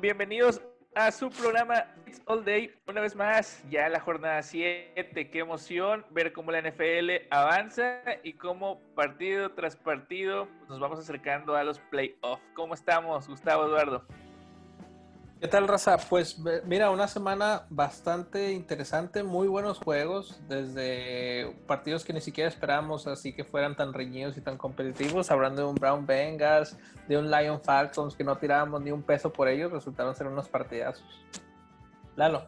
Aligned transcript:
bienvenidos 0.00 0.60
a 0.96 1.12
su 1.12 1.30
programa 1.30 1.86
It's 2.04 2.20
All 2.26 2.44
Day. 2.44 2.74
Una 2.88 3.02
vez 3.02 3.14
más, 3.14 3.62
ya 3.70 3.88
la 3.88 4.00
jornada 4.00 4.42
7. 4.42 5.30
Qué 5.30 5.38
emoción 5.38 6.04
ver 6.10 6.32
cómo 6.32 6.50
la 6.50 6.60
NFL 6.60 7.28
avanza 7.30 8.02
y 8.24 8.32
cómo 8.32 8.80
partido 8.96 9.52
tras 9.52 9.76
partido 9.76 10.48
nos 10.68 10.80
vamos 10.80 10.98
acercando 10.98 11.54
a 11.54 11.62
los 11.62 11.78
playoffs. 11.78 12.42
¿Cómo 12.54 12.74
estamos, 12.74 13.28
Gustavo 13.28 13.66
Eduardo? 13.66 14.04
¿Qué 15.40 15.48
tal, 15.48 15.68
Raza? 15.68 15.96
Pues 15.96 16.38
mira, 16.66 16.90
una 16.90 17.08
semana 17.08 17.64
bastante 17.70 18.52
interesante, 18.52 19.22
muy 19.22 19.48
buenos 19.48 19.78
juegos, 19.78 20.38
desde 20.50 21.56
partidos 21.66 22.04
que 22.04 22.12
ni 22.12 22.20
siquiera 22.20 22.50
esperábamos 22.50 23.06
así 23.06 23.32
que 23.32 23.42
fueran 23.42 23.74
tan 23.74 23.94
reñidos 23.94 24.36
y 24.36 24.42
tan 24.42 24.58
competitivos, 24.58 25.30
hablando 25.30 25.62
de 25.62 25.68
un 25.68 25.76
Brown 25.76 26.04
Bengals, 26.04 26.76
de 27.08 27.16
un 27.16 27.30
Lion 27.30 27.58
Falcons 27.62 28.14
que 28.16 28.22
no 28.22 28.36
tirábamos 28.36 28.82
ni 28.82 28.90
un 28.90 29.02
peso 29.02 29.32
por 29.32 29.48
ellos, 29.48 29.72
resultaron 29.72 30.14
ser 30.14 30.26
unos 30.26 30.46
partidazos. 30.46 31.24
Lalo. 32.16 32.44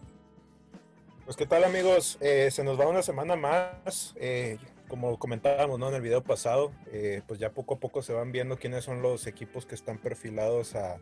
Pues 1.25 1.39
qué 1.39 1.47
tal 1.47 1.65
amigos, 1.65 2.19
eh, 2.21 2.51
se 2.51 2.63
nos 2.63 2.79
va 2.79 2.87
una 2.87 3.01
semana 3.01 3.37
más, 3.37 4.13
eh, 4.17 4.59
como 4.89 5.19
comentábamos 5.19 5.79
¿no? 5.79 5.89
en 5.89 5.95
el 5.95 6.03
video 6.03 6.23
pasado, 6.23 6.73
eh, 6.89 7.23
pues 7.27 7.41
ya 7.41 7.53
poco 7.53 7.77
a 7.77 7.81
poco 7.81 8.03
se 8.03 8.13
van 8.13 8.33
viendo 8.33 8.59
quiénes 8.59 8.85
son 8.85 9.01
los 9.01 9.27
equipos 9.27 9.65
que 9.65 9.77
están 9.77 9.97
perfilados 9.97 10.75
a 10.75 10.99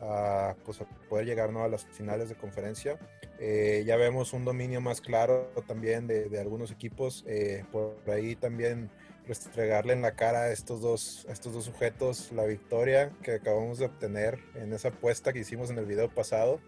a, 0.00 0.54
pues, 0.64 0.80
poder 1.08 1.26
llegar 1.26 1.52
¿no? 1.52 1.64
a 1.64 1.68
las 1.68 1.86
finales 1.86 2.28
de 2.28 2.34
conferencia. 2.34 2.98
Eh, 3.38 3.84
ya 3.86 3.96
vemos 3.96 4.32
un 4.32 4.44
dominio 4.44 4.80
más 4.80 5.00
claro 5.00 5.50
también 5.66 6.06
de, 6.06 6.28
de 6.28 6.40
algunos 6.40 6.70
equipos. 6.70 7.24
Eh, 7.26 7.64
por 7.70 7.96
ahí 8.08 8.36
también 8.36 8.90
restregarle 9.26 9.92
en 9.92 10.02
la 10.02 10.12
cara 10.12 10.44
a 10.44 10.50
estos, 10.50 10.80
dos, 10.80 11.26
a 11.28 11.32
estos 11.32 11.52
dos 11.52 11.66
sujetos 11.66 12.32
la 12.32 12.44
victoria 12.44 13.12
que 13.22 13.34
acabamos 13.34 13.78
de 13.78 13.84
obtener 13.84 14.38
en 14.54 14.72
esa 14.72 14.88
apuesta 14.88 15.32
que 15.32 15.40
hicimos 15.40 15.70
en 15.70 15.78
el 15.78 15.84
video 15.84 16.08
pasado. 16.08 16.60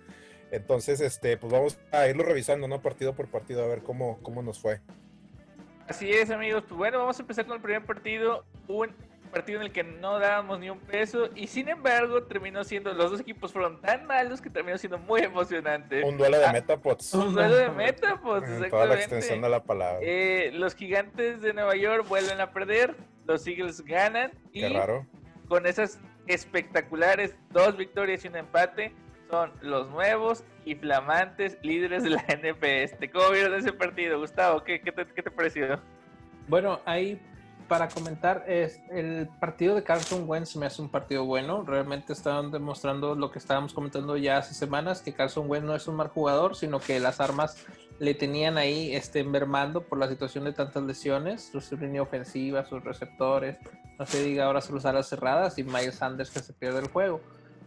Entonces, 0.52 1.00
este, 1.00 1.36
pues 1.36 1.52
vamos 1.52 1.78
a 1.92 2.06
irlo 2.08 2.24
revisando, 2.24 2.68
¿no? 2.68 2.82
Partido 2.82 3.14
por 3.14 3.28
partido, 3.28 3.64
a 3.64 3.66
ver 3.66 3.82
cómo, 3.82 4.18
cómo 4.22 4.42
nos 4.42 4.60
fue. 4.60 4.80
Así 5.88 6.10
es, 6.10 6.30
amigos. 6.30 6.64
Pues 6.68 6.76
bueno, 6.76 6.98
vamos 6.98 7.18
a 7.18 7.22
empezar 7.22 7.46
con 7.46 7.56
el 7.56 7.62
primer 7.62 7.84
partido. 7.84 8.44
Un 8.68 8.94
partido 9.30 9.60
en 9.60 9.66
el 9.66 9.72
que 9.72 9.84
no 9.84 10.18
dábamos 10.18 10.60
ni 10.60 10.70
un 10.70 10.78
peso 10.78 11.30
y 11.34 11.46
sin 11.46 11.68
embargo 11.68 12.24
terminó 12.24 12.64
siendo, 12.64 12.92
los 12.92 13.10
dos 13.10 13.20
equipos 13.20 13.52
fueron 13.52 13.80
tan 13.80 14.06
malos 14.06 14.40
que 14.40 14.50
terminó 14.50 14.76
siendo 14.78 14.98
muy 14.98 15.22
emocionante. 15.22 16.02
Un 16.04 16.18
duelo 16.18 16.38
de 16.38 16.46
ah, 16.46 16.52
Metapods. 16.52 17.14
Un 17.14 17.34
duelo 17.34 17.56
de 17.56 17.68
Metapods, 17.70 18.42
exactamente. 18.42 18.70
Toda 18.70 18.86
la 18.86 18.94
extensión 18.94 19.40
de 19.40 19.48
la 19.48 19.62
palabra. 19.62 20.00
Eh, 20.02 20.50
los 20.52 20.74
gigantes 20.74 21.40
de 21.40 21.52
Nueva 21.52 21.76
York 21.76 22.06
vuelven 22.08 22.40
a 22.40 22.52
perder, 22.52 22.94
los 23.26 23.46
Eagles 23.46 23.82
ganan 23.84 24.32
y 24.52 24.66
raro. 24.68 25.06
con 25.48 25.66
esas 25.66 25.98
espectaculares 26.26 27.34
dos 27.50 27.76
victorias 27.76 28.24
y 28.24 28.28
un 28.28 28.36
empate 28.36 28.92
son 29.30 29.52
los 29.62 29.88
nuevos 29.90 30.44
y 30.64 30.74
flamantes 30.74 31.56
líderes 31.62 32.02
de 32.02 32.10
la 32.10 32.22
NFS. 32.22 32.96
¿Cómo 33.12 33.30
vieron 33.30 33.54
ese 33.54 33.72
partido, 33.72 34.18
Gustavo? 34.18 34.62
¿Qué, 34.64 34.80
qué, 34.80 34.92
te, 34.92 35.06
qué 35.06 35.22
te 35.22 35.30
pareció? 35.30 35.80
Bueno, 36.48 36.80
ahí 36.84 37.20
para 37.70 37.88
comentar, 37.88 38.46
es, 38.48 38.82
el 38.90 39.28
partido 39.38 39.76
de 39.76 39.84
Carson 39.84 40.28
Wentz 40.28 40.56
me 40.56 40.66
hace 40.66 40.82
un 40.82 40.88
partido 40.88 41.24
bueno. 41.24 41.62
Realmente 41.62 42.12
estaban 42.12 42.50
demostrando 42.50 43.14
lo 43.14 43.30
que 43.30 43.38
estábamos 43.38 43.72
comentando 43.72 44.16
ya 44.16 44.38
hace 44.38 44.54
semanas, 44.54 45.02
que 45.02 45.14
Carson 45.14 45.48
Wentz 45.48 45.64
no 45.64 45.76
es 45.76 45.86
un 45.86 45.94
mal 45.94 46.08
jugador, 46.08 46.56
sino 46.56 46.80
que 46.80 46.98
las 46.98 47.20
armas 47.20 47.64
le 48.00 48.14
tenían 48.14 48.58
ahí 48.58 48.92
este, 48.92 49.20
envermando 49.20 49.84
por 49.84 50.00
la 50.00 50.08
situación 50.08 50.42
de 50.42 50.52
tantas 50.52 50.82
lesiones, 50.82 51.52
su 51.52 51.76
línea 51.76 52.02
ofensiva, 52.02 52.64
sus 52.64 52.82
receptores, 52.82 53.56
no 54.00 54.04
se 54.04 54.20
diga 54.24 54.46
ahora 54.46 54.60
sus 54.62 54.84
alas 54.84 55.08
cerradas 55.08 55.56
y 55.56 55.62
Miles 55.62 55.94
Sanders 55.94 56.30
que 56.30 56.40
se 56.40 56.52
pierde 56.52 56.80
el 56.80 56.88
juego. 56.88 57.20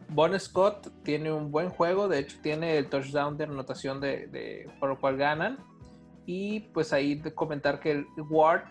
Bon 0.09 0.37
Scott 0.37 0.91
tiene 1.03 1.31
un 1.31 1.49
buen 1.49 1.69
juego, 1.69 2.09
de 2.09 2.19
hecho 2.19 2.39
tiene 2.41 2.77
el 2.77 2.89
touchdown 2.89 3.37
de 3.37 3.45
anotación 3.45 4.01
de, 4.01 4.27
de, 4.27 4.69
por 4.81 4.89
lo 4.89 4.99
cual 4.99 5.15
ganan. 5.15 5.59
Y 6.25 6.59
pues 6.73 6.92
ahí 6.92 7.15
de 7.15 7.33
comentar 7.33 7.80
que 7.80 7.92
el 7.92 8.08
Ward 8.30 8.63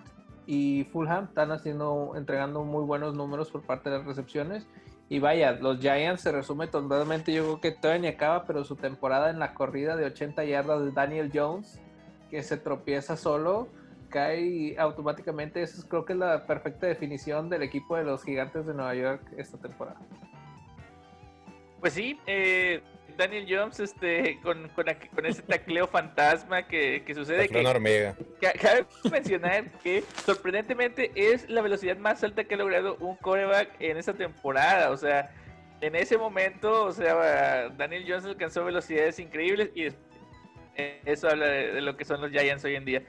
y 0.46 0.84
Fulham 0.92 1.24
están 1.24 1.52
haciendo, 1.52 2.12
entregando 2.16 2.64
muy 2.64 2.84
buenos 2.84 3.14
números 3.14 3.50
por 3.50 3.62
parte 3.62 3.90
de 3.90 3.98
las 3.98 4.06
recepciones. 4.06 4.66
Y 5.08 5.18
vaya, 5.18 5.52
los 5.52 5.78
Giants 5.78 6.22
se 6.22 6.32
resume 6.32 6.68
totalmente, 6.68 7.32
yo 7.32 7.42
creo 7.44 7.60
que 7.60 7.70
todavía 7.72 8.02
ni 8.02 8.08
acaba, 8.08 8.44
pero 8.46 8.64
su 8.64 8.76
temporada 8.76 9.30
en 9.30 9.38
la 9.38 9.52
corrida 9.52 9.96
de 9.96 10.06
80 10.06 10.44
yardas 10.44 10.84
de 10.84 10.90
Daniel 10.92 11.30
Jones, 11.34 11.80
que 12.30 12.42
se 12.42 12.56
tropieza 12.56 13.16
solo, 13.16 13.68
cae 14.08 14.78
automáticamente. 14.78 15.62
Eso 15.62 15.86
creo 15.88 16.04
que 16.04 16.14
es 16.14 16.18
la 16.18 16.46
perfecta 16.46 16.86
definición 16.86 17.50
del 17.50 17.62
equipo 17.62 17.96
de 17.96 18.04
los 18.04 18.24
gigantes 18.24 18.64
de 18.64 18.72
Nueva 18.72 18.94
York 18.94 19.22
esta 19.36 19.58
temporada. 19.58 20.00
Pues 21.80 21.94
sí, 21.94 22.18
eh, 22.26 22.80
Daniel 23.16 23.46
Jones 23.48 23.80
este, 23.80 24.38
con, 24.42 24.68
con, 24.70 24.86
con 25.14 25.26
ese 25.26 25.42
tacleo 25.42 25.86
fantasma 25.86 26.66
que, 26.66 27.02
que 27.04 27.14
sucede. 27.14 27.48
Que, 27.48 27.66
hormiga. 27.66 28.16
cabe 28.60 28.86
mencionar 29.10 29.70
que 29.82 30.04
sorprendentemente 30.24 31.12
es 31.14 31.48
la 31.48 31.62
velocidad 31.62 31.96
más 31.96 32.22
alta 32.24 32.44
que 32.44 32.54
ha 32.54 32.58
logrado 32.58 32.96
un 32.96 33.16
coreback 33.16 33.70
en 33.80 33.96
esta 33.96 34.14
temporada. 34.14 34.90
O 34.90 34.96
sea, 34.96 35.30
en 35.80 35.96
ese 35.96 36.16
momento, 36.16 36.84
o 36.84 36.92
sea, 36.92 37.68
Daniel 37.70 38.04
Jones 38.06 38.24
alcanzó 38.24 38.64
velocidades 38.64 39.18
increíbles 39.18 39.70
y 39.74 39.88
eso 41.04 41.28
habla 41.28 41.46
de, 41.46 41.80
lo 41.80 41.96
que 41.96 42.04
son 42.04 42.20
los 42.20 42.30
Giants 42.30 42.64
hoy 42.64 42.76
en 42.76 42.84
día. 42.84 43.02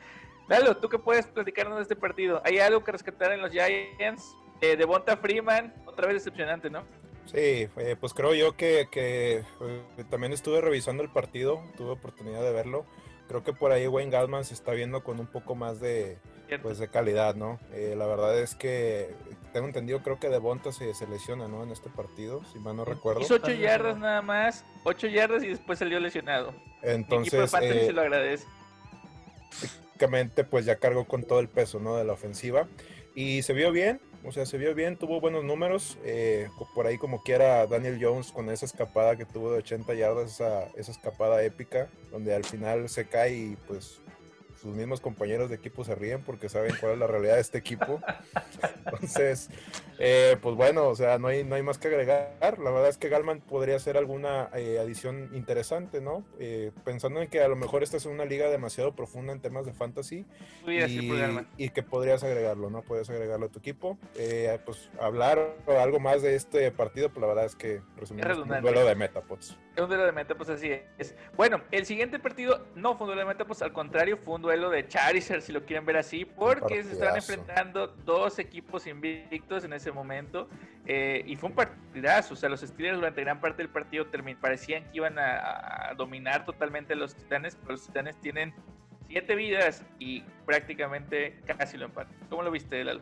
Lalo, 0.50 0.76
¿tú 0.78 0.90
qué 0.90 1.00
puedes 1.00 1.28
platicarnos 1.28 1.78
de 1.78 1.84
este 1.84 1.96
partido? 1.96 2.42
¿Hay 2.44 2.60
algo 2.60 2.84
que 2.84 2.92
rescatar 2.92 3.32
en 3.32 3.42
los 3.42 3.52
Giants? 3.52 4.36
Eh, 4.62 4.78
de 4.78 4.86
Bonta 4.86 5.18
Freeman, 5.18 5.74
otra 5.86 6.08
vez 6.08 6.16
decepcionante, 6.16 6.70
¿no? 6.70 6.86
Sí, 7.26 7.68
pues 8.00 8.14
creo 8.14 8.34
yo 8.34 8.56
que, 8.56 8.88
que 8.92 9.38
eh, 9.38 10.04
también 10.10 10.34
estuve 10.34 10.62
revisando 10.62 11.04
el 11.04 11.10
partido, 11.10 11.64
tuve 11.78 11.92
oportunidad 11.92 12.42
de 12.42 12.52
verlo. 12.52 12.86
Creo 13.28 13.44
que 13.44 13.54
por 13.54 13.72
ahí 13.72 13.88
Wayne 13.88 14.12
Gallman 14.12 14.46
se 14.46 14.54
está 14.54 14.74
viendo 14.74 15.04
con 15.04 15.20
un 15.20 15.28
poco 15.28 15.56
más 15.56 15.80
de, 15.80 16.18
pues, 16.62 16.78
de 16.78 16.90
calidad, 16.90 17.36
¿no? 17.36 17.60
Eh, 17.72 17.96
la 17.98 18.06
verdad 18.06 18.38
es 18.38 18.54
que 18.54 19.16
tengo 19.54 19.68
entendido, 19.68 20.02
creo 20.04 20.20
que 20.20 20.30
Devonta 20.30 20.72
se, 20.72 20.94
se 20.94 21.08
lesiona, 21.08 21.48
¿no? 21.48 21.64
En 21.64 21.72
este 21.72 21.90
partido, 21.90 22.44
si 22.52 22.60
mal 22.60 22.76
no 22.76 22.86
recuerdo. 22.86 23.22
Hizo 23.22 23.36
8 23.36 23.52
yardas 23.54 23.98
nada 23.98 24.22
más, 24.22 24.66
8 24.84 25.08
yardas 25.08 25.44
y 25.44 25.48
después 25.48 25.80
salió 25.80 26.00
lesionado. 26.00 26.54
Entonces, 26.82 27.54
El 27.54 27.64
eh, 27.64 27.86
se 27.86 27.94
lo 27.94 28.02
agradece. 28.02 28.46
Prácticamente, 29.60 30.44
pues 30.44 30.66
ya 30.66 30.76
cargó 30.76 31.06
con 31.06 31.24
todo 31.24 31.40
el 31.40 31.48
peso, 31.48 31.80
¿no? 31.80 31.96
De 31.96 32.04
la 32.04 32.14
ofensiva. 32.14 32.68
Y 33.16 33.44
se 33.44 33.54
vio 33.54 33.72
bien, 33.72 34.02
o 34.26 34.32
sea, 34.32 34.46
se 34.46 34.58
vio 34.58 34.74
bien, 34.74 34.98
tuvo 34.98 35.20
buenos 35.20 35.44
números. 35.44 35.98
Eh, 36.04 36.50
por 36.74 36.88
ahí, 36.88 36.98
como 36.98 37.24
quiera, 37.24 37.68
Daniel 37.68 38.00
Jones 38.02 38.32
con 38.32 38.50
esa 38.50 38.66
escapada 38.66 39.16
que 39.16 39.26
tuvo 39.26 39.52
de 39.52 39.60
80 39.60 39.94
yardas, 39.96 40.34
esa, 40.34 40.68
esa 40.76 40.92
escapada 40.92 41.44
épica, 41.44 41.90
donde 42.12 42.34
al 42.34 42.44
final 42.44 42.88
se 42.90 43.06
cae 43.06 43.34
y 43.34 43.58
pues 43.68 44.03
sus 44.64 44.74
mismos 44.74 45.02
compañeros 45.02 45.50
de 45.50 45.56
equipo 45.58 45.84
se 45.84 45.94
ríen 45.94 46.22
porque 46.22 46.48
saben 46.48 46.74
cuál 46.80 46.94
es 46.94 47.00
la 47.00 47.08
realidad 47.08 47.36
de 47.36 47.42
este 47.42 47.58
equipo. 47.58 48.00
Entonces, 48.86 49.50
eh, 50.00 50.38
pues 50.42 50.56
bueno, 50.56 50.88
o 50.88 50.96
sea, 50.96 51.20
no 51.20 51.28
hay, 51.28 51.44
no 51.44 51.56
hay 51.56 51.64
más 51.64 51.78
que 51.78 51.90
agregar. 51.90 52.60
La 52.60 52.72
verdad 52.72 52.88
es 52.88 52.98
que 52.98 53.10
Galman 53.10 53.42
podría 53.42 53.78
ser 53.80 53.98
alguna 53.98 54.50
eh, 54.56 54.80
adición 54.80 55.30
interesante, 55.34 56.00
¿no? 56.00 56.24
Eh, 56.40 56.72
pensando 56.86 57.22
en 57.22 57.28
que 57.28 57.42
a 57.42 57.50
lo 57.50 57.58
mejor 57.58 57.84
esta 57.84 57.98
es 57.98 58.06
una 58.06 58.24
liga 58.24 58.50
demasiado 58.50 58.96
profunda 58.96 59.34
en 59.34 59.42
temas 59.42 59.66
de 59.66 59.74
fantasy 59.74 60.26
y, 60.66 61.70
que 61.70 61.84
podrías 61.84 62.24
agregarlo, 62.24 62.70
¿no? 62.70 62.84
Puedes 62.84 63.10
agregarlo 63.10 63.48
a 63.48 63.50
tu 63.50 63.60
equipo. 63.60 63.98
pues 64.66 64.90
hablar 65.00 65.58
algo 65.68 66.00
más 66.00 66.22
de 66.22 66.36
este 66.36 66.72
partido, 66.72 67.10
pues 67.10 67.20
la 67.20 67.28
verdad 67.28 67.46
es 67.46 67.56
que 67.56 67.82
resumimos 67.98 68.38
un 68.38 68.62
duelo 68.62 68.86
de 68.86 68.96
Metapods. 68.96 69.58
Es 69.76 69.82
un 69.82 69.90
duelo 69.90 70.06
de 70.06 70.12
Metapods, 70.12 70.52
así 70.52 70.72
es. 71.00 71.16
Bueno, 71.36 71.62
el 71.72 71.86
siguiente 71.86 72.20
partido 72.20 72.68
no 72.76 72.96
fue 72.96 73.06
un 73.06 73.10
duelo 73.10 73.22
de 73.22 73.28
Metapods, 73.34 73.64
al 73.64 73.74
contrario, 73.74 74.18
fue 74.18 74.36
un 74.36 74.44
duelo 74.44 74.53
de 74.62 74.88
Charizard, 74.88 75.42
si 75.42 75.52
lo 75.52 75.66
quieren 75.66 75.86
ver 75.86 75.98
así, 75.98 76.26
porque 76.26 76.84
se 76.84 76.94
están 76.94 77.16
enfrentando 77.16 77.88
dos 77.88 78.40
equipos 78.40 78.88
invictos 78.88 79.64
en 79.64 79.74
ese 79.74 79.92
momento. 79.92 80.48
Eh, 80.86 81.24
y 81.26 81.36
fue 81.36 81.50
un 81.50 81.56
partidazo. 81.56 82.34
O 82.34 82.38
sea, 82.38 82.50
los 82.50 82.62
Steelers 82.62 82.98
durante 82.98 83.22
gran 83.22 83.40
parte 83.40 83.64
del 83.64 83.70
partido 83.70 84.06
parecían 84.40 84.84
que 84.86 84.98
iban 84.98 85.18
a, 85.18 85.94
dominar 85.98 86.46
totalmente 86.46 86.94
a 86.94 86.96
los 86.96 87.16
Titanes, 87.16 87.56
pero 87.56 87.74
los 87.74 87.86
Titanes 87.86 88.20
tienen 88.22 88.54
siete 89.08 89.36
vidas 89.36 89.84
y 90.00 90.22
prácticamente 90.46 91.40
casi 91.46 91.78
lo 91.78 91.86
empatan. 91.86 92.16
¿Cómo 92.30 92.44
lo 92.44 92.52
viste, 92.52 92.84
Lalo? 92.84 93.02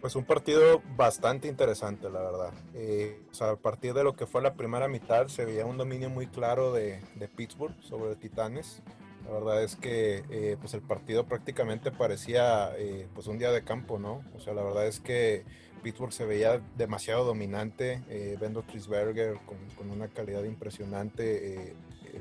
Pues 0.00 0.16
un 0.16 0.24
partido 0.24 0.82
bastante 0.96 1.48
interesante, 1.48 2.10
la 2.10 2.20
verdad. 2.20 2.52
Eh, 2.74 3.22
o 3.30 3.34
sea, 3.34 3.50
a 3.50 3.56
partir 3.56 3.94
de 3.94 4.04
lo 4.04 4.14
que 4.14 4.26
fue 4.26 4.42
la 4.42 4.54
primera 4.54 4.86
mitad, 4.86 5.28
se 5.28 5.46
veía 5.46 5.64
un 5.64 5.78
dominio 5.78 6.10
muy 6.10 6.26
claro 6.26 6.72
de, 6.72 7.00
de 7.14 7.28
Pittsburgh 7.28 7.74
sobre 7.82 8.14
Titanes. 8.16 8.82
La 9.24 9.32
verdad 9.32 9.62
es 9.62 9.76
que 9.76 10.24
eh, 10.30 10.56
pues 10.60 10.74
el 10.74 10.82
partido 10.82 11.24
prácticamente 11.24 11.90
parecía 11.90 12.72
eh, 12.76 13.08
pues 13.14 13.26
un 13.26 13.38
día 13.38 13.50
de 13.52 13.64
campo, 13.64 13.98
¿no? 13.98 14.22
O 14.36 14.40
sea, 14.40 14.52
la 14.54 14.62
verdad 14.62 14.86
es 14.86 15.00
que 15.00 15.44
Pittsburgh 15.84 16.12
se 16.12 16.24
veía 16.24 16.60
demasiado 16.76 17.24
dominante, 17.24 18.02
eh, 18.08 18.36
Bendo 18.40 18.62
Trisberger 18.62 19.34
con, 19.46 19.58
con, 19.76 19.90
una 19.90 20.08
calidad 20.08 20.42
impresionante, 20.44 21.68
eh, 21.68 21.74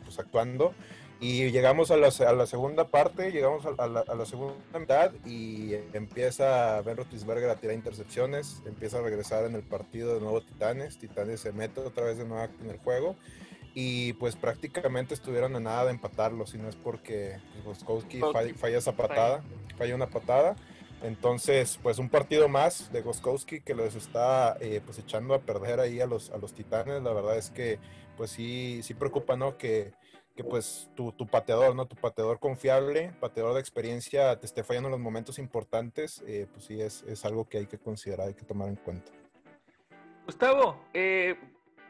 pues, 0.04 0.20
actuando. 0.20 0.74
Y 1.20 1.50
llegamos 1.52 1.90
a 1.90 1.96
la, 1.96 2.08
a 2.08 2.34
la 2.34 2.46
segunda 2.46 2.90
parte, 2.90 3.32
llegamos 3.32 3.66
a 3.66 3.88
la, 3.88 4.02
a 4.02 4.16
la, 4.16 4.26
segunda 4.26 4.78
mitad 4.78 5.14
y 5.26 5.74
empieza 5.94 6.82
Ben 6.82 6.98
Roethlisberger 6.98 7.50
a 7.50 7.56
tirar 7.56 7.76
intercepciones, 7.76 8.62
empieza 8.66 9.00
a 9.00 9.02
regresar 9.02 9.46
en 9.46 9.56
el 9.56 9.64
partido 9.64 10.16
de 10.16 10.20
nuevo 10.20 10.42
Titanes, 10.42 10.98
Titanes 10.98 11.40
se 11.40 11.54
mete 11.54 11.80
otra 11.80 12.04
vez 12.04 12.18
de 12.18 12.26
nuevo 12.26 12.46
en 12.62 12.70
el 12.70 12.78
juego 12.80 13.16
y 13.74 14.14
pues 14.14 14.36
prácticamente 14.36 15.14
estuvieron 15.14 15.56
a 15.56 15.60
nada 15.60 15.86
de 15.86 15.92
empatarlo, 15.92 16.46
si 16.46 16.58
no 16.58 16.70
es 16.70 16.76
porque 16.76 17.38
Goskowski 17.66 18.22
falla, 18.56 18.78
esa 18.78 18.96
patada, 18.96 19.44
falla 19.78 19.96
una 19.96 20.08
patada. 20.08 20.56
Entonces, 21.02 21.80
pues 21.84 22.00
un 22.00 22.08
partido 22.08 22.48
más 22.48 22.92
de 22.94 23.02
Goskowski 23.02 23.60
que 23.60 23.76
les 23.76 23.96
está 23.96 24.56
eh, 24.62 24.80
pues 24.86 25.00
echando 25.00 25.34
a 25.34 25.40
perder 25.40 25.82
ahí 25.82 26.00
a 26.00 26.06
los, 26.06 26.30
a 26.30 26.38
los 26.38 26.54
titanes. 26.54 27.04
La 27.04 27.12
verdad 27.12 27.38
es 27.38 27.50
que 27.50 27.78
pues 28.16 28.32
sí, 28.32 28.82
sí 28.84 28.94
preocupa, 28.94 29.36
¿no? 29.36 29.58
Que, 29.58 29.92
que 30.36 30.44
pues 30.44 30.90
tu, 30.96 31.12
tu, 31.12 31.28
pateador, 31.28 31.76
¿no? 31.76 31.88
Tu 31.88 31.96
pateador 31.96 32.40
confiable, 32.40 33.12
pateador 33.20 33.54
de 33.54 33.60
experiencia, 33.60 34.40
te 34.40 34.46
esté 34.46 34.64
fallando 34.64 34.88
en 34.88 34.94
los 34.94 35.02
momentos 35.02 35.40
importantes, 35.40 36.24
eh, 36.26 36.48
pues 36.52 36.66
sí 36.66 36.80
es, 36.80 37.04
es, 37.04 37.26
algo 37.26 37.50
que 37.50 37.60
hay 37.60 37.68
que 37.68 37.78
considerar, 37.78 38.28
hay 38.28 38.34
que 38.34 38.46
tomar 38.46 38.70
en 38.70 38.76
cuenta. 38.76 39.12
Gustavo, 40.26 40.78
eh, 40.94 41.36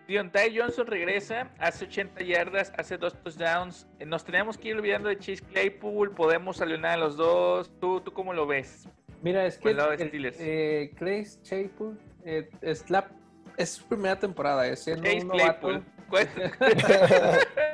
Deontay 0.08 0.58
Johnson 0.58 0.86
regresa, 0.86 1.50
hace 1.60 1.86
80 1.86 2.24
yardas, 2.24 2.74
hace 2.78 2.98
dos 2.98 3.14
touchdowns. 3.24 3.88
Eh, 4.00 4.06
nos 4.06 4.26
tenemos 4.26 4.58
que 4.58 4.70
ir 4.70 4.76
olvidando 4.76 5.08
de 5.08 5.18
Chase 5.18 5.42
Claypool, 5.42 6.12
podemos 6.12 6.58
saludar 6.58 6.92
a 6.92 6.98
los 6.98 7.16
dos. 7.16 7.72
¿Tú, 7.80 8.02
¿Tú 8.02 8.12
cómo 8.12 8.34
lo 8.34 8.46
ves? 8.46 8.88
Mira, 9.22 9.46
es 9.46 9.58
que 9.58 9.72
eh, 9.72 10.92
Clay 10.98 11.26
Claypool 11.48 11.98
eh, 12.26 12.50
es, 12.62 12.90
la, 12.90 13.10
es 13.56 13.70
su 13.70 13.86
primera 13.86 14.20
temporada, 14.20 14.68
es 14.68 14.84
siendo 14.84 15.04
Chase 15.04 15.24
un 15.24 15.30
Claypool. 15.30 15.84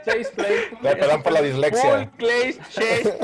Chase 0.06 0.31
Claypool. 0.36 0.80
perdón 0.81 1.24
por 1.24 1.31
la 1.34 1.42
dislexia. 1.42 2.12
Clay, 2.16 2.54
Chase 2.70 3.14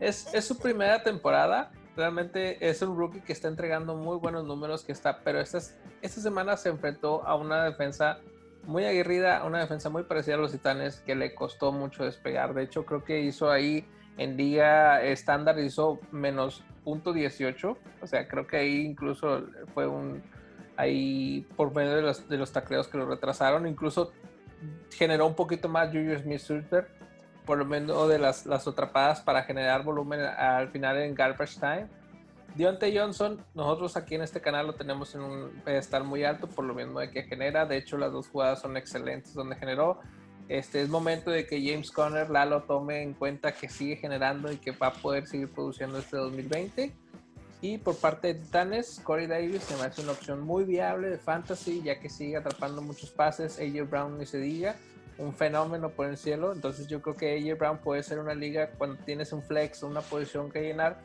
es, 0.00 0.34
es 0.34 0.44
su 0.44 0.58
primera 0.58 1.02
temporada 1.02 1.72
realmente 1.96 2.68
es 2.68 2.82
un 2.82 2.96
rookie 2.96 3.20
que 3.20 3.32
está 3.32 3.48
entregando 3.48 3.96
muy 3.96 4.18
buenos 4.18 4.44
números, 4.44 4.84
que 4.84 4.92
está, 4.92 5.20
pero 5.24 5.40
esta, 5.40 5.58
esta 6.02 6.20
semana 6.20 6.56
se 6.56 6.68
enfrentó 6.68 7.26
a 7.26 7.34
una 7.34 7.64
defensa 7.64 8.18
muy 8.64 8.84
aguerrida, 8.84 9.44
una 9.44 9.60
defensa 9.60 9.88
muy 9.88 10.02
parecida 10.02 10.34
a 10.34 10.38
los 10.38 10.52
Titanes 10.52 11.00
que 11.00 11.14
le 11.14 11.34
costó 11.34 11.72
mucho 11.72 12.04
despegar. 12.04 12.52
De 12.52 12.64
hecho, 12.64 12.84
creo 12.84 13.02
que 13.02 13.20
hizo 13.20 13.50
ahí 13.50 13.86
en 14.18 14.36
liga 14.36 15.02
estándar 15.02 15.58
hizo 15.58 16.00
menos 16.10 16.62
punto 16.84 17.12
18, 17.12 17.78
o 18.00 18.06
sea, 18.06 18.28
creo 18.28 18.46
que 18.46 18.56
ahí 18.58 18.86
incluso 18.86 19.44
fue 19.74 19.86
un 19.86 20.22
ahí 20.76 21.46
por 21.56 21.74
medio 21.74 21.96
de 21.96 22.02
los, 22.02 22.28
de 22.28 22.36
los 22.36 22.52
tacleos 22.52 22.86
que 22.88 22.98
lo 22.98 23.06
retrasaron, 23.06 23.66
incluso 23.66 24.12
generó 24.94 25.26
un 25.26 25.34
poquito 25.34 25.68
más 25.68 25.88
Julius 25.88 26.22
Smith-Schuster 26.22 26.95
por 27.46 27.58
lo 27.58 27.64
menos 27.64 28.08
de 28.08 28.18
las, 28.18 28.44
las 28.44 28.66
atrapadas 28.66 29.20
para 29.20 29.44
generar 29.44 29.84
volumen 29.84 30.20
al 30.20 30.68
final 30.68 30.98
en 30.98 31.14
garbage 31.14 31.54
time. 31.54 31.86
Dionte 32.56 32.98
Johnson, 32.98 33.38
nosotros 33.54 33.96
aquí 33.96 34.14
en 34.14 34.22
este 34.22 34.40
canal 34.40 34.66
lo 34.66 34.74
tenemos 34.74 35.14
en 35.14 35.20
un 35.20 35.50
pedestal 35.64 36.04
muy 36.04 36.24
alto 36.24 36.48
por 36.48 36.64
lo 36.64 36.74
mismo 36.74 37.00
de 37.00 37.10
que 37.10 37.22
genera. 37.22 37.66
De 37.66 37.76
hecho, 37.76 37.96
las 37.96 38.12
dos 38.12 38.28
jugadas 38.28 38.60
son 38.60 38.76
excelentes 38.76 39.32
donde 39.34 39.56
generó. 39.56 40.00
Este 40.48 40.80
es 40.80 40.88
momento 40.88 41.30
de 41.30 41.46
que 41.46 41.60
James 41.60 41.90
Conner, 41.90 42.30
Lalo, 42.30 42.62
tome 42.62 43.02
en 43.02 43.14
cuenta 43.14 43.52
que 43.52 43.68
sigue 43.68 43.96
generando 43.96 44.50
y 44.50 44.56
que 44.56 44.70
va 44.70 44.88
a 44.88 44.92
poder 44.92 45.26
seguir 45.26 45.50
produciendo 45.50 45.98
este 45.98 46.16
2020. 46.16 46.96
Y 47.60 47.78
por 47.78 47.96
parte 47.96 48.28
de 48.28 48.40
Titanes, 48.40 49.00
Corey 49.02 49.26
Davis 49.26 49.62
se 49.62 49.76
me 49.76 49.82
hace 49.82 50.02
una 50.02 50.12
opción 50.12 50.40
muy 50.40 50.64
viable 50.64 51.10
de 51.10 51.18
fantasy, 51.18 51.82
ya 51.82 51.98
que 52.00 52.08
sigue 52.08 52.36
atrapando 52.36 52.80
muchos 52.80 53.10
pases. 53.10 53.58
AJ 53.58 53.88
Brown 53.88 54.18
ni 54.18 54.26
se 54.26 54.38
diga 54.38 54.76
un 55.18 55.34
fenómeno 55.34 55.90
por 55.90 56.06
el 56.06 56.16
cielo. 56.16 56.52
Entonces 56.52 56.86
yo 56.88 57.02
creo 57.02 57.16
que 57.16 57.36
AJ 57.36 57.58
Brown 57.58 57.78
puede 57.78 58.02
ser 58.02 58.18
una 58.18 58.34
liga 58.34 58.70
cuando 58.76 58.96
tienes 59.04 59.32
un 59.32 59.42
flex, 59.42 59.82
una 59.82 60.00
posición 60.00 60.50
que 60.50 60.62
llenar. 60.62 61.00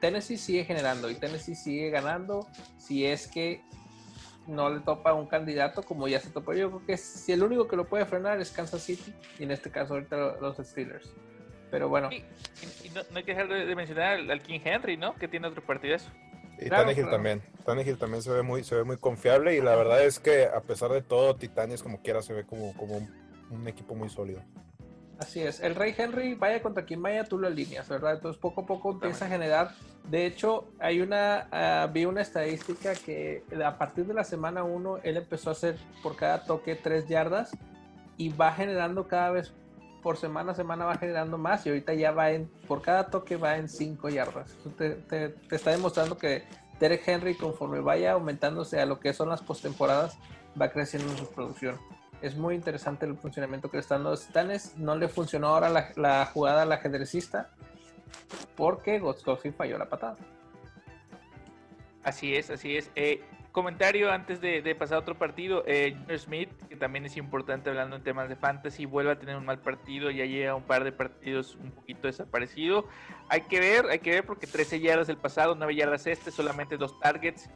Tennessee, 0.00 0.38
sigue 0.38 0.64
generando 0.64 1.10
y 1.10 1.14
Tennessee 1.14 1.54
sigue 1.54 1.90
ganando 1.90 2.46
si 2.78 3.04
es 3.04 3.28
que 3.28 3.62
no 4.46 4.70
le 4.70 4.80
topa 4.80 5.12
un 5.12 5.26
candidato 5.26 5.82
como 5.82 6.08
ya 6.08 6.20
se 6.20 6.30
topó. 6.30 6.54
Yo 6.54 6.70
creo 6.70 6.86
que 6.86 6.96
si 6.96 7.32
el 7.32 7.42
único 7.42 7.68
que 7.68 7.76
lo 7.76 7.84
puede 7.84 8.06
frenar 8.06 8.40
es 8.40 8.50
Kansas 8.50 8.82
City 8.82 9.12
y 9.38 9.44
en 9.44 9.50
este 9.50 9.70
caso 9.70 9.94
ahorita 9.94 10.16
los 10.40 10.56
Steelers. 10.56 11.12
Pero 11.70 11.88
bueno. 11.88 12.10
Y, 12.12 12.22
no, 12.90 13.00
hay 13.14 13.24
que 13.24 13.34
dejar 13.34 13.48
de, 13.48 13.74
mencionar 13.74 14.18
al, 14.30 14.42
King 14.42 14.60
Henry, 14.64 14.96
¿no? 14.96 15.14
Que 15.14 15.28
tiene 15.28 15.48
otro 15.48 15.62
partidazo. 15.62 16.10
Y 16.66 16.68
claro, 16.68 17.10
también. 17.10 17.42
Tannehill 17.64 17.98
también 17.98 18.22
se 18.22 18.30
ve 18.30 18.42
muy, 18.42 18.64
se 18.64 18.74
ve 18.74 18.84
muy 18.84 18.96
confiable 18.96 19.56
y 19.56 19.60
la 19.60 19.76
verdad 19.76 20.04
es 20.04 20.18
que 20.18 20.46
a 20.46 20.60
pesar 20.60 20.90
de 20.90 21.02
todo, 21.02 21.36
Titanes 21.36 21.82
como 21.82 22.02
quiera 22.02 22.22
se 22.22 22.32
ve 22.32 22.44
como, 22.44 22.74
como 22.74 23.08
un, 23.50 23.68
equipo 23.68 23.94
muy 23.94 24.08
sólido. 24.08 24.42
Así 25.18 25.40
es, 25.40 25.60
el 25.60 25.74
Rey 25.74 25.94
Henry, 25.96 26.34
vaya 26.34 26.60
contra 26.62 26.84
quien 26.84 27.00
vaya, 27.00 27.24
tú 27.24 27.38
lo 27.38 27.46
alineas, 27.46 27.88
¿verdad? 27.88 28.14
Entonces 28.14 28.40
poco 28.40 28.62
a 28.62 28.66
poco 28.66 28.92
empieza 28.92 29.26
a 29.26 29.28
generar. 29.28 29.70
De 30.10 30.26
hecho, 30.26 30.68
hay 30.80 31.00
una, 31.00 31.48
ah, 31.52 31.88
vi 31.92 32.06
una 32.06 32.22
estadística 32.22 32.94
que 32.94 33.44
a 33.64 33.78
partir 33.78 34.06
de 34.06 34.14
la 34.14 34.24
semana 34.24 34.64
1, 34.64 34.98
él 35.04 35.16
empezó 35.16 35.50
a 35.50 35.52
hacer 35.52 35.76
por 36.02 36.16
cada 36.16 36.44
toque 36.44 36.74
3 36.74 37.06
yardas 37.06 37.56
y 38.16 38.30
va 38.30 38.52
generando 38.52 39.06
cada 39.06 39.30
vez 39.30 39.52
por 40.02 40.16
semana 40.16 40.52
a 40.52 40.54
semana 40.54 40.84
va 40.84 40.96
generando 40.96 41.38
más 41.38 41.64
y 41.64 41.70
ahorita 41.70 41.94
ya 41.94 42.10
va 42.10 42.30
en, 42.32 42.48
por 42.66 42.82
cada 42.82 43.08
toque 43.08 43.36
va 43.36 43.56
en 43.56 43.68
5 43.68 44.08
yardas. 44.10 44.56
te, 44.76 45.34
está 45.50 45.70
demostrando 45.70 46.18
que 46.18 46.44
Derek 46.80 47.06
Henry, 47.06 47.34
conforme 47.36 47.80
vaya 47.80 48.12
aumentándose 48.12 48.80
a 48.80 48.86
lo 48.86 48.98
que 48.98 49.12
son 49.12 49.28
las 49.28 49.40
postemporadas, 49.40 50.18
va 50.60 50.70
creciendo 50.70 51.10
en 51.12 51.18
su 51.18 51.30
producción. 51.30 51.78
Es 52.20 52.36
muy 52.36 52.54
interesante 52.54 53.06
el 53.06 53.16
funcionamiento 53.16 53.70
que 53.70 53.76
le 53.76 53.80
están 53.80 54.04
los 54.04 54.26
Titanes. 54.26 54.76
No 54.76 54.96
le 54.96 55.08
funcionó 55.08 55.48
ahora 55.48 55.68
la, 55.96 56.26
jugada 56.26 56.62
al 56.62 56.72
ajedrecista 56.72 57.50
porque 58.56 58.98
Gotkowski 58.98 59.50
falló 59.50 59.78
la 59.78 59.88
patada. 59.88 60.16
Así 62.04 62.34
es, 62.34 62.50
así 62.50 62.76
es. 62.76 62.90
Eh, 62.94 63.22
comentario 63.52 64.10
antes 64.10 64.40
de, 64.40 64.74
pasar 64.76 64.96
a 64.96 65.00
otro 65.00 65.16
partido. 65.16 65.62
Eh, 65.66 65.96
Smith, 66.16 66.50
que 66.68 66.71
también 66.82 67.06
es 67.06 67.16
importante 67.16 67.70
hablando 67.70 67.94
en 67.94 68.02
temas 68.02 68.28
de 68.28 68.34
fantasy, 68.34 68.86
vuelve 68.86 69.12
a 69.12 69.16
tener 69.16 69.36
un 69.36 69.44
mal 69.44 69.60
partido. 69.60 70.10
Ya 70.10 70.24
llega 70.24 70.56
un 70.56 70.64
par 70.64 70.82
de 70.82 70.90
partidos 70.90 71.54
un 71.54 71.70
poquito 71.70 72.08
desaparecido. 72.08 72.88
Hay 73.28 73.42
que 73.42 73.60
ver, 73.60 73.86
hay 73.86 74.00
que 74.00 74.10
ver 74.10 74.26
porque 74.26 74.48
13 74.48 74.80
yardas 74.80 75.08
el 75.08 75.16
pasado, 75.16 75.54
9 75.54 75.76
yardas 75.76 76.08
este, 76.08 76.32
solamente 76.32 76.76
dos 76.76 76.98
targets. 76.98 77.48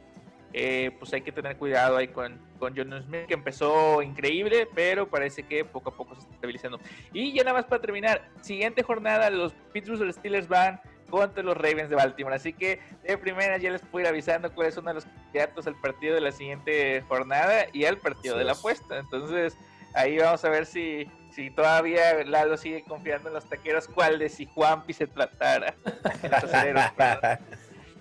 Eh, 0.53 0.95
pues 0.97 1.11
hay 1.11 1.23
que 1.23 1.33
tener 1.33 1.57
cuidado 1.57 1.97
ahí 1.97 2.07
con, 2.07 2.39
con 2.57 2.73
John 2.73 3.03
Smith, 3.03 3.25
que 3.27 3.33
empezó 3.33 4.01
increíble, 4.01 4.65
pero 4.73 5.09
parece 5.09 5.43
que 5.43 5.65
poco 5.65 5.89
a 5.89 5.97
poco 5.97 6.15
se 6.15 6.21
está 6.21 6.33
estabilizando. 6.33 6.79
Y 7.11 7.33
ya 7.33 7.43
nada 7.43 7.57
más 7.57 7.65
para 7.65 7.81
terminar, 7.81 8.29
siguiente 8.39 8.81
jornada, 8.81 9.29
los 9.29 9.51
Pittsburgh 9.73 10.13
Steelers 10.13 10.47
van 10.47 10.79
contra 11.09 11.43
los 11.43 11.57
Ravens 11.57 11.89
de 11.89 11.95
Baltimore. 11.95 12.35
Así 12.35 12.53
que 12.53 12.79
de 13.03 13.17
primera 13.17 13.57
ya 13.57 13.71
les 13.71 13.81
puedo 13.81 14.03
ir 14.03 14.07
avisando 14.07 14.53
cuáles 14.53 14.73
son 14.73 14.85
los 14.85 15.05
candidatos 15.05 15.67
al 15.67 15.75
partido 15.79 16.15
de 16.15 16.21
la 16.21 16.31
siguiente 16.31 17.01
jornada 17.07 17.65
y 17.73 17.85
al 17.85 17.97
partido 17.97 18.37
de 18.37 18.43
la 18.43 18.53
apuesta. 18.53 18.97
Entonces 18.97 19.57
ahí 19.93 20.17
vamos 20.17 20.43
a 20.45 20.49
ver 20.49 20.65
si, 20.65 21.09
si 21.31 21.49
todavía 21.49 22.23
Lalo 22.23 22.57
sigue 22.57 22.83
confiando 22.83 23.29
en 23.29 23.35
los 23.35 23.45
taqueros, 23.45 23.87
cuál 23.87 24.19
de 24.19 24.29
si 24.29 24.45
Juanpi 24.45 24.93
se 24.93 25.07
tratara. 25.07 25.75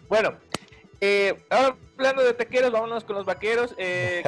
bueno, 0.08 0.36
eh, 1.00 1.34
ahora 1.50 1.76
hablando 1.96 2.22
de 2.22 2.34
taqueros, 2.34 2.70
vámonos 2.70 3.04
con 3.04 3.16
los 3.16 3.24
vaqueros. 3.24 3.74
Eh, 3.78 4.22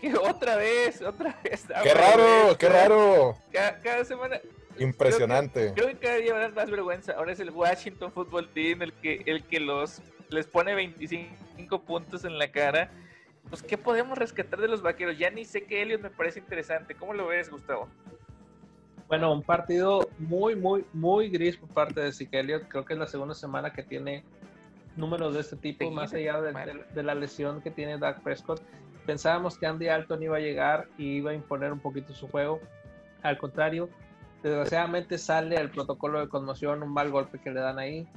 que, 0.00 0.14
otra 0.28 0.56
vez, 0.56 1.02
otra 1.02 1.38
vez. 1.42 1.66
¡Qué 1.82 1.94
raro! 1.94 2.56
¡Qué 2.58 2.68
raro! 2.68 3.36
cada 3.52 4.04
semana 4.04 4.40
Impresionante. 4.82 5.72
Creo 5.74 5.88
que, 5.88 5.96
cada 5.96 6.16
día 6.16 6.32
va 6.32 6.38
a 6.38 6.42
dar 6.42 6.54
más 6.54 6.70
vergüenza. 6.70 7.12
Ahora 7.12 7.32
es 7.32 7.40
el 7.40 7.50
Washington 7.50 8.12
Football 8.12 8.48
Team 8.52 8.82
el 8.82 8.92
que, 8.92 9.22
el 9.26 9.44
que 9.44 9.60
los 9.60 10.02
les 10.30 10.46
pone 10.46 10.74
25 10.74 11.82
puntos 11.82 12.24
en 12.24 12.38
la 12.38 12.50
cara. 12.50 12.90
Pues, 13.48 13.62
¿qué 13.62 13.76
podemos 13.76 14.16
rescatar 14.16 14.60
de 14.60 14.68
los 14.68 14.82
vaqueros? 14.82 15.18
Ya 15.18 15.30
ni 15.30 15.44
sé 15.44 15.64
que 15.64 15.82
Elliot 15.82 16.00
me 16.00 16.10
parece 16.10 16.40
interesante. 16.40 16.94
¿Cómo 16.94 17.12
lo 17.12 17.26
ves, 17.26 17.50
Gustavo? 17.50 17.88
Bueno, 19.08 19.32
un 19.32 19.42
partido 19.42 20.08
muy, 20.18 20.56
muy, 20.56 20.86
muy 20.92 21.28
gris 21.28 21.56
por 21.56 21.68
parte 21.68 22.00
de 22.00 22.12
Zeke 22.12 22.40
Elliott. 22.40 22.66
Creo 22.68 22.84
que 22.84 22.94
es 22.94 22.98
la 22.98 23.06
segunda 23.06 23.34
semana 23.34 23.72
que 23.72 23.82
tiene 23.82 24.24
números 24.96 25.34
de 25.34 25.40
este 25.40 25.56
tipo, 25.56 25.90
más 25.90 26.12
allá 26.14 26.40
de, 26.40 26.84
de, 26.94 27.02
la 27.02 27.14
lesión 27.14 27.60
que 27.60 27.70
tiene 27.70 27.98
Doug 27.98 28.22
Prescott. 28.22 28.62
Pensábamos 29.04 29.58
que 29.58 29.66
Andy 29.66 29.88
Alton 29.88 30.22
iba 30.22 30.36
a 30.36 30.40
llegar 30.40 30.88
y 30.96 31.16
iba 31.16 31.32
a 31.32 31.34
imponer 31.34 31.72
un 31.72 31.80
poquito 31.80 32.14
su 32.14 32.28
juego. 32.28 32.60
Al 33.22 33.36
contrario, 33.38 33.88
Desgraciadamente 34.42 35.18
sale 35.18 35.56
el 35.56 35.70
protocolo 35.70 36.20
de 36.20 36.28
conmoción, 36.28 36.82
un 36.82 36.92
mal 36.92 37.10
golpe 37.10 37.38
que 37.38 37.50
le 37.50 37.60
dan 37.60 37.78
ahí. 37.78 38.08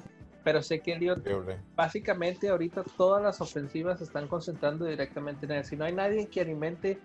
Pero 0.43 0.61
sé 0.61 0.79
que 0.79 0.93
Elliot, 0.93 1.27
básicamente 1.75 2.49
ahorita 2.49 2.83
todas 2.97 3.21
las 3.21 3.41
ofensivas 3.41 3.97
se 3.97 4.03
están 4.03 4.27
concentrando 4.27 4.85
directamente 4.85 5.45
en 5.45 5.53
él. 5.53 5.65
Si 5.65 5.75
no 5.75 5.85
hay 5.85 5.93
nadie 5.93 6.27
que 6.27 6.41
alimente 6.41 6.99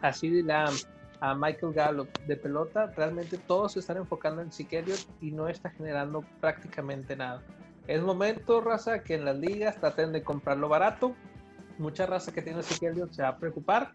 a 0.00 0.12
CD 0.12 0.42
Lamb, 0.42 0.74
a 1.20 1.36
Michael 1.36 1.72
Gallup 1.72 2.08
de 2.26 2.36
pelota, 2.36 2.86
realmente 2.96 3.38
todos 3.38 3.74
se 3.74 3.78
están 3.78 3.98
enfocando 3.98 4.42
en 4.42 4.50
Zeke 4.50 4.84
y 5.20 5.30
no 5.30 5.48
está 5.48 5.70
generando 5.70 6.24
prácticamente 6.40 7.14
nada. 7.14 7.40
Es 7.86 8.02
momento, 8.02 8.60
raza, 8.60 9.04
que 9.04 9.14
en 9.14 9.24
las 9.24 9.36
ligas 9.36 9.76
traten 9.76 10.10
de 10.10 10.24
comprarlo 10.24 10.68
barato. 10.68 11.14
Mucha 11.78 12.06
raza 12.06 12.32
que 12.32 12.42
tiene 12.42 12.64
Zeke 12.64 12.92
se 13.12 13.22
va 13.22 13.28
a 13.28 13.36
preocupar 13.38 13.92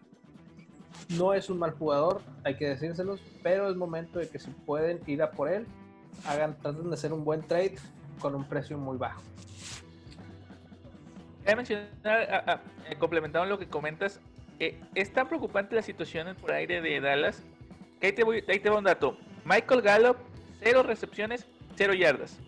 no 1.10 1.32
es 1.34 1.48
un 1.48 1.58
mal 1.58 1.72
jugador, 1.72 2.22
hay 2.44 2.56
que 2.56 2.68
decírselos, 2.68 3.20
pero 3.42 3.70
es 3.70 3.76
momento 3.76 4.18
de 4.18 4.28
que 4.28 4.38
si 4.38 4.50
pueden 4.50 5.00
ir 5.06 5.22
a 5.22 5.30
por 5.30 5.50
él, 5.50 5.66
hagan, 6.26 6.56
traten 6.60 6.88
de 6.88 6.94
hacer 6.94 7.12
un 7.12 7.24
buen 7.24 7.42
trade 7.42 7.76
con 8.20 8.34
un 8.34 8.44
precio 8.44 8.76
muy 8.78 8.96
bajo. 8.96 9.22
Voy 11.44 11.54
mencionar, 11.56 12.60
eh, 12.90 12.96
complementando 12.98 13.48
lo 13.48 13.58
que 13.58 13.66
comentas, 13.66 14.20
eh, 14.58 14.78
es 14.94 15.12
tan 15.12 15.28
preocupante 15.28 15.74
la 15.74 15.82
situación 15.82 16.34
por 16.40 16.52
aire 16.52 16.82
de 16.82 17.00
Dallas 17.00 17.42
que 18.00 18.08
ahí 18.08 18.12
te, 18.12 18.24
voy, 18.24 18.44
ahí 18.48 18.58
te 18.58 18.70
un 18.70 18.84
dato. 18.84 19.16
Michael 19.44 19.82
Gallup, 19.82 20.16
cero 20.60 20.82
recepciones, 20.82 21.46
cero 21.76 21.94
yardas. 21.94 22.38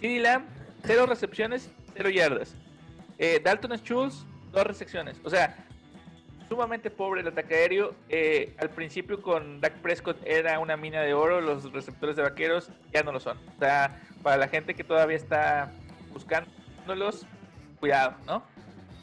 CeeDee 0.00 0.20
Lamb, 0.20 0.46
cero 0.84 1.06
recepciones, 1.06 1.70
cero 1.94 2.10
yardas. 2.10 2.54
Eh, 3.18 3.40
Dalton 3.42 3.76
Schultz, 3.78 4.24
dos 4.52 4.64
recepciones. 4.66 5.20
O 5.24 5.30
sea, 5.30 5.56
sumamente 6.48 6.90
pobre 6.90 7.20
el 7.20 7.28
ataque 7.28 7.54
aéreo. 7.54 7.94
Eh, 8.08 8.54
al 8.58 8.70
principio 8.70 9.20
con 9.20 9.60
Dak 9.60 9.74
Prescott 9.80 10.16
era 10.24 10.58
una 10.58 10.76
mina 10.76 11.02
de 11.02 11.14
oro, 11.14 11.40
los 11.40 11.72
receptores 11.72 12.16
de 12.16 12.22
vaqueros 12.22 12.70
ya 12.92 13.02
no 13.02 13.12
lo 13.12 13.20
son. 13.20 13.38
O 13.56 13.58
sea, 13.58 14.00
para 14.22 14.36
la 14.36 14.48
gente 14.48 14.74
que 14.74 14.84
todavía 14.84 15.16
está 15.16 15.72
buscándolos, 16.12 17.26
cuidado, 17.78 18.16
¿no? 18.26 18.42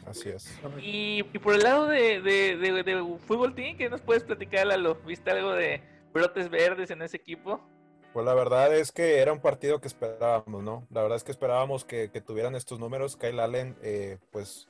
Así 0.06 0.28
es. 0.28 0.58
Y, 0.80 1.22
por 1.24 1.54
el 1.54 1.62
lado 1.62 1.86
de, 1.86 2.20
de, 2.20 3.18
fútbol 3.26 3.54
team, 3.54 3.76
¿qué 3.76 3.88
nos 3.90 4.00
puedes 4.00 4.22
platicar, 4.22 4.66
Lalo? 4.66 4.94
¿Viste 5.06 5.30
algo 5.30 5.52
de 5.52 5.82
brotes 6.12 6.48
verdes 6.48 6.90
en 6.90 7.02
ese 7.02 7.16
equipo? 7.16 7.60
Pues 8.12 8.24
la 8.24 8.34
verdad 8.34 8.74
es 8.74 8.92
que 8.92 9.18
era 9.18 9.32
un 9.32 9.40
partido 9.40 9.80
que 9.80 9.88
esperábamos, 9.88 10.62
¿no? 10.62 10.86
La 10.90 11.02
verdad 11.02 11.16
es 11.16 11.24
que 11.24 11.32
esperábamos 11.32 11.84
que, 11.84 12.08
tuvieran 12.24 12.54
estos 12.54 12.78
números. 12.78 13.16
Kyle 13.16 13.40
Allen, 13.40 13.76
eh, 13.82 14.18
pues 14.30 14.68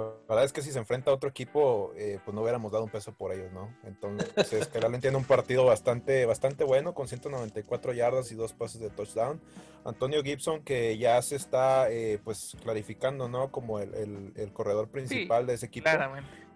la 0.00 0.16
verdad 0.28 0.44
es 0.44 0.52
que 0.52 0.62
si 0.62 0.72
se 0.72 0.78
enfrenta 0.78 1.10
a 1.10 1.14
otro 1.14 1.30
equipo, 1.30 1.92
eh, 1.96 2.18
pues 2.24 2.34
no 2.34 2.42
hubiéramos 2.42 2.70
dado 2.70 2.84
un 2.84 2.90
peso 2.90 3.12
por 3.12 3.32
ellos, 3.32 3.50
¿no? 3.52 3.74
Entonces, 3.84 4.26
que 4.68 4.78
Allen 4.78 5.00
tiene 5.00 5.16
un 5.16 5.24
partido 5.24 5.64
bastante, 5.64 6.26
bastante 6.26 6.64
bueno, 6.64 6.92
con 6.92 7.08
194 7.08 7.92
yardas 7.94 8.30
y 8.30 8.34
dos 8.34 8.52
pases 8.52 8.80
de 8.80 8.90
touchdown. 8.90 9.40
Antonio 9.84 10.22
Gibson, 10.22 10.62
que 10.62 10.98
ya 10.98 11.20
se 11.22 11.36
está, 11.36 11.90
eh, 11.90 12.20
pues, 12.22 12.56
clarificando, 12.62 13.28
¿no? 13.28 13.50
Como 13.50 13.78
el, 13.78 14.50
corredor 14.52 14.88
principal 14.88 15.46
de 15.46 15.54
ese 15.54 15.66
equipo, 15.66 15.88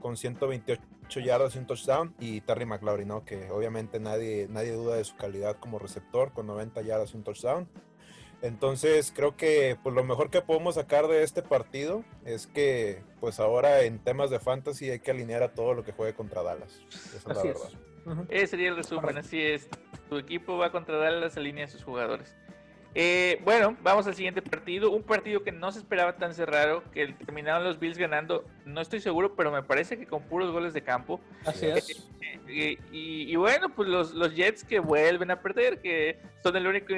con 0.01 0.17
128 0.17 1.21
yardas 1.21 1.55
y 1.55 1.59
un 1.59 1.67
touchdown. 1.67 2.15
Y 2.19 2.41
Terry 2.43 2.67
McLaurin, 2.67 3.09
¿no? 3.09 3.25
Que 3.25 3.51
obviamente 3.51 4.01
nadie, 4.01 4.49
nadie 4.51 4.73
duda 4.73 4.97
de 4.97 5.05
su 5.05 5.17
calidad 5.17 5.57
como 5.59 5.79
receptor, 5.79 6.33
con 6.33 6.47
90 6.47 6.83
yardas 6.83 7.15
y 7.15 7.17
un 7.17 7.23
touchdown. 7.23 7.69
Entonces 8.43 9.13
creo 9.15 9.37
que 9.37 9.77
pues, 9.83 9.95
lo 9.95 10.03
mejor 10.05 10.31
que 10.31 10.41
podemos 10.41 10.77
sacar 10.77 11.09
de 11.09 11.23
este 11.23 11.43
partido 11.43 12.05
es 12.25 12.47
que 12.47 13.03
pues 13.21 13.39
ahora 13.39 13.83
en 13.83 13.99
temas 13.99 14.31
de 14.31 14.41
fantasy 14.41 14.91
hay 14.91 15.01
que 15.01 15.11
alinear 15.11 15.43
a 15.43 15.53
todo 15.53 15.75
lo 15.75 15.85
que 15.85 15.93
juegue 15.93 16.15
contra 16.15 16.43
Dallas. 16.43 16.81
Esa 16.89 17.17
es 17.17 17.27
la 17.27 17.43
verdad. 17.43 18.27
Ese 18.31 18.47
sería 18.47 18.71
el 18.71 18.77
resumen, 18.77 19.19
así 19.19 19.43
es. 19.43 19.69
Tu 20.09 20.17
equipo 20.17 20.57
va 20.57 20.73
contra 20.73 20.97
Dallas, 20.97 21.37
alinea 21.37 21.67
a 21.67 21.69
sus 21.69 21.85
jugadores. 21.85 22.35
Eh, 22.95 23.41
bueno, 23.45 23.77
vamos 23.83 24.07
al 24.07 24.15
siguiente 24.15 24.43
partido. 24.43 24.91
Un 24.91 25.03
partido 25.03 25.45
que 25.45 25.53
no 25.53 25.71
se 25.71 25.79
esperaba 25.79 26.17
tan 26.17 26.35
cerrado, 26.35 26.83
que 26.93 27.13
terminaron 27.13 27.63
los 27.63 27.79
Bills 27.79 27.99
ganando. 27.99 28.45
No 28.65 28.81
estoy 28.81 29.01
seguro, 29.01 29.37
pero 29.37 29.53
me 29.53 29.63
parece 29.63 29.97
que 29.99 30.07
con 30.07 30.23
puros 30.23 30.51
goles 30.51 30.73
de 30.73 30.83
campo. 30.83 31.21
Así 31.45 31.67
es. 31.67 32.09
Eh, 32.49 32.79
y, 32.91 33.33
y, 33.33 33.37
bueno, 33.37 33.69
pues 33.69 33.89
los, 33.89 34.13
los 34.13 34.35
Jets 34.35 34.65
que 34.65 34.81
vuelven 34.81 35.31
a 35.31 35.41
perder, 35.41 35.81
que 35.81 36.19
son 36.43 36.57
el 36.57 36.67
único 36.67 36.95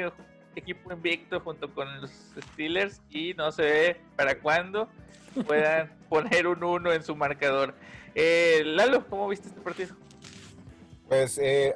equipo 0.56 0.92
invicto 0.92 1.40
junto 1.40 1.72
con 1.72 2.00
los 2.00 2.10
Steelers 2.52 3.00
y 3.10 3.34
no 3.34 3.50
se 3.52 3.62
ve 3.62 3.96
para 4.16 4.38
cuándo 4.38 4.88
puedan 5.46 5.90
poner 6.08 6.46
un 6.46 6.62
1 6.62 6.92
en 6.92 7.02
su 7.02 7.16
marcador. 7.16 7.74
Eh, 8.14 8.62
Lalo, 8.64 9.06
¿cómo 9.08 9.28
viste 9.28 9.48
este 9.48 9.60
partido? 9.60 9.94
Pues 11.08 11.38
eh, 11.38 11.74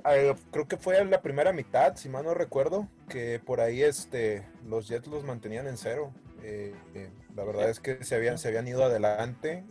creo 0.51 0.67
que 0.67 0.77
fue 0.77 0.99
en 0.99 1.11
la 1.11 1.21
primera 1.21 1.53
mitad, 1.53 1.97
si 1.97 2.09
mal 2.09 2.25
no 2.25 2.35
recuerdo, 2.35 2.89
que 3.09 3.41
por 3.45 3.61
ahí 3.61 3.83
este, 3.83 4.47
los 4.67 4.89
Jets 4.89 5.09
los 5.09 5.25
mantenían 5.25 5.67
en 5.67 5.77
cero. 5.77 6.13
Eh, 6.43 6.75
la 7.35 7.45
verdad 7.45 7.69
es 7.69 7.81
que 7.81 8.03
se 8.05 8.15
habían, 8.15 8.39
se 8.39 8.49
habían 8.49 8.69
ido 8.69 8.85
adelante 8.85 9.65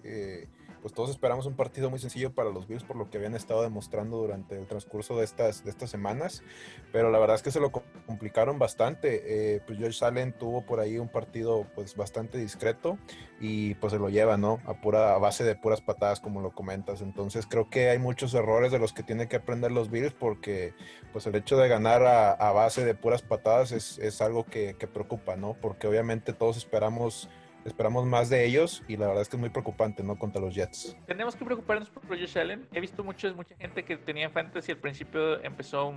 pues 0.85 0.93
todos 0.93 1.09
esperamos 1.09 1.47
un 1.47 1.55
partido 1.55 1.89
muy 1.89 1.97
sencillo 1.97 2.31
para 2.31 2.51
los 2.51 2.67
Bills 2.67 2.83
por 2.83 2.95
lo 2.95 3.09
que 3.09 3.17
habían 3.17 3.33
estado 3.33 3.63
demostrando 3.63 4.17
durante 4.17 4.55
el 4.55 4.67
transcurso 4.67 5.17
de 5.17 5.25
estas, 5.25 5.63
de 5.63 5.71
estas 5.71 5.89
semanas, 5.89 6.43
pero 6.91 7.09
la 7.09 7.17
verdad 7.17 7.37
es 7.37 7.41
que 7.41 7.49
se 7.49 7.59
lo 7.59 7.71
complicaron 7.71 8.59
bastante. 8.59 9.55
Eh, 9.55 9.61
pues 9.65 9.79
George 9.79 10.05
Allen 10.05 10.33
tuvo 10.37 10.63
por 10.63 10.79
ahí 10.79 10.99
un 10.99 11.07
partido 11.07 11.65
pues 11.73 11.95
bastante 11.95 12.37
discreto 12.37 12.99
y 13.39 13.73
pues 13.73 13.93
se 13.93 13.97
lo 13.97 14.09
lleva, 14.09 14.37
¿no? 14.37 14.59
A, 14.67 14.79
pura, 14.79 15.15
a 15.15 15.17
base 15.17 15.43
de 15.43 15.55
puras 15.55 15.81
patadas 15.81 16.19
como 16.19 16.39
lo 16.39 16.51
comentas. 16.51 17.01
Entonces 17.01 17.47
creo 17.49 17.67
que 17.67 17.89
hay 17.89 17.97
muchos 17.97 18.35
errores 18.35 18.71
de 18.71 18.77
los 18.77 18.93
que 18.93 19.01
tienen 19.01 19.27
que 19.27 19.37
aprender 19.37 19.71
los 19.71 19.89
Bills 19.89 20.13
porque 20.13 20.75
pues 21.11 21.25
el 21.25 21.33
hecho 21.33 21.57
de 21.57 21.67
ganar 21.67 22.03
a, 22.05 22.51
base 22.51 22.85
de 22.85 22.93
puras 22.93 23.23
patadas 23.23 23.71
es, 23.71 23.97
es 23.97 24.21
algo 24.21 24.45
que, 24.45 24.75
que 24.77 24.85
preocupa, 24.85 25.35
¿no? 25.35 25.55
Porque 25.59 25.87
obviamente 25.87 26.31
todos 26.31 26.57
esperamos 26.57 27.27
esperamos 27.65 28.05
más 28.05 28.29
de 28.29 28.45
ellos 28.45 28.84
y 28.88 28.95
la 28.95 29.07
verdad 29.07 29.24
es 29.24 29.29
que 29.29 29.36
es 29.36 29.39
muy 29.39 29.50
preocupante, 29.50 30.03
¿no? 30.03 30.17
Contra 30.17 30.39
los 30.39 30.55
Jets. 30.55 30.95
Tenemos 31.07 31.36
que 31.36 31.43
preocuparnos 31.43 31.89
por 31.89 32.07
Josh 32.07 32.38
Allen. 32.38 32.67
He 32.72 32.79
visto 32.79 33.03
muchos, 33.03 33.36
mucha 33.36 33.55
gente 33.57 33.84
que 33.84 33.98
tenía 33.98 34.29
fantasy 34.29 34.72
al 34.72 34.77
principio 34.77 35.43
empezó 35.43 35.93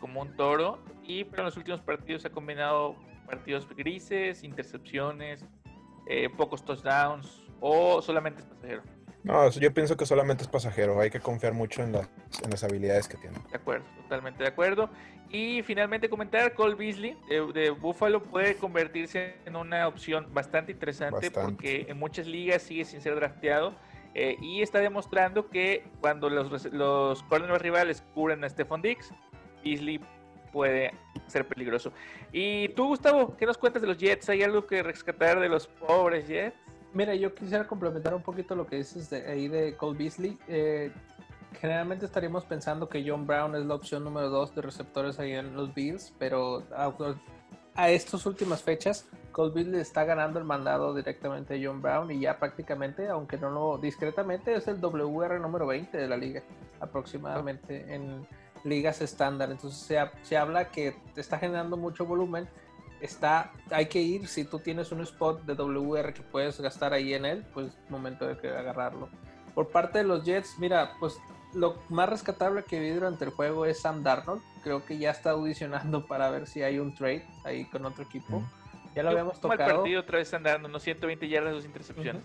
como 0.00 0.22
un 0.22 0.34
toro 0.36 0.82
y 1.04 1.24
pero 1.24 1.42
en 1.42 1.44
los 1.46 1.56
últimos 1.56 1.80
partidos 1.80 2.24
ha 2.24 2.30
combinado 2.30 2.96
partidos 3.26 3.68
grises, 3.76 4.42
intercepciones, 4.42 5.44
eh, 6.08 6.28
pocos 6.30 6.64
touchdowns 6.64 7.44
o 7.60 8.02
solamente 8.02 8.40
es 8.40 8.46
pasajero. 8.46 8.82
No, 9.22 9.50
yo 9.50 9.72
pienso 9.74 9.96
que 9.96 10.06
solamente 10.06 10.44
es 10.44 10.48
pasajero. 10.48 10.98
Hay 11.00 11.10
que 11.10 11.20
confiar 11.20 11.52
mucho 11.52 11.82
en, 11.82 11.94
en 11.94 12.50
las 12.50 12.64
habilidades 12.64 13.06
que 13.06 13.16
tiene. 13.16 13.38
De 13.50 13.56
acuerdo, 13.56 13.84
totalmente 14.02 14.42
de 14.42 14.48
acuerdo. 14.48 14.90
Y 15.28 15.62
finalmente 15.62 16.08
comentar, 16.08 16.54
Cole 16.54 16.74
Beasley 16.74 17.16
de, 17.28 17.70
Buffalo 17.70 18.22
puede 18.22 18.56
convertirse 18.56 19.36
en 19.46 19.54
una 19.54 19.86
opción 19.86 20.26
bastante 20.34 20.72
interesante 20.72 21.30
porque 21.30 21.86
en 21.88 21.98
muchas 21.98 22.26
ligas 22.26 22.62
sigue 22.62 22.84
sin 22.84 23.00
ser 23.00 23.14
drafteado. 23.14 23.74
Eh, 24.14 24.36
y 24.40 24.60
está 24.60 24.80
demostrando 24.80 25.48
que 25.48 25.84
cuando 26.00 26.28
los, 26.28 26.64
los 26.72 27.24
rivales 27.62 28.02
cubren 28.12 28.42
a 28.42 28.48
Stephon 28.48 28.82
Dix, 28.82 29.12
Beasley 29.62 30.00
puede 30.52 30.92
ser 31.28 31.46
peligroso. 31.46 31.92
Y 32.32 32.70
tú, 32.70 32.88
Gustavo, 32.88 33.36
¿qué 33.36 33.46
nos 33.46 33.56
cuentas 33.56 33.82
de 33.82 33.86
los 33.86 33.98
Jets? 33.98 34.28
¿Hay 34.28 34.42
algo 34.42 34.66
que 34.66 34.82
rescatar 34.82 35.38
de 35.38 35.48
los 35.48 35.68
pobres 35.68 36.26
Jets? 36.26 36.56
Mira, 36.92 37.14
yo 37.14 37.34
quisiera 37.34 37.66
complementar 37.66 38.14
un 38.14 38.22
poquito 38.22 38.56
lo 38.56 38.66
que 38.66 38.76
dices 38.76 39.10
de 39.10 39.24
ahí 39.30 39.46
de 39.46 39.76
Cole 39.76 39.96
Beasley. 39.96 40.38
Eh, 40.48 40.90
generalmente 41.60 42.04
estaríamos 42.04 42.44
pensando 42.44 42.88
que 42.88 43.04
John 43.06 43.26
Brown 43.26 43.54
es 43.54 43.64
la 43.64 43.74
opción 43.74 44.02
número 44.02 44.28
dos 44.28 44.54
de 44.54 44.62
receptores 44.62 45.18
ahí 45.20 45.32
en 45.32 45.54
los 45.54 45.72
Bills, 45.72 46.12
pero 46.18 46.64
a, 47.74 47.90
estas 47.90 48.26
últimas 48.26 48.62
fechas, 48.62 49.06
Cole 49.30 49.52
Beasley 49.54 49.80
está 49.80 50.04
ganando 50.04 50.40
el 50.40 50.44
mandado 50.44 50.92
directamente 50.92 51.54
a 51.54 51.58
John 51.62 51.80
Brown 51.80 52.10
y 52.10 52.18
ya 52.18 52.38
prácticamente, 52.38 53.08
aunque 53.08 53.36
no 53.36 53.50
lo 53.50 53.78
discretamente, 53.78 54.54
es 54.54 54.66
el 54.66 54.80
WR 54.80 55.38
número 55.38 55.68
20 55.68 55.96
de 55.96 56.08
la 56.08 56.16
liga, 56.16 56.42
aproximadamente 56.80 57.94
en 57.94 58.26
ligas 58.64 59.00
estándar. 59.00 59.52
Entonces 59.52 59.80
se, 59.80 59.96
se 60.22 60.36
habla 60.36 60.70
que 60.70 60.96
está 61.14 61.38
generando 61.38 61.76
mucho 61.76 62.04
volumen 62.04 62.48
está, 63.00 63.52
hay 63.70 63.86
que 63.86 64.00
ir, 64.00 64.28
si 64.28 64.44
tú 64.44 64.58
tienes 64.58 64.92
un 64.92 65.00
spot 65.00 65.44
de 65.44 65.54
WR 65.54 66.12
que 66.12 66.22
puedes 66.22 66.60
gastar 66.60 66.92
ahí 66.92 67.14
en 67.14 67.24
él, 67.24 67.44
pues 67.52 67.72
momento 67.88 68.26
de 68.26 68.36
que 68.36 68.48
agarrarlo. 68.48 69.08
Por 69.54 69.68
parte 69.68 69.98
de 69.98 70.04
los 70.04 70.24
Jets, 70.24 70.58
mira, 70.58 70.92
pues 71.00 71.18
lo 71.54 71.82
más 71.88 72.08
rescatable 72.08 72.64
que 72.64 72.78
vi 72.78 72.90
durante 72.90 73.24
el 73.24 73.30
juego 73.30 73.66
es 73.66 73.80
Sam 73.80 74.02
Darnold. 74.02 74.42
Creo 74.62 74.84
que 74.84 74.98
ya 74.98 75.10
está 75.10 75.30
audicionando 75.30 76.06
para 76.08 76.30
ver 76.30 76.46
si 76.46 76.62
hay 76.62 76.78
un 76.78 76.94
trade 76.94 77.26
ahí 77.44 77.64
con 77.66 77.84
otro 77.84 78.04
equipo. 78.04 78.42
Ya 78.94 79.02
lo 79.02 79.10
habíamos 79.10 79.40
tocado. 79.40 79.70
el 79.70 79.76
partido 79.76 80.00
otra 80.00 80.18
vez 80.18 80.28
Sam 80.28 80.42
Darnold, 80.42 80.70
unos 80.70 80.82
120 80.82 81.28
yardas, 81.28 81.54
dos 81.54 81.64
intercepciones. 81.64 82.22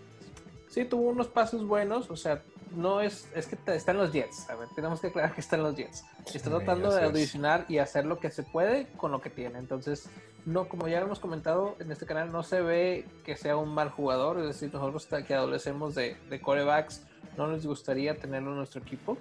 Sí, 0.68 0.84
tuvo 0.84 1.10
unos 1.10 1.28
pasos 1.28 1.66
buenos, 1.66 2.10
o 2.10 2.18
sea, 2.18 2.42
no 2.72 3.02
es, 3.02 3.30
es 3.36 3.48
que 3.48 3.58
están 3.74 3.98
los 3.98 4.12
Jets. 4.12 4.50
A 4.50 4.56
ver, 4.56 4.70
tenemos 4.76 5.00
que 5.00 5.08
aclarar 5.08 5.34
que 5.34 5.42
están 5.42 5.64
los 5.64 5.76
Jets. 5.76 6.04
Está 6.34 6.50
tratando 6.50 6.94
de 6.94 7.04
audicionar 7.04 7.66
y 7.68 7.78
hacer 7.78 8.06
lo 8.06 8.20
que 8.20 8.30
se 8.32 8.44
puede 8.44 8.88
con 8.98 9.12
lo 9.12 9.22
que 9.22 9.30
tiene. 9.30 9.60
Entonces, 9.60 10.10
no, 10.46 10.68
como 10.68 10.88
ya 10.88 11.00
hemos 11.00 11.20
comentado 11.20 11.76
en 11.80 11.92
este 11.92 12.06
canal, 12.06 12.32
no 12.32 12.44
se 12.44 12.62
ve 12.62 13.06
que 13.24 13.36
sea 13.36 13.58
un 13.58 13.74
mal 13.74 13.90
jugador. 13.90 14.40
Es 14.40 14.48
decir, 14.48 14.74
nosotros 14.74 15.08
que 15.26 15.34
adolecemos 15.34 15.96
de, 15.96 16.18
de 16.30 16.42
corebacks, 16.42 17.06
no 17.38 17.48
nos 17.48 17.66
gustaría 17.66 18.18
tenerlo 18.18 18.52
en 18.52 18.58
nuestro 18.58 18.82
equipo. 18.82 19.18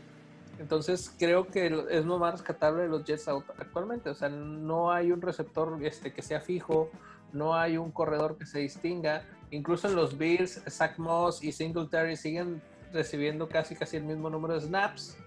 Entonces 0.59 1.13
creo 1.19 1.49
que 1.49 1.67
es 1.91 2.05
lo 2.05 2.19
más 2.19 2.33
rescatable 2.33 2.83
de 2.83 2.89
los 2.89 3.05
Jets 3.05 3.29
actualmente. 3.29 4.11
O 4.11 4.15
sea, 4.15 4.29
no 4.29 4.93
hay 4.93 5.13
un 5.13 5.21
receptor 5.21 5.79
este, 5.83 6.13
que 6.13 6.23
sea 6.23 6.41
fijo, 6.41 6.91
no 7.33 7.55
hay 7.55 7.77
un 7.77 7.91
corredor 7.91 8.37
que 8.39 8.47
se 8.47 8.61
distinga. 8.61 9.25
Incluso 9.51 9.89
en 9.89 9.97
los 9.97 10.17
Bills, 10.17 10.63
Zach 10.69 10.99
Moss 10.99 11.43
y 11.43 11.53
Singletary 11.53 12.17
siguen 12.17 12.63
recibiendo 12.95 13.49
casi 13.49 13.75
casi 13.75 13.99
el 13.99 14.05
mismo 14.05 14.31
número 14.31 14.55
de 14.55 14.61
snaps. 14.61 15.19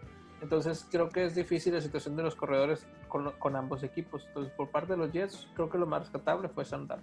Entonces 0.41 0.87
creo 0.89 1.09
que 1.09 1.25
es 1.25 1.35
difícil 1.35 1.73
la 1.73 1.81
situación 1.81 2.15
de 2.15 2.23
los 2.23 2.35
corredores 2.35 2.87
con, 3.07 3.55
ambos 3.55 3.83
equipos. 3.83 4.23
Entonces 4.27 4.53
por 4.53 4.69
parte 4.69 4.93
de 4.93 4.97
los 4.97 5.11
Jets 5.11 5.47
creo 5.53 5.69
que 5.69 5.77
lo 5.77 5.85
más 5.85 6.01
rescatable 6.03 6.47
fue 6.49 6.65
Sandar. 6.65 6.99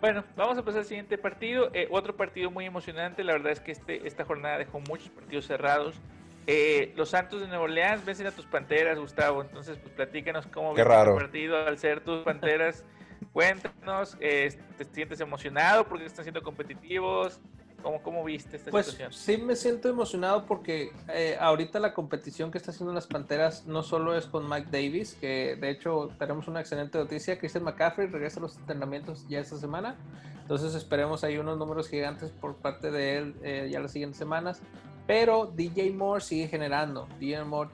Bueno, 0.00 0.24
vamos 0.36 0.58
a 0.58 0.64
pasar 0.64 0.80
al 0.80 0.86
siguiente 0.86 1.16
partido. 1.18 1.70
Eh, 1.72 1.88
otro 1.90 2.16
partido 2.16 2.50
muy 2.50 2.64
emocionante. 2.64 3.22
La 3.22 3.34
verdad 3.34 3.52
es 3.52 3.60
que 3.60 3.72
este, 3.72 4.06
esta 4.06 4.24
jornada 4.24 4.58
dejó 4.58 4.80
muchos 4.80 5.08
partidos 5.10 5.46
cerrados. 5.46 6.00
Eh, 6.48 6.92
los 6.96 7.10
Santos 7.10 7.40
de 7.40 7.46
Nueva 7.46 7.64
Orleans 7.64 8.04
vencen 8.04 8.26
a 8.26 8.32
tus 8.32 8.46
Panteras, 8.46 8.98
Gustavo. 8.98 9.42
Entonces, 9.42 9.78
pues 9.78 9.94
platícanos 9.94 10.46
cómo 10.48 10.74
viste 10.74 10.90
el 10.92 11.14
partido 11.14 11.56
al 11.56 11.78
ser 11.78 12.00
tus 12.00 12.24
Panteras. 12.24 12.84
Cuéntanos, 13.32 14.16
eh, 14.20 14.52
¿te 14.76 14.84
sientes 14.84 15.20
emocionado 15.20 15.86
porque 15.86 16.04
están 16.04 16.24
siendo 16.24 16.42
competitivos? 16.42 17.40
¿Cómo, 17.82 18.02
cómo 18.02 18.24
viste 18.24 18.56
esta 18.56 18.70
pues, 18.70 18.86
situación? 18.86 19.12
Sí, 19.12 19.42
me 19.42 19.56
siento 19.56 19.88
emocionado 19.88 20.46
porque 20.46 20.92
eh, 21.08 21.36
ahorita 21.40 21.80
la 21.80 21.92
competición 21.92 22.50
que 22.50 22.58
está 22.58 22.70
haciendo 22.70 22.92
las 22.92 23.06
Panteras 23.06 23.66
no 23.66 23.82
solo 23.82 24.16
es 24.16 24.26
con 24.26 24.48
Mike 24.48 24.68
Davis, 24.70 25.16
que 25.20 25.56
de 25.60 25.70
hecho 25.70 26.10
tenemos 26.18 26.48
una 26.48 26.60
excelente 26.60 26.98
noticia. 26.98 27.38
Christian 27.38 27.64
McCaffrey 27.64 28.06
regresa 28.06 28.38
a 28.38 28.42
los 28.42 28.56
entrenamientos 28.56 29.26
ya 29.28 29.40
esta 29.40 29.56
semana. 29.56 29.96
Entonces 30.40 30.74
esperemos 30.74 31.24
ahí 31.24 31.38
unos 31.38 31.58
números 31.58 31.88
gigantes 31.88 32.30
por 32.30 32.56
parte 32.56 32.90
de 32.90 33.18
él 33.18 33.34
eh, 33.42 33.68
ya 33.70 33.80
las 33.80 33.92
siguientes 33.92 34.18
semanas. 34.18 34.60
Pero 35.06 35.46
DJ 35.46 35.90
Moore 35.90 36.22
sigue 36.22 36.48
generando. 36.48 37.08
DJ 37.18 37.44
Moore, 37.44 37.70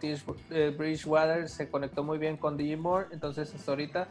eh, 0.50 0.74
Bridgewater 0.76 1.48
se 1.48 1.68
conectó 1.68 2.02
muy 2.02 2.18
bien 2.18 2.36
con 2.36 2.56
DJ 2.56 2.76
Moore. 2.76 3.06
Entonces 3.10 3.54
hasta 3.54 3.72
ahorita 3.72 4.08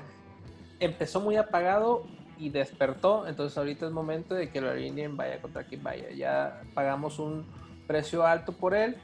empezó 0.80 1.20
muy 1.20 1.36
apagado 1.36 2.06
y 2.38 2.50
despertó. 2.50 3.28
Entonces 3.28 3.58
ahorita 3.58 3.86
es 3.86 3.92
momento 3.92 4.36
de 4.36 4.50
que 4.50 4.62
la 4.62 4.74
línea 4.74 5.10
vaya 5.12 5.42
contra 5.42 5.64
quien 5.64 5.84
vaya. 5.84 6.10
Ya 6.12 6.62
pagamos 6.74 7.20
un 7.20 7.46
precio 7.88 8.26
alto 8.26 8.52
por 8.52 8.76
él 8.76 8.98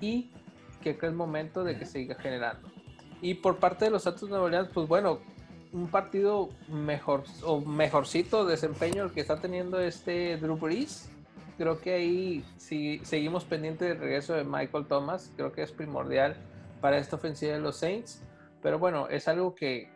y 0.00 0.30
que 0.82 0.98
es 1.00 1.12
momento 1.12 1.64
de 1.64 1.78
que 1.78 1.86
siga 1.86 2.14
generando. 2.14 2.68
Y 3.22 3.34
por 3.34 3.56
parte 3.56 3.86
de 3.86 3.90
los 3.90 4.02
Santos 4.02 4.28
Nueva 4.28 4.44
Orleans, 4.44 4.68
pues 4.72 4.86
bueno, 4.86 5.20
un 5.72 5.88
partido 5.88 6.50
mejor 6.68 7.24
o 7.42 7.60
mejorcito 7.60 8.44
desempeño 8.44 9.04
el 9.04 9.12
que 9.12 9.20
está 9.20 9.40
teniendo 9.40 9.80
este 9.80 10.36
Drew 10.36 10.56
Brees. 10.56 11.10
Creo 11.56 11.80
que 11.80 11.94
ahí 11.94 12.44
si 12.58 13.00
seguimos 13.04 13.44
pendiente 13.44 13.86
del 13.86 13.98
regreso 13.98 14.34
de 14.34 14.44
Michael 14.44 14.86
Thomas, 14.86 15.32
creo 15.36 15.52
que 15.52 15.62
es 15.62 15.72
primordial 15.72 16.36
para 16.80 16.98
esta 16.98 17.16
ofensiva 17.16 17.54
de 17.54 17.60
los 17.60 17.76
Saints. 17.76 18.22
Pero 18.62 18.78
bueno, 18.78 19.08
es 19.08 19.26
algo 19.26 19.54
que 19.54 19.88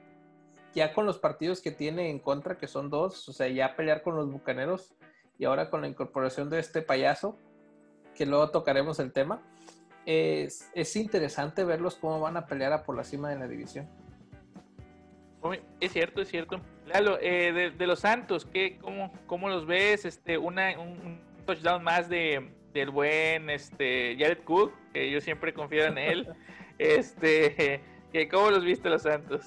ya 0.74 0.92
con 0.92 1.06
los 1.06 1.18
partidos 1.18 1.60
que 1.60 1.70
tiene 1.70 2.10
en 2.10 2.18
contra, 2.18 2.58
que 2.58 2.68
son 2.68 2.90
dos, 2.90 3.28
o 3.28 3.32
sea, 3.32 3.48
ya 3.48 3.76
pelear 3.76 4.02
con 4.02 4.16
los 4.16 4.30
Bucaneros 4.30 4.94
y 5.38 5.44
ahora 5.44 5.70
con 5.70 5.80
la 5.80 5.88
incorporación 5.88 6.50
de 6.50 6.58
este 6.58 6.82
payaso, 6.82 7.36
que 8.14 8.26
luego 8.26 8.50
tocaremos 8.50 8.98
el 8.98 9.12
tema, 9.12 9.42
es, 10.06 10.70
es 10.74 10.96
interesante 10.96 11.64
verlos 11.64 11.96
cómo 11.96 12.20
van 12.20 12.36
a 12.36 12.46
pelear 12.46 12.72
a 12.72 12.82
por 12.82 12.96
la 12.96 13.04
cima 13.04 13.30
de 13.30 13.38
la 13.38 13.46
división. 13.46 13.88
Es 15.80 15.92
cierto, 15.92 16.20
es 16.20 16.28
cierto. 16.28 16.60
Eh, 17.20 17.72
de, 17.76 17.86
los 17.86 18.00
Santos, 18.00 18.46
¿qué, 18.46 18.78
cómo, 18.80 19.12
cómo, 19.26 19.48
los 19.48 19.66
ves? 19.66 20.04
Este, 20.04 20.36
una, 20.36 20.78
un, 20.78 21.20
touchdown 21.46 21.82
más 21.82 22.08
de, 22.08 22.50
del 22.72 22.90
buen 22.90 23.48
este, 23.50 24.16
Jared 24.18 24.42
Cook, 24.44 24.72
que 24.92 25.10
yo 25.10 25.20
siempre 25.20 25.54
confío 25.54 25.84
en 25.84 25.98
él. 25.98 26.28
este, 26.78 27.80
¿Cómo 28.30 28.50
los 28.50 28.64
viste 28.64 28.88
los 28.88 29.02
Santos? 29.02 29.46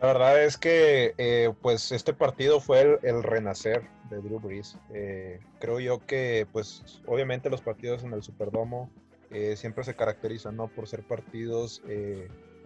La 0.00 0.06
verdad 0.06 0.42
es 0.42 0.56
que 0.56 1.14
eh, 1.18 1.52
pues 1.60 1.92
este 1.92 2.14
partido 2.14 2.60
fue 2.60 2.98
el, 3.02 3.22
renacer 3.22 3.82
de 4.08 4.16
Drew 4.22 4.40
Brees. 4.40 4.78
Eh, 4.94 5.40
creo 5.58 5.78
yo 5.78 6.06
que 6.06 6.46
pues 6.50 7.02
obviamente 7.06 7.50
los 7.50 7.60
partidos 7.60 8.02
en 8.02 8.14
el 8.14 8.22
Superdomo 8.22 8.90
eh, 9.30 9.56
siempre 9.56 9.84
se 9.84 9.94
caracterizan 9.94 10.56
¿no? 10.56 10.68
por 10.68 10.88
ser 10.88 11.02
partidos 11.02 11.82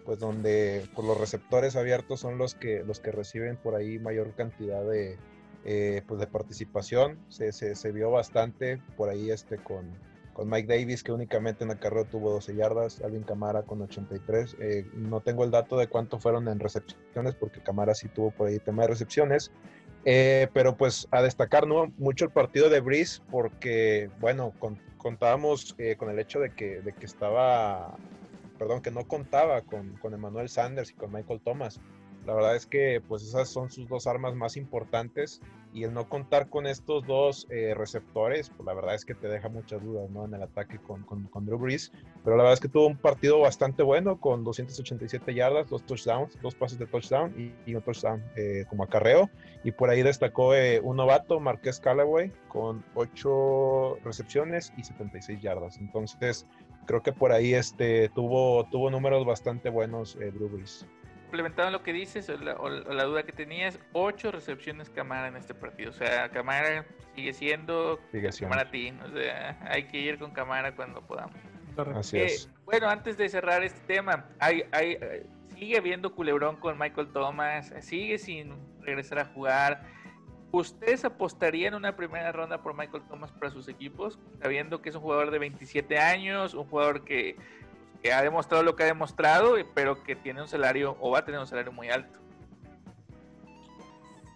pues 0.04 0.18
donde 0.20 0.86
pues, 0.94 1.08
los 1.08 1.18
receptores 1.18 1.74
abiertos 1.74 2.20
son 2.20 2.38
los 2.38 2.54
que 2.54 2.84
los 2.84 3.00
que 3.00 3.10
reciben 3.10 3.56
por 3.56 3.74
ahí 3.74 3.98
mayor 3.98 4.34
cantidad 4.34 4.84
de 4.84 5.18
pues 6.06 6.20
de 6.20 6.26
participación. 6.28 7.18
Se, 7.30 7.50
se, 7.50 7.74
se 7.74 7.90
vio 7.90 8.12
bastante 8.12 8.80
por 8.96 9.08
ahí 9.08 9.30
este 9.30 9.56
con 9.56 9.90
con 10.34 10.50
Mike 10.50 10.68
Davis, 10.68 11.02
que 11.02 11.12
únicamente 11.12 11.64
en 11.64 11.68
la 11.68 11.78
carrera 11.78 12.08
tuvo 12.08 12.30
12 12.32 12.54
yardas, 12.54 13.00
Alvin 13.02 13.22
Camara 13.22 13.62
con 13.62 13.80
83. 13.80 14.56
Eh, 14.60 14.86
no 14.92 15.20
tengo 15.20 15.44
el 15.44 15.50
dato 15.50 15.78
de 15.78 15.86
cuánto 15.86 16.18
fueron 16.18 16.48
en 16.48 16.58
recepciones, 16.58 17.34
porque 17.34 17.62
Camara 17.62 17.94
sí 17.94 18.08
tuvo 18.08 18.30
por 18.32 18.48
ahí 18.48 18.58
tema 18.58 18.82
de 18.82 18.88
recepciones. 18.88 19.50
Eh, 20.04 20.48
pero 20.52 20.76
pues 20.76 21.08
a 21.12 21.22
destacar 21.22 21.66
¿no? 21.66 21.90
mucho 21.96 22.26
el 22.26 22.30
partido 22.30 22.68
de 22.68 22.80
Breeze, 22.80 23.22
porque, 23.30 24.10
bueno, 24.20 24.52
contábamos 24.98 25.74
eh, 25.78 25.96
con 25.96 26.10
el 26.10 26.18
hecho 26.18 26.40
de 26.40 26.50
que, 26.50 26.82
de 26.82 26.92
que 26.92 27.06
estaba, 27.06 27.96
perdón, 28.58 28.82
que 28.82 28.90
no 28.90 29.08
contaba 29.08 29.62
con, 29.62 29.96
con 29.96 30.12
Emmanuel 30.12 30.50
Sanders 30.50 30.90
y 30.90 30.94
con 30.94 31.12
Michael 31.12 31.40
Thomas. 31.40 31.80
La 32.26 32.34
verdad 32.34 32.56
es 32.56 32.66
que 32.66 33.02
pues 33.06 33.22
esas 33.22 33.48
son 33.48 33.70
sus 33.70 33.88
dos 33.88 34.06
armas 34.06 34.34
más 34.34 34.56
importantes 34.56 35.40
y 35.74 35.82
el 35.82 35.92
no 35.92 36.08
contar 36.08 36.48
con 36.48 36.68
estos 36.68 37.04
dos 37.04 37.48
eh, 37.50 37.74
receptores, 37.76 38.48
pues 38.50 38.64
la 38.64 38.74
verdad 38.74 38.94
es 38.94 39.04
que 39.04 39.14
te 39.14 39.26
deja 39.26 39.48
muchas 39.48 39.82
dudas 39.82 40.08
¿no? 40.08 40.24
en 40.24 40.32
el 40.32 40.42
ataque 40.44 40.78
con, 40.78 41.02
con, 41.02 41.24
con, 41.24 41.44
Drew 41.44 41.58
Brees. 41.58 41.90
Pero 42.22 42.36
la 42.36 42.44
verdad 42.44 42.54
es 42.54 42.60
que 42.60 42.68
tuvo 42.68 42.86
un 42.86 42.96
partido 42.96 43.40
bastante 43.40 43.82
bueno 43.82 44.20
con 44.20 44.44
287 44.44 45.34
yardas, 45.34 45.68
dos 45.68 45.84
touchdowns, 45.84 46.40
dos 46.40 46.54
pases 46.54 46.78
de 46.78 46.86
touchdown 46.86 47.34
y, 47.66 47.74
un 47.74 47.82
touchdown 47.82 48.22
eh, 48.36 48.64
como 48.68 48.84
acarreo. 48.84 49.28
Y 49.64 49.72
por 49.72 49.90
ahí 49.90 50.02
destacó 50.02 50.54
eh, 50.54 50.80
un 50.80 50.96
novato, 50.96 51.40
Marqués 51.40 51.80
Callaway, 51.80 52.30
con 52.46 52.84
8 52.94 53.98
recepciones 54.04 54.72
y 54.76 54.84
76 54.84 55.42
yardas. 55.42 55.78
Entonces 55.78 56.46
creo 56.86 57.02
que 57.02 57.12
por 57.12 57.32
ahí 57.32 57.52
este, 57.52 58.10
tuvo, 58.10 58.64
tuvo 58.70 58.90
números 58.90 59.26
bastante 59.26 59.70
buenos 59.70 60.16
Drew 60.16 60.48
Brees 60.48 60.86
complementando 61.34 61.72
lo 61.72 61.82
que 61.82 61.92
dices, 61.92 62.28
o 62.28 62.36
la, 62.36 63.04
duda 63.04 63.24
que 63.24 63.32
tenías, 63.32 63.80
ocho 63.92 64.30
recepciones 64.30 64.88
Camara 64.88 65.26
en 65.26 65.34
este 65.34 65.52
partido. 65.52 65.90
O 65.90 65.92
sea, 65.92 66.28
Camara 66.28 66.86
sigue 67.16 67.32
siendo 67.32 67.98
Camara 68.38 68.70
Team. 68.70 69.00
O 69.04 69.08
sea, 69.08 69.58
hay 69.68 69.88
que 69.88 69.98
ir 69.98 70.16
con 70.16 70.30
Camara 70.30 70.76
cuando 70.76 71.02
podamos. 71.02 71.34
Así 71.96 72.18
eh, 72.18 72.26
es. 72.26 72.48
Bueno, 72.64 72.88
antes 72.88 73.16
de 73.16 73.28
cerrar 73.28 73.64
este 73.64 73.80
tema, 73.94 74.26
hay, 74.38 74.62
hay, 74.70 74.96
sigue 75.58 75.76
habiendo 75.76 76.14
culebrón 76.14 76.54
con 76.54 76.78
Michael 76.78 77.08
Thomas, 77.08 77.74
sigue 77.80 78.16
sin 78.18 78.52
regresar 78.82 79.18
a 79.18 79.24
jugar. 79.24 79.82
¿Ustedes 80.52 81.04
apostarían 81.04 81.74
una 81.74 81.96
primera 81.96 82.30
ronda 82.30 82.62
por 82.62 82.76
Michael 82.76 83.02
Thomas 83.08 83.32
para 83.32 83.50
sus 83.50 83.66
equipos, 83.66 84.20
sabiendo 84.40 84.80
que 84.80 84.90
es 84.90 84.94
un 84.94 85.02
jugador 85.02 85.32
de 85.32 85.40
27 85.40 85.98
años, 85.98 86.54
un 86.54 86.66
jugador 86.66 87.04
que 87.04 87.34
que 88.04 88.12
ha 88.12 88.20
demostrado 88.20 88.62
lo 88.62 88.76
que 88.76 88.82
ha 88.82 88.86
demostrado, 88.86 89.54
pero 89.72 90.04
que 90.04 90.14
tiene 90.14 90.42
un 90.42 90.46
salario 90.46 90.94
o 91.00 91.10
va 91.10 91.20
a 91.20 91.24
tener 91.24 91.40
un 91.40 91.46
salario 91.46 91.72
muy 91.72 91.88
alto. 91.88 92.18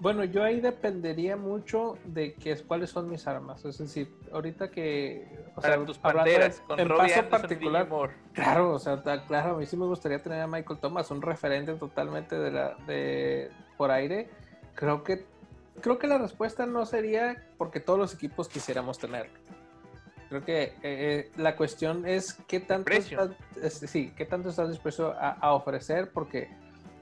Bueno, 0.01 0.25
yo 0.25 0.43
ahí 0.43 0.59
dependería 0.59 1.37
mucho 1.37 1.99
de 2.07 2.33
que, 2.33 2.57
cuáles 2.63 2.89
son 2.89 3.11
mis 3.11 3.27
armas. 3.27 3.63
Es 3.67 3.77
decir, 3.77 4.11
ahorita 4.33 4.71
que. 4.71 5.29
O 5.55 5.61
sea, 5.61 5.85
tus 5.85 5.99
panteras, 5.99 6.63
con 6.67 6.81
en 6.81 6.89
paso 6.89 7.29
particular. 7.29 7.87
Claro, 8.33 8.73
o 8.73 8.79
sea, 8.79 9.03
claro, 9.03 9.57
a 9.57 9.59
mí 9.59 9.67
sí 9.67 9.77
me 9.77 9.85
gustaría 9.85 10.23
tener 10.23 10.41
a 10.41 10.47
Michael 10.47 10.79
Thomas, 10.81 11.11
un 11.11 11.21
referente 11.21 11.75
totalmente 11.75 12.39
de 12.39 12.51
la, 12.51 12.75
de, 12.87 13.51
por 13.77 13.91
aire. 13.91 14.31
Creo 14.77 15.05
que, 15.05 15.27
creo 15.83 15.99
que 15.99 16.07
la 16.07 16.17
respuesta 16.17 16.65
no 16.65 16.87
sería 16.87 17.45
porque 17.59 17.81
todos 17.81 17.99
los 17.99 18.15
equipos 18.15 18.49
quisiéramos 18.49 18.99
tener. 18.99 19.29
Creo 20.29 20.45
que 20.45 20.63
eh, 20.63 20.75
eh, 20.83 21.31
la 21.37 21.57
cuestión 21.57 22.07
es 22.07 22.35
qué 22.47 22.61
tanto, 22.61 22.93
estás, 22.93 23.31
sí, 23.91 24.13
qué 24.15 24.27
tanto 24.27 24.51
estás 24.51 24.69
dispuesto 24.69 25.15
a, 25.19 25.55
ofrecer, 25.55 26.11
porque 26.13 26.51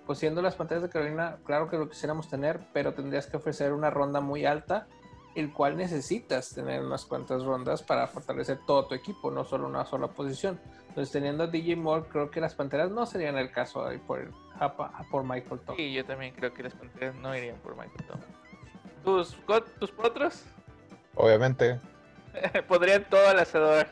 pues 0.07 0.21
siendo 0.21 0.41
las 0.41 0.55
pantallas 0.55 0.85
de 0.85 0.89
Carolina, 0.89 1.39
claro 1.45 1.69
que 1.69 1.77
lo 1.77 1.89
quisiéramos 1.89 2.29
tener, 2.29 2.61
pero 2.73 2.95
tendrías 2.95 3.27
que 3.27 3.37
ofrecer 3.37 3.73
una 3.73 3.91
ronda 3.91 4.21
muy 4.21 4.45
alta, 4.45 4.87
el 5.35 5.53
cual 5.53 5.77
necesitas 5.77 6.51
tener 6.51 6.81
unas 6.83 7.05
cuantas 7.05 7.43
rondas 7.43 7.83
para 7.83 8.07
fortalecer 8.07 8.61
todo 8.65 8.87
tu 8.87 8.95
equipo, 8.95 9.33
no 9.33 9.45
solo 9.45 9.67
una 9.67 9.85
sola 9.85 10.07
posición. 10.07 10.61
Entonces, 10.89 11.13
teniendo 11.13 11.45
a 11.45 11.47
DJ 11.49 11.75
Moore, 11.77 12.07
creo 12.09 12.31
que 12.31 12.41
las 12.41 12.55
panteras 12.55 12.91
no 12.93 13.05
serían 13.07 13.37
el 13.37 13.51
caso 13.51 13.85
ahí 13.85 13.99
por, 13.99 14.33
por 15.11 15.25
Michael 15.25 15.61
Thomas. 15.61 15.77
Sí, 15.77 15.93
yo 15.93 16.05
también 16.05 16.33
creo 16.33 16.55
que 16.55 16.63
las 16.63 16.75
panteras 16.75 17.17
no 17.17 17.37
irían 17.37 17.57
por 17.57 17.77
Michael 17.77 18.07
Thomas. 18.07 18.27
¿Tus, 19.05 19.37
tus 19.79 19.91
potros? 19.91 20.45
Obviamente. 21.17 21.81
Podrían 22.69 23.05
todas 23.05 23.35
las 23.35 23.55
adorar. 23.55 23.89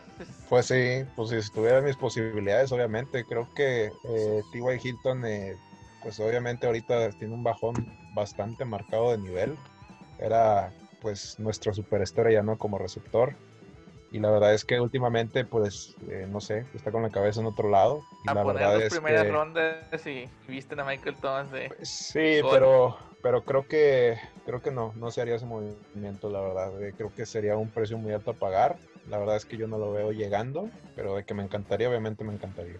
Pues 0.48 0.66
sí, 0.66 1.04
pues 1.16 1.30
si 1.30 1.36
estuvieran 1.36 1.84
mis 1.84 1.96
posibilidades, 1.96 2.72
obviamente. 2.72 3.24
Creo 3.24 3.48
que 3.54 3.92
eh, 4.04 4.42
T.Y. 4.52 4.80
Hilton, 4.82 5.24
eh, 5.26 5.56
pues 6.02 6.20
obviamente 6.20 6.66
ahorita 6.66 7.10
tiene 7.12 7.34
un 7.34 7.42
bajón 7.42 7.74
bastante 8.14 8.64
marcado 8.64 9.10
de 9.10 9.18
nivel. 9.18 9.56
Era 10.18 10.72
pues 11.00 11.38
nuestro 11.38 11.74
superestrella, 11.74 12.42
¿no? 12.42 12.56
Como 12.56 12.78
receptor. 12.78 13.34
Y 14.10 14.20
la 14.20 14.30
verdad 14.30 14.54
es 14.54 14.64
que 14.64 14.78
últimamente, 14.78 15.44
pues, 15.44 15.96
eh, 16.08 16.26
no 16.30 16.40
sé, 16.40 16.66
está 16.72 16.92
con 16.92 17.02
la 17.02 17.10
cabeza 17.10 17.40
en 17.40 17.46
otro 17.46 17.68
lado. 17.68 18.04
Y 18.24 18.30
a 18.30 18.34
la 18.34 18.42
poner 18.44 18.62
verdad 18.62 18.80
las 18.80 18.92
primeras 18.92 19.28
rondas 19.28 20.06
y 20.06 20.28
visten 20.46 20.78
a 20.78 20.84
Michael 20.84 21.16
Thomas 21.16 21.50
de... 21.50 21.68
Pues 21.68 21.88
sí, 21.88 22.40
pero 22.48 22.96
pero 23.24 23.42
creo 23.42 23.66
que 23.66 24.18
creo 24.44 24.60
que 24.60 24.70
no, 24.70 24.92
no 24.96 25.10
se 25.10 25.22
haría 25.22 25.36
ese 25.36 25.46
movimiento, 25.46 26.28
la 26.28 26.42
verdad. 26.42 26.70
Creo 26.94 27.10
que 27.16 27.24
sería 27.24 27.56
un 27.56 27.70
precio 27.70 27.96
muy 27.96 28.12
alto 28.12 28.32
a 28.32 28.34
pagar. 28.34 28.76
La 29.08 29.16
verdad 29.16 29.36
es 29.36 29.46
que 29.46 29.56
yo 29.56 29.66
no 29.66 29.78
lo 29.78 29.92
veo 29.92 30.12
llegando, 30.12 30.68
pero 30.94 31.16
de 31.16 31.24
que 31.24 31.32
me 31.32 31.42
encantaría, 31.42 31.88
obviamente 31.88 32.22
me 32.22 32.34
encantaría. 32.34 32.76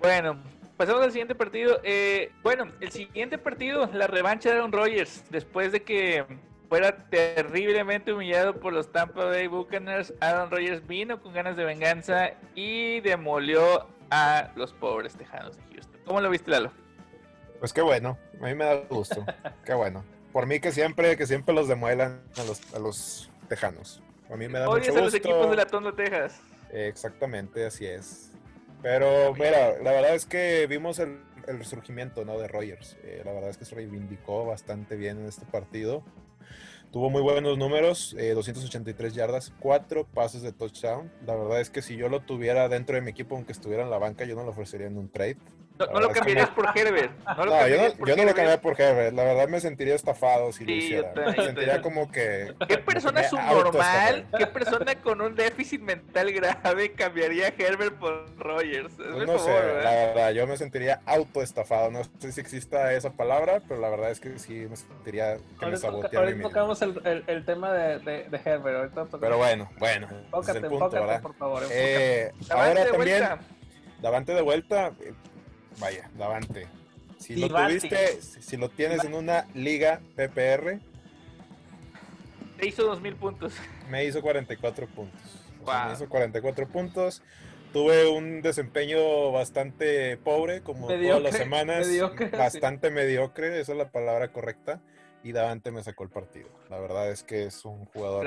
Bueno, 0.00 0.38
pasamos 0.78 1.02
al 1.02 1.12
siguiente 1.12 1.34
partido. 1.34 1.78
Eh, 1.82 2.32
bueno, 2.42 2.72
el 2.80 2.90
siguiente 2.90 3.36
partido, 3.36 3.86
la 3.92 4.06
revancha 4.06 4.48
de 4.48 4.56
Aaron 4.56 4.72
Rodgers, 4.72 5.24
después 5.28 5.72
de 5.72 5.82
que 5.82 6.24
fuera 6.70 6.96
terriblemente 7.10 8.14
humillado 8.14 8.58
por 8.58 8.72
los 8.72 8.90
Tampa 8.90 9.26
Bay 9.26 9.46
Buccaneers, 9.46 10.14
Aaron 10.20 10.50
Rodgers 10.50 10.86
vino 10.86 11.20
con 11.20 11.34
ganas 11.34 11.54
de 11.54 11.66
venganza 11.66 12.30
y 12.54 13.00
demolió 13.00 13.86
a 14.10 14.52
los 14.56 14.72
pobres 14.72 15.16
Tejanos 15.16 15.54
de 15.58 15.62
Houston. 15.74 16.00
¿Cómo 16.06 16.22
lo 16.22 16.30
viste, 16.30 16.50
Lalo? 16.50 16.85
Pues 17.58 17.72
qué 17.72 17.82
bueno, 17.82 18.18
a 18.40 18.44
mí 18.44 18.54
me 18.54 18.64
da 18.64 18.76
gusto, 18.88 19.24
qué 19.64 19.74
bueno. 19.74 20.04
Por 20.32 20.46
mí 20.46 20.60
que 20.60 20.72
siempre, 20.72 21.16
que 21.16 21.26
siempre 21.26 21.54
los 21.54 21.68
demuelan 21.68 22.22
a 22.36 22.44
los, 22.44 22.74
a 22.74 22.78
los 22.78 23.30
Tejanos. 23.48 24.02
A 24.30 24.36
mí 24.36 24.48
me 24.48 24.58
da 24.58 24.66
mucho 24.66 24.86
gusto. 24.86 24.98
a 24.98 25.04
los 25.04 25.14
equipos 25.14 25.50
de 25.50 25.56
la 25.56 25.66
Tondo, 25.66 25.94
Texas. 25.94 26.40
exactamente, 26.72 27.64
así 27.64 27.86
es. 27.86 28.32
Pero 28.82 29.32
mira, 29.34 29.78
la 29.82 29.92
verdad 29.92 30.14
es 30.14 30.26
que 30.26 30.66
vimos 30.68 30.98
el, 30.98 31.20
resurgimiento 31.46 32.24
¿no? 32.24 32.38
de 32.38 32.48
Rogers. 32.48 32.96
Eh, 33.04 33.22
la 33.24 33.32
verdad 33.32 33.50
es 33.50 33.56
que 33.56 33.64
se 33.64 33.74
reivindicó 33.74 34.44
bastante 34.44 34.96
bien 34.96 35.18
en 35.18 35.26
este 35.26 35.46
partido. 35.46 36.04
Tuvo 36.92 37.10
muy 37.10 37.22
buenos 37.22 37.58
números, 37.58 38.16
283 38.16 39.12
eh, 39.12 39.16
yardas, 39.16 39.52
4 39.60 40.06
pases 40.06 40.42
de 40.42 40.52
touchdown. 40.52 41.12
La 41.26 41.34
verdad 41.34 41.60
es 41.60 41.70
que 41.70 41.82
si 41.82 41.96
yo 41.96 42.08
lo 42.08 42.20
tuviera 42.20 42.68
dentro 42.68 42.94
de 42.94 43.02
mi 43.02 43.10
equipo, 43.10 43.34
aunque 43.36 43.52
estuviera 43.52 43.82
en 43.82 43.90
la 43.90 43.98
banca, 43.98 44.24
yo 44.24 44.34
no 44.34 44.44
lo 44.44 44.50
ofrecería 44.50 44.86
en 44.86 44.96
un 44.96 45.08
trade. 45.08 45.36
No, 45.78 46.00
lo 46.00 46.10
cambiarías 46.10 46.48
por 46.50 46.66
Herbert. 46.74 47.12
No, 47.36 47.44
lo 47.44 47.68
yo, 47.68 47.76
no, 47.76 48.06
yo 48.06 48.16
no, 48.16 48.24
lo 48.24 48.28
cambiaría 48.28 48.60
por 48.60 48.80
Herbert. 48.80 49.14
La 49.14 49.24
verdad 49.24 49.48
me 49.48 49.60
sentiría 49.60 49.94
estafado 49.94 50.52
si 50.52 50.64
lo 50.64 50.72
hiciera. 50.72 51.12
me 51.14 51.34
sentiría 51.34 51.82
como 51.82 52.10
que. 52.10 52.54
¿Qué 52.66 52.78
persona 52.78 53.22
subnormal? 53.28 54.26
¿Qué 54.38 54.46
persona 54.46 54.94
con 54.96 55.20
un 55.20 55.34
déficit 55.34 55.80
mental 55.82 56.32
grave 56.32 56.92
cambiaría 56.92 57.48
a 57.48 57.54
Herbert 57.56 57.94
por 57.98 58.38
Rogers? 58.38 58.94
Pues 58.96 59.26
no 59.26 59.38
sé, 59.38 59.50
la 59.50 59.90
verdad, 59.90 60.30
yo 60.32 60.46
me 60.46 60.56
sentiría 60.56 61.00
autoestafado. 61.04 61.90
No 61.90 62.02
sé 62.18 62.32
si 62.32 62.40
exista 62.40 62.92
esa 62.94 63.12
palabra, 63.12 63.60
pero 63.68 63.80
la 63.80 63.90
verdad 63.90 64.10
es 64.10 64.20
que 64.20 64.38
sí 64.38 64.66
me 64.68 64.76
sentiría 64.76 65.36
que 65.60 65.66
me 65.66 65.76
saboteara. 65.76 66.26
Ahorita 66.26 66.42
tocamos 66.42 66.80
el, 66.82 67.24
el, 67.26 67.44
tema 67.44 67.72
de, 67.72 67.98
de, 67.98 68.40
Herbert. 68.44 68.94
pero 69.20 69.36
bueno, 69.36 69.70
bueno. 69.78 70.08
Pócate, 70.30 70.58
es 70.58 70.64
punto, 70.64 70.90
por 71.22 71.34
favor. 71.34 71.62
Eh, 71.70 72.32
ahora 72.50 72.86
también. 72.86 73.24
Davante 74.00 74.34
de 74.34 74.42
vuelta, 74.42 74.92
vaya, 75.78 76.10
Davante. 76.16 76.66
Si 77.18 77.36
lo 77.36 77.48
tuviste, 77.48 78.20
si, 78.20 78.56
lo 78.56 78.68
tienes 78.68 79.04
en 79.04 79.14
una 79.14 79.46
liga 79.54 80.00
PPR. 80.16 80.78
Te 82.58 82.66
hizo 82.66 82.84
2000 82.84 83.16
puntos. 83.16 83.54
Me 83.90 84.04
hizo 84.04 84.20
44 84.22 84.86
puntos. 84.86 85.20
me 85.66 85.92
hizo 85.92 86.08
44 86.08 86.68
puntos. 86.68 87.22
Tuve 87.72 88.08
un 88.08 88.42
desempeño 88.42 89.32
bastante 89.32 90.16
pobre, 90.18 90.62
como 90.62 90.86
todas 90.86 91.22
las 91.22 91.36
semanas. 91.36 91.88
bastante 92.32 92.90
mediocre, 92.90 93.60
esa 93.60 93.72
es 93.72 93.78
la 93.78 93.90
palabra 93.90 94.32
correcta. 94.32 94.80
Y 95.22 95.32
Davante 95.32 95.70
me 95.72 95.82
sacó 95.82 96.04
el 96.04 96.10
partido. 96.10 96.48
La 96.70 96.78
verdad 96.78 97.10
es 97.10 97.22
que 97.22 97.44
es 97.44 97.64
un 97.64 97.86
jugador 97.86 98.26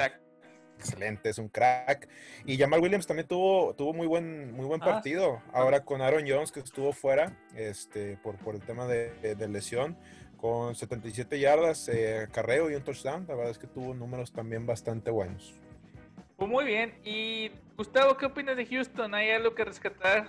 excelente, 0.80 1.30
es 1.30 1.38
un 1.38 1.50
crack. 1.50 2.08
Y 2.46 2.58
Jamal 2.58 2.80
Williams 2.80 3.06
también 3.06 3.28
tuvo, 3.28 3.74
tuvo 3.76 3.94
muy 3.94 4.08
buen, 4.08 4.52
muy 4.54 4.66
buen 4.66 4.82
ah, 4.82 4.86
partido. 4.86 5.42
Ahora 5.54 5.84
con 5.84 6.02
Aaron 6.02 6.24
Jones, 6.28 6.52
que 6.52 6.62
estuvo 6.62 6.94
fuera 6.94 7.38
este, 7.56 8.18
por, 8.18 8.38
por 8.38 8.56
el 8.56 8.62
tema 8.62 8.88
de, 8.88 9.48
lesión, 9.50 9.98
con 10.38 10.76
77 10.76 11.40
yardas, 11.40 11.90
eh, 11.90 12.28
carreo 12.32 12.72
y 12.72 12.76
un 12.76 12.84
touchdown. 12.84 13.26
La 13.28 13.36
verdad 13.36 13.52
es 13.52 13.60
que 13.60 13.68
tuvo 13.68 13.94
números 13.94 14.32
también 14.32 14.66
bastante 14.66 15.12
buenos. 15.12 15.54
Pues 16.38 16.50
muy 16.50 16.66
bien. 16.66 16.98
Y 17.04 17.52
Gustavo, 17.76 18.16
¿qué 18.16 18.26
opinas 18.26 18.56
de 18.56 18.66
Houston? 18.66 19.14
¿Hay 19.14 19.30
algo 19.32 19.54
que 19.54 19.66
rescatar? 19.66 20.28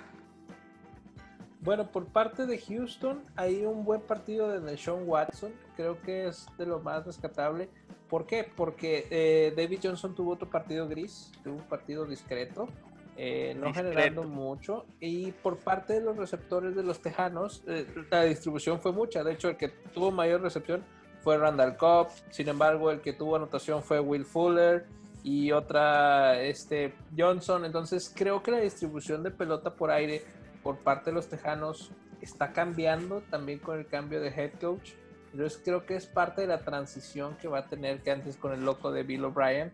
Bueno, 1.61 1.93
por 1.93 2.07
parte 2.07 2.47
de 2.47 2.59
Houston 2.59 3.23
hay 3.37 3.65
un 3.67 3.85
buen 3.85 4.01
partido 4.01 4.51
de 4.51 4.61
Deshaun 4.61 5.07
Watson. 5.07 5.53
Creo 5.77 6.01
que 6.01 6.27
es 6.27 6.47
de 6.59 6.67
lo 6.67 6.81
más 6.81 7.07
rescatable. 7.07 7.69
¿Por 8.11 8.27
qué? 8.27 8.45
Porque 8.57 9.07
eh, 9.09 9.55
David 9.57 9.79
Johnson 9.85 10.17
tuvo 10.17 10.33
otro 10.33 10.51
partido 10.51 10.89
gris, 10.89 11.31
tuvo 11.45 11.55
un 11.55 11.69
partido 11.69 12.05
discreto, 12.05 12.69
eh, 13.17 13.55
no 13.57 13.73
generando 13.73 14.25
mucho. 14.25 14.85
Y 14.99 15.31
por 15.31 15.59
parte 15.59 15.95
de 15.95 16.01
los 16.01 16.17
receptores 16.17 16.75
de 16.75 16.83
los 16.83 17.01
Tejanos, 17.01 17.63
eh, 17.69 17.87
la 18.11 18.25
distribución 18.25 18.81
fue 18.81 18.93
mucha. 18.93 19.23
De 19.23 19.33
hecho, 19.33 19.49
el 19.49 19.57
que 19.57 19.69
tuvo 19.69 20.11
mayor 20.11 20.41
recepción 20.41 20.83
fue 21.23 21.39
Randall 21.39 21.77
Cobb. 21.77 22.09
Sin 22.31 22.49
embargo, 22.49 22.91
el 22.91 23.01
que 23.01 23.13
tuvo 23.13 23.37
anotación 23.37 23.83
fue 23.83 24.01
Will 24.01 24.25
Fuller 24.25 24.87
y 25.23 25.53
otra 25.53 26.43
este 26.43 26.95
Johnson. 27.17 27.65
Entonces, 27.65 28.13
creo 28.15 28.43
que 28.43 28.51
la 28.51 28.59
distribución 28.59 29.23
de 29.23 29.31
pelota 29.31 29.75
por 29.75 29.93
aire 29.93 30.25
por 30.65 30.79
parte 30.79 31.11
de 31.11 31.15
los 31.15 31.29
Tejanos 31.29 31.93
está 32.21 32.53
cambiando 32.53 33.23
también 33.31 33.61
con 33.61 33.79
el 33.79 33.87
cambio 33.87 34.21
de 34.21 34.29
head 34.29 34.53
coach. 34.61 34.95
Entonces 35.33 35.61
creo 35.65 35.87
que 35.87 35.97
es 35.97 36.07
parte 36.07 36.43
de 36.43 36.49
la 36.49 36.65
transición 36.65 37.37
que 37.37 37.49
va 37.49 37.61
a 37.61 37.67
tener 37.67 38.03
que 38.03 38.11
antes 38.11 38.37
con 38.37 38.53
el 38.53 38.65
loco 38.65 38.91
de 38.91 39.03
Bill 39.03 39.25
O'Brien. 39.25 39.73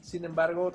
Sin 0.00 0.24
embargo, 0.24 0.72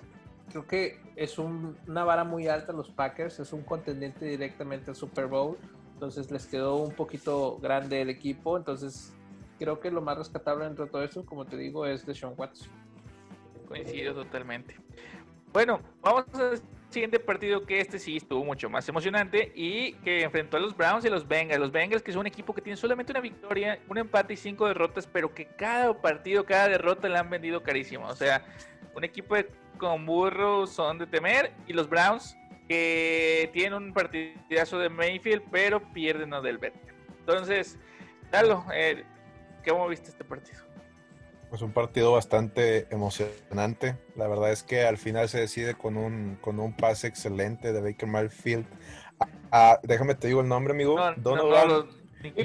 creo 0.49 0.65
que 0.65 0.99
es 1.15 1.38
una 1.38 2.04
vara 2.04 2.23
muy 2.23 2.47
alta 2.47 2.73
los 2.73 2.89
Packers, 2.89 3.39
es 3.39 3.54
un 3.54 3.63
contendiente 3.63 4.25
directamente 4.25 4.91
al 4.91 4.95
Super 4.95 5.27
Bowl, 5.27 5.58
entonces 5.93 6.32
les 6.32 6.45
quedó 6.45 6.77
un 6.77 6.93
poquito 6.93 7.58
grande 7.60 8.01
el 8.01 8.10
equipo, 8.10 8.58
entonces 8.58 9.13
creo 9.60 9.80
que 9.80 9.91
lo 9.91 10.01
más 10.01 10.17
rescatable 10.17 10.65
dentro 10.65 10.86
de 10.86 10.91
todo 10.91 11.04
esto, 11.04 11.25
como 11.25 11.45
te 11.45 11.56
digo, 11.56 11.86
es 11.86 12.06
de 12.06 12.15
Sean 12.15 12.34
Watts. 12.36 12.69
Coincido 13.67 14.13
totalmente. 14.13 14.75
Bueno, 15.54 15.80
vamos 16.01 16.25
a 16.34 16.54
siguiente 16.91 17.19
partido 17.19 17.65
que 17.65 17.80
este 17.80 17.99
sí 17.99 18.17
estuvo 18.17 18.43
mucho 18.43 18.69
más 18.69 18.88
emocionante 18.89 19.51
y 19.56 19.93
que 20.04 20.23
enfrentó 20.23 20.58
a 20.58 20.60
los 20.60 20.75
Browns 20.75 21.06
y 21.06 21.10
los 21.10 21.27
Bengals. 21.27 21.60
Los 21.60 21.71
Bengals 21.71 22.04
que 22.04 22.12
es 22.12 22.17
un 22.17 22.27
equipo 22.27 22.54
que 22.54 22.62
tiene 22.62 22.77
solamente 22.77 23.12
una 23.12 23.21
victoria, 23.21 23.80
un 23.88 23.97
empate 23.97 24.34
y 24.34 24.38
cinco 24.38 24.67
derrotas, 24.67 25.08
pero 25.08 25.34
que 25.34 25.45
cada 25.45 25.99
partido, 26.01 26.45
cada 26.45 26.69
derrota 26.69 27.08
le 27.10 27.17
han 27.17 27.30
vendido 27.30 27.63
carísimo. 27.63 28.08
O 28.08 28.15
sea, 28.15 28.43
un 28.95 29.04
equipo 29.04 29.36
con 29.77 30.06
burros 30.06 30.71
son 30.71 30.97
de 30.97 31.08
temer 31.08 31.51
y 31.67 31.73
los 31.73 31.89
Browns 31.89 32.38
que 32.67 33.49
tienen 33.54 33.73
un 33.73 33.93
partidazo 33.93 34.80
de 34.80 34.89
Mayfield, 34.89 35.43
pero 35.51 35.82
pierden 35.93 36.34
a 36.34 36.41
Del 36.41 36.60
Entonces, 37.19 37.77
Dalo, 38.32 38.65
eh, 38.73 39.04
¿cómo 39.67 39.88
viste 39.89 40.10
este 40.10 40.23
partido? 40.23 40.70
Pues 41.51 41.61
un 41.63 41.73
partido 41.73 42.13
bastante 42.13 42.87
emocionante. 42.91 43.97
La 44.15 44.29
verdad 44.29 44.53
es 44.53 44.63
que 44.63 44.85
al 44.85 44.97
final 44.97 45.27
se 45.27 45.37
decide 45.37 45.75
con 45.75 45.97
un, 45.97 46.37
con 46.39 46.61
un 46.61 46.73
pase 46.73 47.07
excelente 47.07 47.73
de 47.73 47.81
Baker 47.81 48.07
Mayfield. 48.07 48.65
déjame 49.83 50.15
te 50.15 50.29
digo 50.29 50.39
el 50.39 50.47
nombre, 50.47 50.73
amigo. 50.73 50.97
Donovan. 51.17 51.89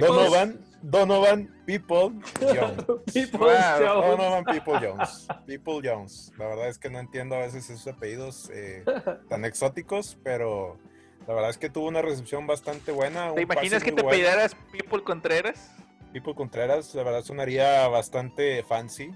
Donovan. 0.00 0.60
Donovan 0.82 1.54
People 1.66 2.20
Jones. 2.40 2.84
Donovan 3.30 4.44
People 4.44 4.74
Jones. 4.80 5.28
People 5.46 5.88
Jones. 5.88 6.32
La 6.36 6.48
verdad 6.48 6.68
es 6.68 6.76
que 6.76 6.90
no 6.90 6.98
entiendo 6.98 7.36
a 7.36 7.38
veces 7.38 7.70
esos 7.70 7.86
apellidos 7.86 8.50
eh, 8.52 8.84
tan 9.28 9.44
exóticos, 9.44 10.18
pero 10.24 10.80
la 11.28 11.34
verdad 11.34 11.50
es 11.50 11.58
que 11.58 11.70
tuvo 11.70 11.86
una 11.86 12.02
recepción 12.02 12.48
bastante 12.48 12.90
buena. 12.90 13.32
¿Te 13.34 13.42
imaginas 13.42 13.84
que 13.84 13.92
te 13.92 14.02
pidieras 14.02 14.56
People 14.72 15.04
Contreras? 15.04 15.70
Pipo 16.16 16.34
Contreras, 16.34 16.94
la 16.94 17.02
verdad 17.02 17.22
sonaría 17.22 17.86
bastante 17.88 18.62
fancy. 18.62 19.10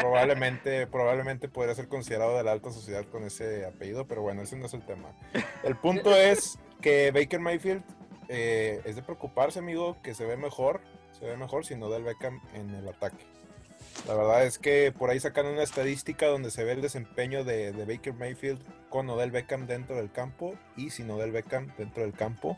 Probablemente, 0.00 0.86
probablemente 0.90 1.50
podría 1.50 1.74
ser 1.74 1.86
considerado 1.86 2.34
de 2.38 2.42
la 2.42 2.52
alta 2.52 2.70
sociedad 2.70 3.04
con 3.04 3.24
ese 3.24 3.66
apellido, 3.66 4.06
pero 4.06 4.22
bueno, 4.22 4.40
ese 4.40 4.56
no 4.56 4.64
es 4.64 4.72
el 4.72 4.80
tema. 4.86 5.10
El 5.62 5.76
punto 5.82 6.16
es 6.16 6.58
que 6.80 7.10
Baker 7.10 7.40
Mayfield 7.40 7.84
eh, 8.30 8.80
es 8.86 8.96
de 8.96 9.02
preocuparse, 9.02 9.58
amigo, 9.58 9.98
que 10.02 10.14
se 10.14 10.24
ve 10.24 10.38
mejor, 10.38 10.80
se 11.12 11.26
ve 11.26 11.36
mejor 11.36 11.66
si 11.66 11.74
no 11.74 11.90
da 11.90 11.98
el 11.98 12.04
Beckham 12.04 12.40
en 12.54 12.70
el 12.70 12.88
ataque. 12.88 13.26
La 14.08 14.14
verdad 14.14 14.46
es 14.46 14.58
que 14.58 14.92
por 14.96 15.10
ahí 15.10 15.20
sacan 15.20 15.44
una 15.44 15.62
estadística 15.62 16.26
donde 16.26 16.50
se 16.50 16.64
ve 16.64 16.72
el 16.72 16.80
desempeño 16.80 17.44
de, 17.44 17.72
Baker 17.72 18.14
Mayfield 18.14 18.62
con 18.88 19.10
Odell 19.10 19.30
Beckham 19.30 19.66
dentro 19.66 19.94
del 19.96 20.10
campo 20.10 20.54
y 20.74 20.88
sin 20.88 21.10
Odell 21.10 21.32
Beckham 21.32 21.70
dentro 21.76 22.02
del 22.02 22.14
campo 22.14 22.56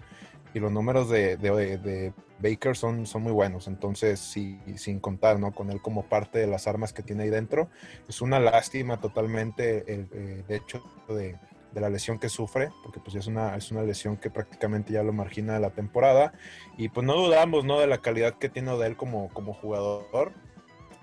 y 0.56 0.58
los 0.58 0.72
números 0.72 1.10
de, 1.10 1.36
de, 1.36 2.14
Baker 2.38 2.78
son, 2.78 3.04
son 3.04 3.22
muy 3.22 3.32
buenos. 3.32 3.68
Entonces, 3.68 4.18
sí, 4.18 4.58
sin 4.76 5.00
contar 5.00 5.38
¿no? 5.38 5.52
con 5.52 5.70
él 5.70 5.82
como 5.82 6.04
parte 6.06 6.38
de 6.38 6.46
las 6.46 6.66
armas 6.66 6.94
que 6.94 7.02
tiene 7.02 7.24
ahí 7.24 7.28
dentro, 7.28 7.68
es 8.08 8.22
una 8.22 8.40
lástima 8.40 8.98
totalmente 8.98 9.92
el, 9.92 10.08
eh, 10.14 10.44
hecho 10.48 10.82
de, 11.08 11.36
de, 11.72 11.80
la 11.82 11.90
lesión 11.90 12.18
que 12.18 12.30
sufre, 12.30 12.70
porque 12.82 13.00
pues 13.00 13.16
es 13.16 13.26
una, 13.26 13.54
es 13.54 13.70
una 13.70 13.82
lesión 13.82 14.16
que 14.16 14.30
prácticamente 14.30 14.94
ya 14.94 15.02
lo 15.02 15.12
margina 15.12 15.52
de 15.52 15.60
la 15.60 15.72
temporada. 15.72 16.32
Y 16.78 16.88
pues 16.88 17.06
no 17.06 17.16
dudamos 17.16 17.66
¿no? 17.66 17.78
de 17.78 17.86
la 17.86 17.98
calidad 17.98 18.38
que 18.38 18.48
tiene 18.48 18.74
de 18.78 18.86
él 18.86 18.96
como, 18.96 19.28
como 19.34 19.52
jugador. 19.52 20.32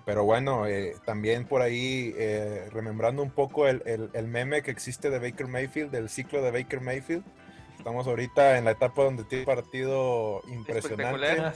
Pero 0.04 0.24
bueno, 0.24 0.66
eh, 0.66 0.96
también 1.06 1.46
por 1.46 1.62
ahí, 1.62 2.12
eh, 2.18 2.70
remembrando 2.72 3.22
un 3.22 3.30
poco 3.30 3.68
el, 3.68 3.84
el, 3.86 4.10
el, 4.14 4.28
meme 4.28 4.64
que 4.64 4.72
existe 4.72 5.12
de 5.12 5.20
Baker 5.20 5.48
Mayfield, 5.48 5.92
del 5.92 6.10
ciclo 6.10 6.42
de 6.42 6.50
Baker 6.50 6.82
Mayfield, 6.82 7.24
Estamos 7.84 8.08
ahorita 8.08 8.58
en 8.58 8.64
la 8.64 8.72
etapa 8.72 9.04
donde 9.04 9.26
tiene 9.26 9.42
un 9.42 9.56
partido 9.56 10.42
impresionante. 10.48 11.42
Ah, 11.42 11.54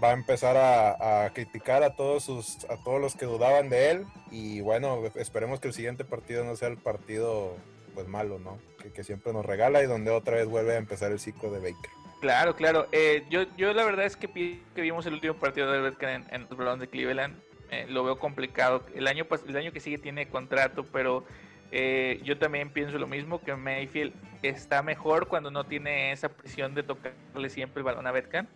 Va 0.00 0.10
a 0.10 0.12
empezar 0.12 0.56
a, 0.56 1.28
criticar 1.34 1.82
a 1.82 1.96
todos 1.96 2.22
sus, 2.22 2.64
a 2.66 2.76
todos 2.76 3.00
los 3.00 3.16
que 3.16 3.26
dudaban 3.26 3.68
de 3.68 3.90
él. 3.90 4.06
Y 4.30 4.60
bueno, 4.60 5.02
esperemos 5.16 5.58
que 5.58 5.66
el 5.66 5.74
siguiente 5.74 6.04
partido 6.04 6.44
no 6.44 6.54
sea 6.54 6.68
el 6.68 6.76
partido 6.76 7.56
pues 7.92 8.06
malo, 8.06 8.38
¿no? 8.38 8.60
Que, 8.94 9.02
siempre 9.02 9.32
nos 9.32 9.44
regala 9.44 9.82
y 9.82 9.86
donde 9.86 10.12
otra 10.12 10.36
vez 10.36 10.46
vuelve 10.46 10.74
a 10.74 10.76
empezar 10.76 11.10
el 11.10 11.18
ciclo 11.18 11.50
de 11.50 11.58
Baker. 11.58 11.90
Claro, 12.20 12.54
claro. 12.54 12.86
Eh, 12.92 13.26
yo, 13.28 13.42
yo 13.56 13.74
la 13.74 13.84
verdad 13.84 14.06
es 14.06 14.16
que, 14.16 14.28
que 14.28 14.80
vimos 14.80 15.06
el 15.06 15.14
último 15.14 15.34
partido 15.34 15.72
de 15.72 15.80
Baker 15.80 16.24
en, 16.30 16.42
los 16.42 16.56
Browns 16.56 16.78
de 16.78 16.86
Cleveland 16.86 17.36
eh, 17.72 17.86
lo 17.88 18.04
veo 18.04 18.20
complicado. 18.20 18.84
El 18.94 19.08
año, 19.08 19.26
el 19.48 19.56
año 19.56 19.72
que 19.72 19.80
sigue 19.80 19.98
tiene 19.98 20.28
contrato, 20.28 20.86
pero 20.92 21.24
eh, 21.70 22.20
yo 22.24 22.38
también 22.38 22.70
pienso 22.70 22.98
lo 22.98 23.06
mismo, 23.06 23.40
que 23.40 23.54
Mayfield 23.54 24.12
está 24.42 24.82
mejor 24.82 25.28
cuando 25.28 25.50
no 25.50 25.64
tiene 25.64 26.12
esa 26.12 26.28
presión 26.28 26.74
de 26.74 26.82
tocarle 26.82 27.50
siempre 27.50 27.80
el 27.80 27.84
balón 27.84 28.06
a 28.06 28.12
Betcan. 28.12 28.48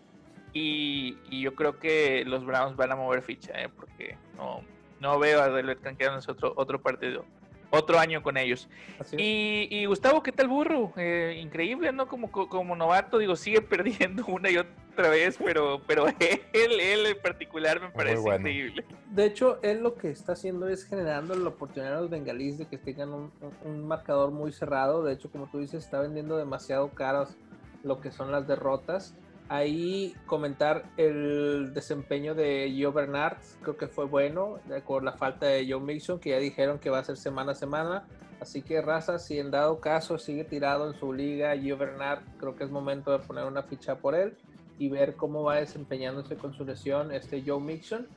Y, 0.55 1.17
yo 1.41 1.55
creo 1.55 1.79
que 1.79 2.25
los 2.27 2.45
Browns 2.45 2.77
van 2.77 2.93
a 2.93 2.97
mover 2.97 3.23
ficha, 3.23 3.53
¿eh? 3.61 3.69
porque 3.75 4.17
no, 4.37 4.63
no 5.01 5.19
veo 5.19 5.41
a 5.41 5.49
Betcan 5.49 5.97
quedándose 5.97 6.31
otro, 6.31 6.53
otro 6.57 6.81
partido 6.81 7.25
otro 7.73 7.99
año 7.99 8.23
con 8.23 8.37
ellos. 8.37 8.69
Y, 9.17 9.87
Gustavo, 9.87 10.23
¿qué 10.23 10.31
tal 10.31 10.49
burro? 10.49 10.93
Eh, 10.97 11.41
increíble, 11.43 11.91
¿no? 11.91 12.07
Como, 12.07 12.31
como 12.31 12.77
novato, 12.77 13.19
digo, 13.19 13.35
sigue 13.35 13.61
perdiendo 13.63 14.25
una 14.27 14.51
y 14.51 14.59
otra 14.59 15.09
vez, 15.09 15.39
pero, 15.43 15.81
pero 15.87 16.07
él, 16.07 16.41
él 16.53 17.07
en 17.07 17.23
particular 17.23 17.81
me 17.81 17.89
parece 17.91 18.29
increíble. 18.29 18.85
De 19.11 19.25
hecho, 19.25 19.59
él 19.63 19.83
lo 19.83 19.95
que 19.95 20.11
está 20.11 20.33
haciendo 20.33 20.69
es 20.69 20.85
generando 20.85 21.35
la 21.35 21.49
oportunidad 21.49 21.97
a 21.97 22.01
los 22.03 22.11
bengalíes 22.11 22.59
de 22.59 22.67
que 22.67 22.77
tengan 22.77 23.13
un, 23.13 23.33
un 23.65 23.87
marcador 23.87 24.31
muy 24.31 24.53
cerrado. 24.53 25.03
De 25.03 25.15
hecho, 25.15 25.31
como 25.31 25.47
tú 25.47 25.59
dices, 25.59 25.85
está 25.85 25.99
vendiendo 26.01 26.37
demasiado 26.37 26.91
caros 26.91 27.37
lo 27.83 28.01
que 28.01 28.13
son 28.13 28.31
las 28.31 28.47
derrotas 28.47 29.15
ahí 29.53 30.17
comentar 30.25 30.85
el 30.97 31.75
desempeño 31.75 32.35
de 32.35 32.75
Joe 32.75 32.91
Bernard, 32.91 33.37
creo 33.61 33.77
que 33.77 33.87
fue 33.87 34.07
bueno, 34.07 34.61
con 34.87 35.05
la 35.05 35.13
falta 35.13 35.45
de 35.45 35.71
Joe 35.71 35.79
Mixon, 35.79 36.19
que 36.19 36.31
ya 36.31 36.39
dijeron 36.39 36.79
que 36.79 36.89
va 36.89 37.01
a 37.01 37.05
ser 37.05 37.19
semana 37.19 37.53
a 37.53 37.55
semana. 37.55 38.07
Así 38.41 38.63
que 38.63 38.81
Raza, 38.81 39.19
si 39.19 39.39
en 39.39 39.51
dado 39.51 39.79
caso 39.79 40.17
sigue 40.17 40.45
tirado 40.45 40.91
en 40.91 40.99
su 40.99 41.13
liga, 41.13 41.55
Joe 41.55 41.75
Bernard, 41.75 42.23
creo 42.39 42.57
que 42.57 42.65
es 42.65 42.71
momento 42.71 43.13
de 43.13 43.19
poner 43.19 43.45
una 43.45 43.63
ficha 43.63 43.97
por 43.97 44.15
él 44.15 44.39
y 44.79 44.89
ver 44.89 45.17
cómo 45.17 45.43
va 45.43 45.57
desempeñándose 45.57 46.37
con 46.37 46.55
su 46.55 46.65
lesión 46.65 47.13
este 47.13 47.43
Joe 47.47 47.61
Mixon. 47.61 48.09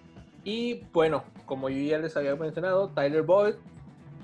Y 0.45 0.85
bueno, 0.93 1.25
como 1.45 1.67
yo 1.67 1.79
ya 1.79 1.97
les 1.97 2.15
había 2.15 2.37
mencionado, 2.37 2.87
Tyler 2.95 3.23
Boyd, 3.23 3.55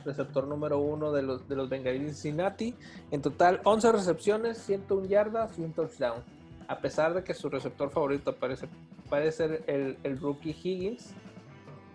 receptor 0.05 0.47
número 0.47 0.79
uno 0.79 1.11
de 1.11 1.23
los, 1.23 1.45
de 1.49 1.57
los 1.57 1.67
Bengalíes 1.67 2.21
Cincinnati. 2.21 2.73
En 3.11 3.21
total, 3.21 3.59
11 3.65 3.91
recepciones, 3.91 4.59
101 4.59 5.07
yardas 5.07 5.59
y 5.59 5.61
un 5.63 5.73
touchdown 5.73 6.23
a 6.71 6.79
pesar 6.79 7.13
de 7.13 7.21
que 7.21 7.33
su 7.33 7.49
receptor 7.49 7.91
favorito 7.91 8.33
parece, 8.33 8.65
parece 9.09 9.31
ser 9.33 9.63
el, 9.67 9.97
el 10.03 10.17
rookie 10.17 10.51
Higgins 10.51 11.13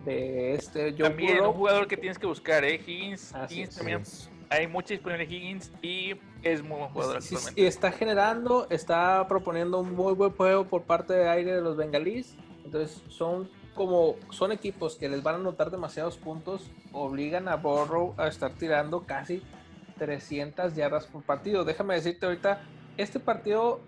de 0.05 0.53
este 0.53 0.91
Joe 0.91 1.09
También 1.09 1.41
un 1.43 1.53
jugador 1.53 1.87
que 1.87 1.97
tienes 1.97 2.19
que 2.19 2.27
buscar, 2.27 2.63
¿eh? 2.63 2.75
Higgins, 2.85 3.33
también. 3.75 4.03
Hay 4.49 4.67
mucha 4.67 4.93
disponible 4.93 5.25
Higgins 5.25 5.71
y 5.81 6.13
es 6.43 6.61
muy 6.61 6.77
buen 6.77 6.89
jugador 6.91 7.23
Y 7.55 7.65
está 7.65 7.91
generando, 7.91 8.67
está 8.69 9.27
proponiendo 9.27 9.79
un 9.79 9.95
muy 9.95 10.13
buen 10.13 10.31
juego 10.31 10.65
por 10.65 10.83
parte 10.83 11.13
de 11.13 11.27
aire 11.27 11.55
de 11.55 11.61
los 11.61 11.75
bengalíes. 11.75 12.35
Entonces 12.63 13.01
son 13.09 13.49
como 13.73 14.15
son 14.29 14.51
equipos 14.51 14.95
que 14.95 15.09
les 15.09 15.23
van 15.23 15.35
a 15.35 15.37
anotar 15.39 15.71
demasiados 15.71 16.17
puntos, 16.17 16.69
obligan 16.93 17.47
a 17.47 17.55
Borrow 17.55 18.13
a 18.17 18.27
estar 18.27 18.51
tirando 18.53 19.07
casi 19.07 19.41
300 19.97 20.75
yardas 20.75 21.07
por 21.07 21.23
partido. 21.23 21.65
Déjame 21.65 21.95
decirte 21.95 22.27
ahorita 22.27 22.61
este 22.97 23.19
partido 23.19 23.81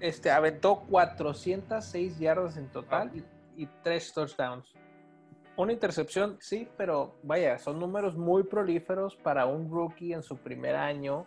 este, 0.00 0.30
aventó 0.30 0.80
406 0.88 2.18
yardas 2.18 2.56
en 2.56 2.68
total 2.68 3.10
y, 3.56 3.66
tres 3.82 4.12
3 4.12 4.14
touchdowns. 4.14 4.72
Una 5.56 5.72
intercepción, 5.72 6.38
sí, 6.40 6.68
pero 6.78 7.16
vaya, 7.22 7.58
son 7.58 7.78
números 7.78 8.16
muy 8.16 8.44
prolíferos 8.44 9.16
para 9.16 9.44
un 9.46 9.70
rookie 9.70 10.14
en 10.14 10.22
su 10.22 10.38
primer 10.38 10.76
año. 10.76 11.26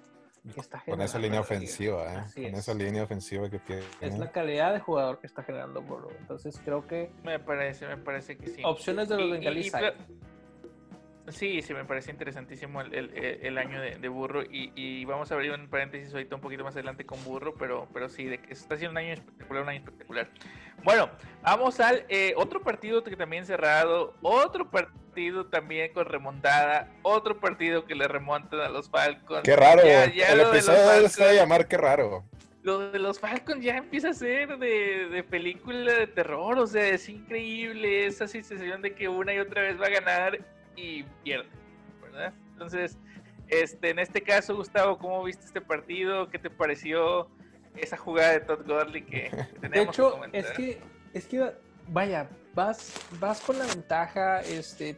con 0.86 1.02
esa 1.02 1.20
línea 1.20 1.42
ofensiva, 1.42 2.26
¿eh? 2.36 2.50
Con 2.50 2.60
esa 2.60 2.74
línea 2.74 3.04
ofensiva 3.04 3.50
que 3.50 3.60
tiene. 3.60 3.84
Es 4.02 4.18
la 4.18 4.32
calidad 4.32 4.74
de 4.74 4.80
jugador 4.80 5.20
que 5.20 5.28
está 5.28 5.44
generando 5.44 5.82
Burrow. 5.82 6.12
Entonces 6.20 6.60
creo 6.64 6.88
que. 6.88 7.12
Me 7.24 7.40
parece, 7.40 7.88
me 7.88 7.98
parece 7.98 8.38
que 8.38 8.48
sí. 8.48 8.62
Opciones 8.66 9.10
de 9.10 9.18
los 9.18 9.30
bengalíes 9.30 9.72
Sí, 11.30 11.62
sí, 11.62 11.74
me 11.74 11.86
parece 11.86 12.12
interesantísimo 12.12 12.82
el, 12.82 13.58
año 13.58 13.82
de, 13.82 14.08
Burro 14.08 14.44
y, 14.44 15.04
vamos 15.06 15.32
a 15.32 15.36
abrir 15.36 15.52
un 15.52 15.68
paréntesis 15.68 16.14
ahorita 16.14 16.36
un 16.36 16.42
poquito 16.42 16.64
más 16.64 16.76
adelante 16.76 17.06
con 17.06 17.24
Burro, 17.24 17.56
pero, 17.56 17.88
pero 17.94 18.10
sí, 18.10 18.26
de 18.26 18.40
está 18.50 18.78
siendo 18.78 18.92
un 18.92 18.98
año 19.00 19.14
espectacular, 19.14 19.64
un 19.64 19.70
año 19.70 19.80
espectacular. 19.80 20.30
Bueno, 20.84 21.10
vamos 21.42 21.80
al 21.80 22.06
eh, 22.10 22.34
otro 22.38 22.62
partido 22.62 23.04
que 23.04 23.16
también 23.16 23.46
cerrado, 23.46 24.16
otro 24.22 24.70
partido 24.70 25.48
también 25.48 25.94
con 25.94 26.06
remontada, 26.06 26.92
otro 27.02 27.40
partido 27.40 27.86
que 27.86 27.96
le 27.96 28.08
remontan 28.08 28.60
a 28.60 28.70
los 28.70 28.90
Falcons. 28.90 29.44
Qué 29.44 29.56
raro, 29.56 29.82
el 29.82 30.40
episodio 30.40 31.10
se 31.10 31.24
va 31.24 31.30
a 31.32 31.34
llamar 31.34 31.68
qué 31.68 31.78
raro 31.78 32.24
lo 32.66 32.90
de 32.90 32.98
los 32.98 33.20
Falcons 33.20 33.64
ya 33.64 33.78
empieza 33.78 34.10
a 34.10 34.14
ser 34.14 34.58
de, 34.58 35.08
de, 35.10 35.24
película 35.24 36.00
de 36.00 36.08
terror, 36.08 36.58
o 36.58 36.66
sea, 36.66 36.88
es 36.88 37.08
increíble 37.10 38.08
esa 38.08 38.28
sensación 38.28 38.82
de 38.82 38.96
que 38.96 39.08
una 39.08 39.36
y 39.36 39.38
otra 39.38 39.62
vez 39.62 39.80
va 39.80 39.86
a 39.86 39.90
ganar 39.90 40.40
y 40.76 41.04
pierde, 41.24 41.50
¿verdad? 42.02 42.34
Entonces, 42.54 42.98
este, 43.48 43.92
en 43.92 44.00
este 44.00 44.22
caso, 44.22 44.56
Gustavo, 44.56 44.98
¿cómo 44.98 45.24
viste 45.24 45.46
este 45.46 45.62
partido? 45.62 46.30
¿Qué 46.30 46.40
te 46.40 46.50
pareció 46.50 47.28
esa 47.76 47.98
jugada 47.98 48.32
de 48.32 48.40
Todd 48.42 48.66
Gurley 48.66 49.04
que, 49.04 49.30
tenemos? 49.62 49.72
De 49.72 49.82
hecho, 49.82 50.22
es 50.32 50.52
que, 50.52 50.82
es 51.14 51.28
que, 51.28 51.54
vaya, 51.90 52.30
vas, 52.54 52.94
vas 53.20 53.42
con 53.42 53.60
la 53.60 53.66
ventaja, 53.66 54.42
este, 54.42 54.98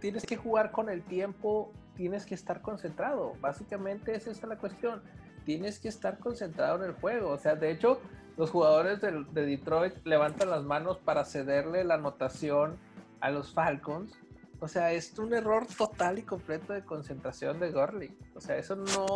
tienes 0.00 0.24
que 0.24 0.36
jugar 0.36 0.70
con 0.70 0.88
el 0.88 1.02
tiempo, 1.02 1.72
tienes 1.96 2.24
que 2.24 2.34
estar 2.34 2.62
concentrado. 2.62 3.34
Básicamente 3.40 4.14
esa 4.14 4.30
es 4.30 4.42
la 4.42 4.56
cuestión. 4.56 5.02
Tienes 5.44 5.78
que 5.78 5.88
estar 5.88 6.18
concentrado 6.18 6.82
en 6.82 6.90
el 6.90 6.94
juego. 6.94 7.30
O 7.30 7.38
sea, 7.38 7.56
de 7.56 7.70
hecho, 7.70 8.00
los 8.36 8.50
jugadores 8.50 9.00
de, 9.00 9.24
de 9.32 9.46
Detroit 9.46 9.94
levantan 10.04 10.50
las 10.50 10.62
manos 10.62 10.98
para 10.98 11.24
cederle 11.24 11.84
la 11.84 11.94
anotación 11.94 12.78
a 13.20 13.30
los 13.30 13.52
Falcons 13.52 14.18
o 14.60 14.68
sea, 14.68 14.92
es 14.92 15.18
un 15.18 15.32
error 15.32 15.66
total 15.66 16.18
y 16.18 16.22
completo 16.22 16.72
de 16.72 16.84
concentración 16.84 17.58
de 17.58 17.70
Gurley. 17.70 18.16
O 18.34 18.40
sea, 18.40 18.56
eso 18.56 18.76
no. 18.76 19.06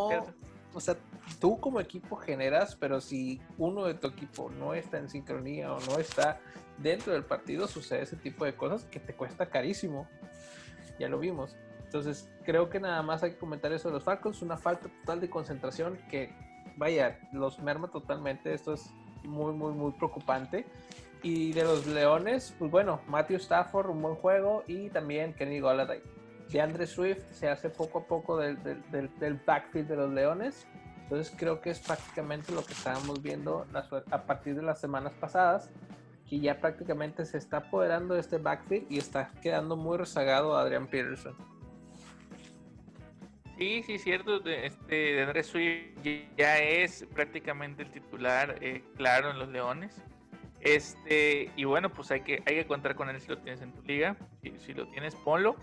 O 0.73 0.81
sea, 0.81 0.97
tú 1.39 1.61
como 1.61 1.81
equipo 1.81 2.17
generas, 2.17 2.75
pero 2.75 3.01
si 3.01 3.41
uno 3.59 3.85
de 3.85 3.95
tu 3.95 4.09
equipo 4.09 4.51
no 4.51 4.75
está 4.75 4.99
en 4.99 5.09
sincronía 5.09 5.73
o 5.73 5.79
no 5.81 5.99
está 5.99 6.41
dentro 6.79 7.13
del 7.13 7.25
partido, 7.25 7.69
sucede 7.69 8.03
ese 8.03 8.17
tipo 8.17 8.45
de 8.45 8.57
cosas 8.57 8.85
que 8.87 8.99
te 8.99 9.15
cuesta 9.15 9.47
carísimo. 9.47 10.09
Ya 10.99 11.09
lo 11.09 11.19
vimos. 11.19 11.57
Entonces, 11.85 12.29
creo 12.45 12.71
que 12.71 12.81
nada 12.81 13.03
más 13.03 13.23
hay 13.23 13.33
que 13.33 13.39
comentar 13.39 13.73
eso 13.73 13.89
de 13.89 13.95
los 13.95 14.03
Falcons. 14.03 14.43
Una 14.43 14.57
falta 14.57 14.89
total 14.89 15.21
de 15.21 15.31
concentración 15.31 15.97
que, 16.11 16.35
vaya, 16.77 17.21
los 17.33 17.61
merma 17.61 17.89
totalmente. 17.89 18.53
Esto 18.53 18.75
es 18.75 18.91
muy, 19.23 19.53
muy, 19.53 19.73
muy 19.73 19.93
preocupante. 19.93 20.67
Y 21.25 21.55
de 21.55 21.65
los 21.65 21.87
Leones, 21.87 22.55
pues 22.59 22.71
bueno, 22.71 23.01
Matthew 23.09 23.39
Stafford, 23.39 23.89
un 23.89 24.03
buen 24.03 24.15
juego, 24.15 24.63
y 24.67 24.91
también 24.91 25.33
Kenny 25.33 25.59
Golladay. 25.59 26.03
De 26.51 26.61
Andre 26.61 26.87
Swift 26.87 27.25
se 27.31 27.49
hace 27.49 27.71
poco 27.71 28.01
a 28.01 28.07
poco 28.07 28.37
del, 28.37 28.63
del, 28.93 29.41
backfield 29.47 29.89
de 29.89 29.97
los 29.97 30.13
Leones. 30.13 30.67
Entonces 31.05 31.35
creo 31.35 31.63
que 31.63 31.71
es 31.71 31.81
prácticamente 31.81 32.53
lo 32.53 32.63
que 32.63 32.75
estábamos 32.75 33.23
viendo 33.23 33.67
a 34.11 34.23
partir 34.27 34.55
de 34.55 34.61
las 34.61 34.79
semanas 34.79 35.15
pasadas, 35.15 35.71
que 36.29 36.41
ya 36.41 36.61
prácticamente 36.61 37.25
se 37.25 37.39
está 37.39 37.57
apoderando 37.57 38.13
de 38.13 38.21
este 38.21 38.37
backfield 38.37 38.93
y 38.93 38.99
está 38.99 39.31
quedando 39.43 39.77
muy 39.77 39.97
rezagado 39.97 40.55
Adrian 40.55 40.87
Peterson. 40.87 41.35
Sí, 43.57 43.83
sí, 43.87 43.99
cierto. 43.99 44.45
Este, 44.45 45.23
Andre 45.23 45.43
Swift 45.43 46.03
ya 46.37 46.59
es 46.59 47.07
prácticamente 47.15 47.85
el 47.85 47.91
titular 47.91 48.57
eh, 48.61 48.85
claro 48.95 49.31
en 49.31 49.39
los 49.39 49.49
Leones. 49.49 50.03
Este, 50.65 51.51
y 51.57 51.65
bueno, 51.65 51.93
pues 51.93 52.11
hay 52.11 52.23
que, 52.23 52.43
hay 52.47 52.57
que 52.57 52.67
contar 52.67 52.97
con 52.97 53.11
él 53.11 53.21
si 53.21 53.29
lo 53.29 53.39
tienes 53.39 53.61
en 53.61 53.73
tu 53.73 53.83
liga. 53.83 54.17
Si, 54.59 54.73
lo 54.73 54.89
tienes, 54.89 55.15
ponlo. 55.15 55.57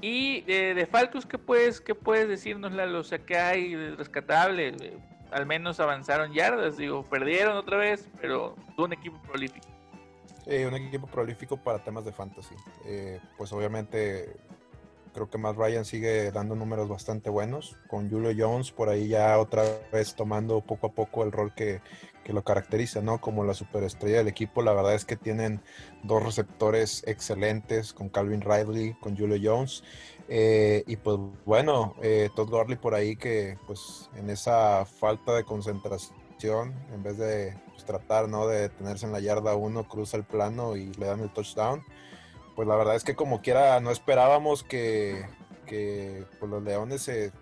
Y 0.00 0.42
de, 0.42 0.74
de 0.74 0.86
Falcos, 0.86 1.26
¿qué 1.26 1.38
puedes, 1.38 1.80
qué 1.80 1.94
puedes 1.94 2.28
decirnos, 2.28 2.72
Lalo? 2.72 3.00
O 3.00 3.04
sea, 3.04 3.18
¿qué 3.20 3.38
hay 3.38 3.74
rescatable? 3.94 4.68
Eh, 4.68 4.98
al 5.30 5.46
menos 5.46 5.80
avanzaron 5.80 6.32
yardas, 6.32 6.76
digo, 6.76 7.04
perdieron 7.04 7.56
otra 7.56 7.76
vez, 7.76 8.08
pero 8.20 8.56
un 8.76 8.92
equipo 8.92 9.20
prolífico. 9.22 9.66
Eh, 10.46 10.66
un 10.66 10.74
equipo 10.74 11.06
prolífico 11.06 11.56
para 11.56 11.82
temas 11.82 12.04
de 12.04 12.12
fantasy. 12.12 12.54
Eh, 12.86 13.20
pues 13.36 13.52
obviamente 13.52 14.36
creo 15.12 15.28
que 15.28 15.38
Matt 15.38 15.56
Ryan 15.56 15.84
sigue 15.84 16.30
dando 16.30 16.54
números 16.54 16.88
bastante 16.88 17.28
buenos, 17.28 17.76
con 17.88 18.10
Julio 18.10 18.32
Jones 18.36 18.70
por 18.70 18.88
ahí 18.88 19.08
ya 19.08 19.38
otra 19.38 19.64
vez 19.92 20.14
tomando 20.14 20.60
poco 20.60 20.88
a 20.88 20.92
poco 20.92 21.24
el 21.24 21.32
rol 21.32 21.52
que, 21.54 21.80
que 22.28 22.34
lo 22.34 22.44
caracteriza, 22.44 23.00
¿no? 23.00 23.22
Como 23.22 23.42
la 23.42 23.54
superestrella 23.54 24.18
del 24.18 24.28
equipo. 24.28 24.60
La 24.60 24.74
verdad 24.74 24.92
es 24.92 25.06
que 25.06 25.16
tienen 25.16 25.62
dos 26.02 26.22
receptores 26.22 27.02
excelentes 27.06 27.94
con 27.94 28.10
Calvin 28.10 28.42
Ridley, 28.42 28.92
con 29.00 29.16
Julio 29.16 29.38
Jones. 29.42 29.82
Eh, 30.28 30.84
y 30.86 30.96
pues 30.96 31.16
bueno, 31.46 31.94
eh, 32.02 32.28
Todd 32.36 32.50
Gurley 32.50 32.76
por 32.76 32.94
ahí 32.94 33.16
que 33.16 33.56
pues 33.66 34.10
en 34.14 34.28
esa 34.28 34.84
falta 34.84 35.34
de 35.34 35.44
concentración, 35.44 36.74
en 36.92 37.02
vez 37.02 37.16
de 37.16 37.56
pues, 37.72 37.86
tratar 37.86 38.28
¿no? 38.28 38.46
de 38.46 38.68
tenerse 38.68 39.06
en 39.06 39.12
la 39.12 39.20
yarda 39.20 39.56
uno, 39.56 39.88
cruza 39.88 40.18
el 40.18 40.24
plano 40.24 40.76
y 40.76 40.92
le 40.96 41.06
dan 41.06 41.20
el 41.20 41.32
touchdown. 41.32 41.82
Pues 42.54 42.68
la 42.68 42.76
verdad 42.76 42.94
es 42.94 43.04
que 43.04 43.16
como 43.16 43.40
quiera 43.40 43.80
no 43.80 43.90
esperábamos 43.90 44.64
que, 44.64 45.24
que 45.64 46.26
pues, 46.38 46.50
los 46.50 46.62
Leones 46.62 47.00
se 47.00 47.32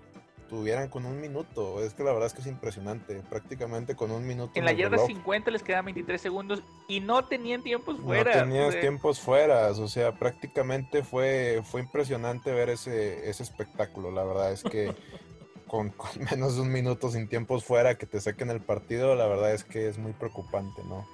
tuvieran 0.49 0.89
con 0.89 1.07
un 1.07 1.21
minuto. 1.21 1.83
Es 1.83 1.95
que 1.95 2.03
la 2.03 2.13
verdad 2.13 2.27
es 2.27 2.35
que 2.35 2.41
es 2.41 2.47
impresionante. 2.47 3.23
Prácticamente 3.29 3.95
con 3.95 4.11
un 4.11 4.27
minuto. 4.27 4.53
En 4.55 4.65
la 4.65 4.73
yarda 4.73 4.99
50 4.99 5.51
les 5.51 5.63
quedaban 5.63 5.87
23 5.87 6.21
segundos 6.21 6.63
y 6.89 7.01
no 7.01 7.25
tenían 7.25 7.63
tiempos 7.63 7.99
fuera. 8.01 8.35
No 8.35 8.41
tenías 8.43 8.81
tiempos 8.81 9.21
fuera. 9.21 9.71
O 9.71 9.89
sea, 9.89 10.13
prácticamente 10.13 11.03
fue, 11.03 11.63
fue 11.65 11.81
impresionante 11.81 12.53
ver 12.53 12.71
ese, 12.71 13.29
ese 13.29 13.43
espectáculo. 13.43 14.11
La 14.11 14.25
verdad 14.25 14.53
es 14.53 14.63
que 14.63 14.95
con, 15.67 15.93
menos 16.31 16.57
de 16.57 16.63
un 16.63 16.73
minuto 16.73 17.11
sin 17.11 17.29
tiempos 17.29 17.65
fuera 17.65 17.97
que 17.97 18.07
te 18.07 18.21
saquen 18.21 18.51
el 18.51 18.61
partido, 18.61 19.15
la 19.15 19.27
verdad 19.27 19.53
es 19.53 19.65
que 19.65 19.89
es 19.89 19.99
muy 19.99 20.13
preocupante, 20.13 20.83
¿no? 20.85 21.07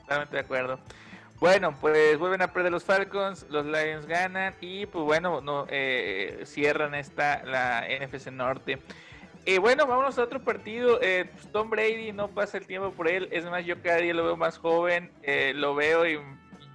Totalmente 0.00 0.36
de 0.36 0.42
acuerdo. 0.42 0.80
Bueno, 1.40 1.74
pues 1.80 2.18
vuelven 2.18 2.42
a 2.42 2.52
perder 2.52 2.70
los 2.70 2.84
Falcons, 2.84 3.46
los 3.48 3.64
Lions 3.64 4.04
ganan 4.04 4.54
y 4.60 4.84
pues 4.84 5.02
bueno, 5.02 5.40
no 5.40 5.66
eh, 5.70 6.42
cierran 6.44 6.94
esta 6.94 7.42
la 7.44 7.86
NFC 7.88 8.30
Norte. 8.30 8.78
Y 9.46 9.56
bueno, 9.56 9.86
vámonos 9.86 10.18
a 10.18 10.24
otro 10.24 10.44
partido. 10.44 11.00
Eh, 11.00 11.30
pues, 11.32 11.50
Tom 11.50 11.70
Brady 11.70 12.12
no 12.12 12.28
pasa 12.28 12.58
el 12.58 12.66
tiempo 12.66 12.92
por 12.92 13.08
él. 13.08 13.26
Es 13.32 13.46
más, 13.46 13.64
yo 13.64 13.80
cada 13.80 13.96
día 13.96 14.12
lo 14.12 14.22
veo 14.22 14.36
más 14.36 14.58
joven. 14.58 15.10
Eh, 15.22 15.52
lo 15.54 15.74
veo 15.74 16.06
y 16.06 16.20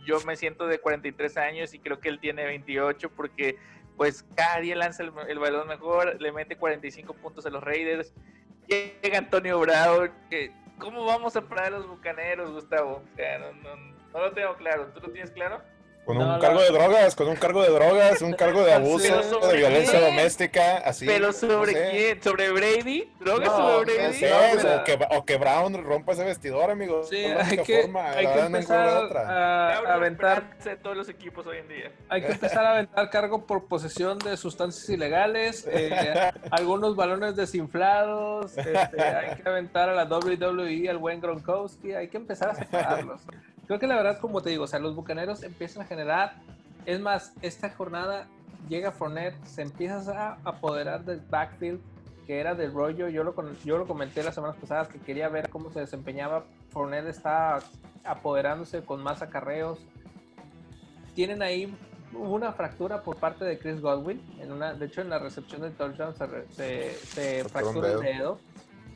yo 0.04 0.20
me 0.26 0.36
siento 0.36 0.66
de 0.66 0.80
43 0.80 1.38
años 1.38 1.76
y 1.76 1.80
creo 1.80 2.00
que 2.00 2.10
él 2.10 2.20
tiene 2.20 2.44
28 2.44 3.12
porque 3.12 3.60
pues 3.98 4.26
cada 4.36 4.62
día 4.62 4.76
lanza 4.76 5.04
el, 5.04 5.40
balón 5.40 5.68
mejor, 5.68 6.20
le 6.20 6.32
mete 6.32 6.58
45 6.58 7.14
puntos 7.14 7.46
a 7.46 7.52
los 7.52 7.64
Raiders. 7.64 8.16
Llega 8.68 9.20
Antonio 9.20 9.60
Brown. 9.60 10.12
¿Cómo 10.80 11.06
vamos 11.06 11.36
a 11.36 11.42
parar 11.42 11.72
los 11.72 11.88
bucaneros, 11.88 12.52
Gustavo? 12.52 13.04
O 13.12 13.16
sea, 13.16 13.40
no, 13.40 13.76
no 14.14 14.20
lo 14.20 14.32
tengo 14.34 14.56
claro. 14.56 14.88
¿Tú 14.94 15.00
lo 15.02 15.12
tienes 15.12 15.32
claro? 15.32 15.62
Con 16.06 16.18
un 16.18 16.40
cargo 16.40 16.62
de 16.62 16.70
drogas, 16.70 17.16
con 17.16 17.28
un 17.28 17.36
cargo 17.36 17.64
de 17.64 17.70
drogas, 17.70 18.22
un 18.22 18.34
cargo 18.34 18.64
de 18.64 18.74
abuso, 18.76 19.48
de 19.48 19.58
violencia 19.58 20.00
doméstica, 20.00 20.78
así. 20.78 21.06
¿Pero 21.06 21.34
sobre 21.34 21.74
quién? 21.92 22.22
¿Sobre 22.22 22.52
Brady? 22.52 23.12
¿Drogas 23.20 23.50
sobre 23.50 23.96
Brady? 23.96 24.26
o, 24.26 24.84
que, 24.84 25.00
o, 25.10 25.26
que, 25.26 25.38
Brown 25.38 25.84
rompa 25.84 26.14
ese 26.14 26.24
vestidor, 26.24 26.70
amigo. 26.70 27.04
Sí, 27.06 27.18
hay 27.26 27.58
que, 27.58 27.92
hay 27.96 28.28
que 28.28 28.40
empezar 28.40 29.18
a, 29.18 29.94
aventar... 29.94 30.58
todos 30.82 30.96
los 30.96 31.10
equipos 31.10 31.46
hoy 31.48 31.58
en 31.58 31.68
día. 31.68 31.92
Hay 32.10 32.22
que 32.22 32.34
empezar 32.34 32.66
a 32.66 32.72
aventar 32.74 33.10
cargo 33.10 33.46
por 33.46 33.68
posesión 33.68 34.20
de 34.20 34.38
sustancias 34.38 34.88
ilegales, 34.90 35.68
eh, 35.72 36.32
algunos 36.52 36.96
balones 36.96 37.36
desinflados, 37.36 38.58
este, 38.58 39.02
hay 39.02 39.36
que 39.36 39.50
aventar 39.50 39.90
a 39.90 39.94
la 39.94 40.06
WWE, 40.06 40.88
al 40.90 40.98
buen 41.00 41.20
Gronkowski, 41.20 41.94
hay 41.94 42.10
que 42.10 42.18
empezar 42.18 42.52
a 42.52 42.56
separarlos. 42.56 43.22
Creo 43.68 43.80
que 43.80 43.88
la 43.88 43.96
verdad, 43.96 44.20
como 44.20 44.42
te 44.42 44.50
digo, 44.50 44.66
o 44.66 44.68
sea, 44.68 44.80
los 44.80 44.96
bucaneros 44.96 45.44
empiezan 45.44 45.84
a 45.84 45.86
generar. 45.86 46.36
Es 46.86 47.00
más, 47.00 47.34
esta 47.42 47.70
jornada 47.70 48.28
llega 48.70 48.92
Fournette, 48.92 49.44
se 49.46 49.64
empieza 49.64 50.30
a 50.34 50.38
apoderar 50.44 51.04
del 51.04 51.20
backfield 51.20 51.82
que 52.26 52.40
era 52.40 52.56
del 52.56 52.74
rollo. 52.74 53.08
Yo 53.08 53.24
lo, 53.24 53.36
yo 53.64 53.78
lo 53.78 53.88
comenté 53.88 54.24
las 54.24 54.36
semanas 54.36 54.58
pasadas 54.58 54.88
que 54.88 55.00
quería 55.00 55.30
ver 55.30 55.50
cómo 55.50 55.72
se 55.72 55.80
desempeñaba. 55.80 56.46
Fournette 56.70 57.08
está 57.08 57.60
apoderándose 58.04 58.84
con 58.84 59.02
más 59.02 59.22
acarreos. 59.22 59.80
Tienen 61.14 61.42
ahí 61.42 61.74
una 62.14 62.52
fractura 62.54 63.04
por 63.04 63.18
parte 63.18 63.46
de 63.46 63.58
Chris 63.58 63.82
Godwin. 63.82 64.22
En 64.40 64.52
una, 64.52 64.74
de 64.74 64.86
hecho, 64.86 65.02
en 65.02 65.10
la 65.10 65.20
recepción 65.20 65.62
del 65.62 65.74
touchdown 65.74 66.14
se, 66.52 66.94
se, 66.94 67.44
fractura 67.46 67.94
el 67.94 68.00
dedo. 68.00 68.40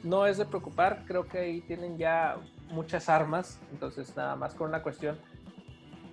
No 0.03 0.25
es 0.25 0.37
de 0.37 0.45
preocupar, 0.45 1.03
creo 1.05 1.27
que 1.27 1.39
ahí 1.39 1.61
tienen 1.61 1.97
ya 1.97 2.37
muchas 2.69 3.09
armas, 3.09 3.59
entonces 3.71 4.15
nada 4.15 4.35
más 4.35 4.53
con 4.53 4.69
una 4.69 4.81
cuestión 4.81 5.17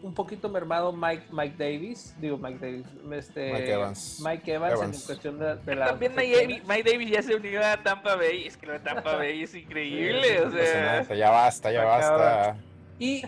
un 0.02 0.14
poquito 0.14 0.48
mermado 0.48 0.92
Mike, 0.92 1.26
Mike 1.32 1.56
Davis, 1.58 2.14
digo 2.20 2.38
Mike 2.38 2.58
Davis, 2.60 2.86
este, 3.12 3.52
Mike 3.52 3.72
Evans, 3.72 4.20
Mike 4.20 4.52
Evans, 4.52 4.82
en 4.82 5.06
cuestión 5.06 5.38
de, 5.38 5.74
la... 5.74 5.86
También 5.86 6.14
Mike, 6.14 6.90
Davis 6.90 7.10
ya 7.10 7.22
se 7.22 7.34
unió 7.34 7.64
a 7.64 7.82
Tampa 7.82 8.14
Bay, 8.14 8.46
es 8.46 8.56
que 8.56 8.66
lo 8.66 8.74
de 8.74 8.80
Tampa 8.80 9.16
Bay 9.16 9.42
es 9.42 9.54
increíble, 9.54 10.42
o 10.42 10.50
sea... 10.50 11.02
Ya 11.14 11.30
basta, 11.30 11.72
ya 11.72 11.84
basta. 11.84 12.56
Y 12.98 13.22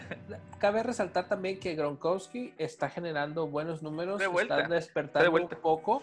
cabe 0.59 0.83
resaltar 0.83 1.29
también 1.29 1.59
que 1.59 1.75
Gronkowski 1.75 2.55
está 2.59 2.89
generando 2.89 3.47
buenos 3.47 3.83
números, 3.83 4.21
está 4.21 4.69
despertando 4.69 5.33
un 5.33 5.49
poco, 5.49 6.03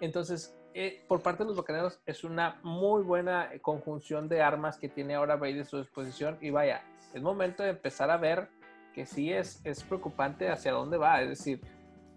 entonces 0.00 0.54
eh, 0.78 1.02
por 1.08 1.22
parte 1.22 1.42
de 1.42 1.48
los 1.48 1.56
Bucaneros 1.56 2.00
es 2.04 2.22
una 2.22 2.60
muy 2.62 3.02
buena 3.02 3.48
conjunción 3.62 4.28
de 4.28 4.42
armas 4.42 4.76
que 4.76 4.90
tiene 4.90 5.14
ahora 5.14 5.36
Brady 5.36 5.60
a 5.60 5.64
su 5.64 5.78
disposición. 5.78 6.36
Y 6.42 6.50
vaya, 6.50 6.82
es 7.14 7.22
momento 7.22 7.62
de 7.62 7.70
empezar 7.70 8.10
a 8.10 8.18
ver 8.18 8.50
que 8.94 9.06
sí 9.06 9.32
es, 9.32 9.64
es 9.64 9.82
preocupante 9.82 10.50
hacia 10.50 10.72
dónde 10.72 10.98
va. 10.98 11.22
Es 11.22 11.30
decir, 11.30 11.62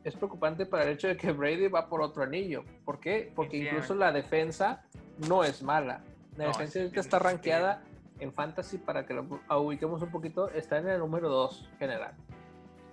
es 0.03 0.13
preocupante 0.13 0.65
para 0.65 0.83
el 0.83 0.89
hecho 0.89 1.07
de 1.07 1.15
que 1.15 1.31
Brady 1.31 1.69
va 1.69 1.87
por 1.87 2.01
otro 2.01 2.21
anillo. 2.21 2.65
¿Por 2.83 2.99
qué? 2.99 3.31
Porque 3.33 3.55
incluso 3.55 3.95
la 3.95 4.11
defensa 4.11 4.83
no 5.29 5.45
es 5.45 5.63
mala. 5.63 6.03
La 6.35 6.47
defensa 6.47 6.79
ahorita 6.79 6.99
está 6.99 7.17
rankeada 7.17 7.81
en 8.19 8.33
Fantasy, 8.33 8.77
para 8.77 9.05
que 9.05 9.13
lo 9.13 9.25
ubiquemos 9.57 10.01
un 10.01 10.11
poquito, 10.11 10.49
está 10.49 10.79
en 10.79 10.89
el 10.89 10.99
número 10.99 11.29
2 11.29 11.69
general. 11.79 12.13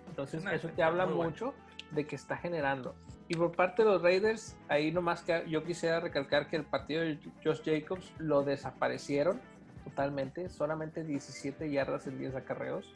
Entonces, 0.08 0.44
eso 0.52 0.68
te 0.68 0.84
habla 0.84 1.06
mucho 1.06 1.54
de 1.90 2.06
que 2.06 2.16
está 2.16 2.36
generando. 2.36 2.94
Y 3.28 3.34
por 3.34 3.52
parte 3.52 3.82
de 3.82 3.90
los 3.90 4.02
Raiders, 4.02 4.56
ahí 4.68 4.92
nomás 4.92 5.22
que 5.22 5.44
yo 5.48 5.64
quisiera 5.64 6.00
recalcar 6.00 6.48
que 6.48 6.56
el 6.56 6.64
partido 6.64 7.02
de 7.02 7.18
Josh 7.44 7.62
Jacobs 7.64 8.12
lo 8.18 8.42
desaparecieron 8.42 9.40
totalmente, 9.84 10.48
solamente 10.48 11.04
17 11.04 11.70
yardas 11.70 12.06
en 12.06 12.18
10 12.18 12.36
acarreos. 12.36 12.94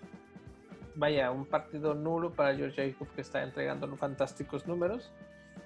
Vaya, 0.95 1.31
un 1.31 1.47
partido 1.47 1.95
nulo 1.95 2.33
para 2.33 2.57
Josh 2.57 2.77
Jacobs 2.77 3.11
que 3.13 3.21
está 3.23 3.43
entregando 3.43 3.89
fantásticos 3.97 4.67
números. 4.67 5.11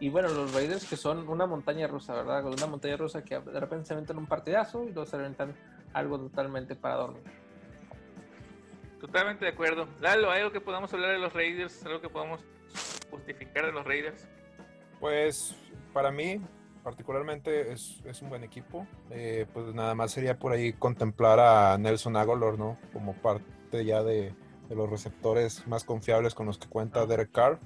Y 0.01 0.09
bueno, 0.09 0.29
los 0.29 0.55
Raiders 0.55 0.89
que 0.89 0.97
son 0.97 1.29
una 1.29 1.47
montaña 1.47 1.87
rusa, 1.87 2.15
¿verdad? 2.15 2.45
Una 2.47 2.67
montaña 2.67 2.97
rusa 2.97 3.23
que 3.23 3.39
de 3.39 3.61
repente 3.61 3.87
se 3.87 3.95
aventan 3.95 4.19
un 4.19 4.27
partidazo 4.27 4.85
y 4.85 4.93
luego 4.93 5.07
se 5.07 5.17
aventan 5.17 5.55
algo 5.93 6.19
totalmente 6.19 6.75
para 6.75 6.97
dormir. 6.97 7.23
Totalmente 9.01 9.45
de 9.45 9.51
acuerdo. 9.51 9.87
Lalo, 10.01 10.31
¿hay 10.31 10.41
algo 10.41 10.53
que 10.53 10.61
podamos 10.61 10.93
hablar 10.93 11.13
de 11.13 11.19
los 11.19 11.33
Raiders? 11.33 11.85
¿Algo 11.85 12.01
que 12.01 12.09
podamos 12.09 12.41
justificar 13.15 13.67
de 13.67 13.73
los 13.73 13.85
Raiders? 13.85 14.29
Pues 15.01 15.55
para 15.93 16.11
mí, 16.11 16.41
particularmente, 16.83 17.73
es, 17.73 18.03
un 18.23 18.29
buen 18.29 18.45
equipo. 18.45 18.87
Eh, 19.11 19.47
pues 19.53 19.75
nada 19.75 19.95
más 19.95 20.13
sería 20.13 20.39
por 20.39 20.53
ahí 20.53 20.73
contemplar 20.73 21.41
a 21.41 21.79
Nelson 21.79 22.17
Aguilar, 22.17 22.59
¿no? 22.59 22.79
Como 22.93 23.15
parte 23.15 23.85
ya 23.85 24.03
de, 24.03 24.35
los 24.71 24.91
receptores 24.91 25.67
más 25.67 25.85
confiables 25.85 26.35
con 26.35 26.47
los 26.47 26.59
que 26.59 26.69
cuenta 26.69 27.07
Derek 27.07 27.31
Carr. 27.31 27.61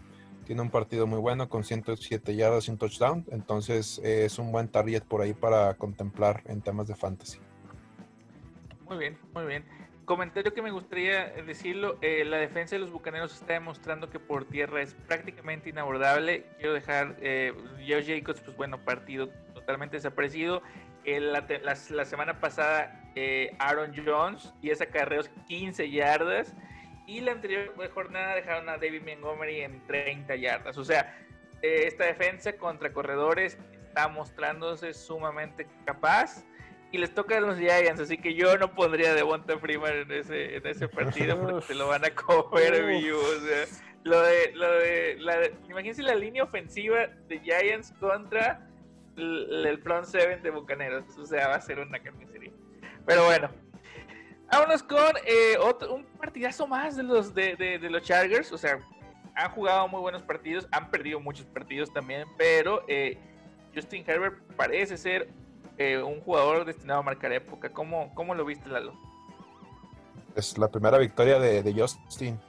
Tiene 0.44 0.62
un 0.62 0.70
partido 0.70 1.06
muy 1.06 1.18
bueno 1.18 1.48
con 1.48 1.62
107 1.62 2.34
yardas 2.34 2.68
y 2.68 2.70
un 2.70 2.78
touchdown. 2.78 3.24
Entonces 3.30 4.00
eh, 4.02 4.24
es 4.24 4.38
un 4.38 4.50
buen 4.50 4.68
target 4.68 5.02
por 5.04 5.20
ahí 5.20 5.32
para 5.34 5.74
contemplar 5.74 6.42
en 6.46 6.60
temas 6.60 6.88
de 6.88 6.96
fantasy. 6.96 7.38
Muy 8.86 8.98
bien, 8.98 9.18
muy 9.34 9.44
bien 9.44 9.87
comentario 10.08 10.54
que 10.54 10.62
me 10.62 10.70
gustaría 10.70 11.28
decirlo, 11.46 11.98
eh, 12.00 12.24
la 12.24 12.38
defensa 12.38 12.74
de 12.74 12.80
los 12.80 12.90
Bucaneros 12.90 13.34
está 13.34 13.52
demostrando 13.52 14.08
que 14.08 14.18
por 14.18 14.46
tierra 14.46 14.80
es 14.80 14.94
prácticamente 15.06 15.68
inabordable. 15.68 16.46
Quiero 16.56 16.72
dejar, 16.72 17.16
eh, 17.20 17.52
Joe 17.86 18.02
Jacobs, 18.02 18.40
pues 18.40 18.56
bueno, 18.56 18.78
partido 18.78 19.28
totalmente 19.54 19.98
desaparecido. 19.98 20.62
la, 21.04 21.46
la, 21.62 22.04
semana 22.06 22.40
pasada 22.40 23.12
eh, 23.14 23.54
Aaron 23.58 23.92
Jones 23.94 24.52
y 24.62 24.70
esa 24.70 24.84
acarreos 24.84 25.30
15 25.46 25.90
yardas. 25.90 26.54
Y 27.06 27.20
la 27.20 27.32
anterior 27.32 27.72
jornada 27.92 28.34
dejaron 28.34 28.68
a 28.68 28.78
David 28.78 29.02
Montgomery 29.02 29.60
en 29.60 29.86
30 29.86 30.36
yardas. 30.36 30.78
O 30.78 30.84
sea, 30.84 31.14
eh, 31.60 31.84
esta 31.86 32.04
defensa 32.04 32.54
contra 32.54 32.92
corredores 32.92 33.58
está 33.88 34.08
mostrándose 34.08 34.94
sumamente 34.94 35.66
capaz 35.84 36.44
y 36.90 36.98
les 36.98 37.14
toca 37.14 37.36
a 37.36 37.40
los 37.40 37.58
Giants, 37.58 38.00
así 38.00 38.16
que 38.16 38.34
yo 38.34 38.56
no 38.56 38.74
pondría 38.74 39.14
de 39.14 39.22
Bonta 39.22 39.58
Freeman 39.58 39.92
en 39.92 40.12
ese, 40.12 40.56
en 40.56 40.66
ese 40.66 40.88
partido 40.88 41.38
porque 41.38 41.66
se 41.66 41.74
lo 41.74 41.88
van 41.88 42.04
a 42.04 42.10
comer 42.10 42.86
vivo. 42.86 43.18
O 43.18 43.40
sea, 43.40 43.66
lo 44.04 44.22
de, 44.22 44.52
lo 44.54 44.70
de, 44.70 45.16
la, 45.20 45.46
imagínense 45.68 46.02
la 46.02 46.14
línea 46.14 46.44
ofensiva 46.44 47.06
de 47.28 47.40
Giants 47.40 47.92
contra 48.00 48.66
el, 49.16 49.78
front 49.82 50.06
seven 50.06 50.42
de 50.42 50.50
Bucaneros. 50.50 51.04
O 51.18 51.26
sea, 51.26 51.48
va 51.48 51.56
a 51.56 51.60
ser 51.60 51.78
una 51.78 51.98
carnicería. 51.98 52.52
Pero 53.04 53.26
bueno, 53.26 53.50
vámonos 54.50 54.82
con 54.82 55.16
eh, 55.26 55.58
otro, 55.60 55.94
un 55.94 56.04
partidazo 56.04 56.66
más 56.66 56.96
de 56.96 57.02
los, 57.02 57.34
de, 57.34 57.54
de, 57.56 57.78
de, 57.78 57.90
los 57.90 58.02
Chargers. 58.02 58.50
O 58.52 58.56
sea, 58.56 58.78
han 59.34 59.50
jugado 59.50 59.88
muy 59.88 60.00
buenos 60.00 60.22
partidos, 60.22 60.66
han 60.72 60.90
perdido 60.90 61.20
muchos 61.20 61.44
partidos 61.46 61.92
también, 61.92 62.26
pero 62.38 62.82
eh, 62.88 63.18
Justin 63.74 64.04
Herbert 64.06 64.38
parece 64.56 64.96
ser 64.96 65.28
eh, 65.78 66.02
un 66.02 66.20
jugador 66.20 66.64
destinado 66.64 67.00
a 67.00 67.02
marcar 67.04 67.32
época. 67.32 67.72
¿Cómo, 67.72 68.12
cómo 68.14 68.34
lo 68.34 68.44
viste, 68.44 68.68
Lalo? 68.68 68.94
Es 70.34 70.58
la 70.58 70.68
primera 70.68 70.98
victoria 70.98 71.38
de, 71.38 71.72
Justin, 71.72 72.40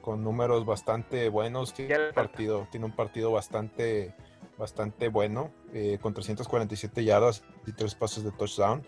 con 0.00 0.22
números 0.22 0.64
bastante 0.64 1.28
buenos. 1.28 1.74
Tiene 1.74 2.08
un 2.08 2.14
partido, 2.14 2.68
tiene 2.70 2.86
un 2.86 2.92
partido 2.92 3.32
bastante, 3.32 4.14
bastante 4.56 5.08
bueno, 5.08 5.50
eh, 5.72 5.98
con 6.00 6.14
347 6.14 7.04
yardas 7.04 7.42
y 7.66 7.72
tres 7.72 7.96
pasos 7.96 8.22
de 8.22 8.30
touchdown. 8.30 8.86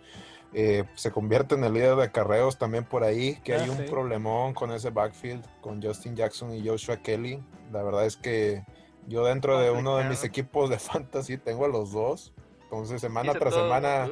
Eh, 0.53 0.85
se 0.95 1.11
convierte 1.11 1.57
en 1.57 1.65
el 1.65 1.73
líder 1.73 1.97
de 1.97 2.13
carreos 2.13 2.59
también 2.59 2.85
por 2.85 3.03
ahí, 3.03 3.41
que 3.43 3.55
hay 3.55 3.69
ah, 3.69 3.73
un 3.73 3.87
problemón 3.87 4.55
con 4.55 4.71
ese 4.73 4.91
backfield, 4.91 5.45
con 5.61 5.83
Justin 5.83 6.15
Jackson 6.15 6.55
y 6.55 6.67
Joshua 6.67 6.97
Kelly. 6.97 7.43
La 7.73 7.83
verdad 7.83 8.07
es 8.07 8.17
que 8.17 8.65
yo 9.09 9.25
dentro 9.25 9.59
de 9.59 9.71
uno 9.71 9.97
de 9.97 10.05
mis 10.05 10.23
equipos 10.23 10.71
de 10.71 10.79
fantasy 10.81 11.39
tengo 11.39 11.65
a 11.65 11.69
los 11.69 11.93
dos 11.93 12.33
Entonces, 12.71 13.01
semana 13.01 13.33
tras 13.33 13.53
semana 13.53 14.11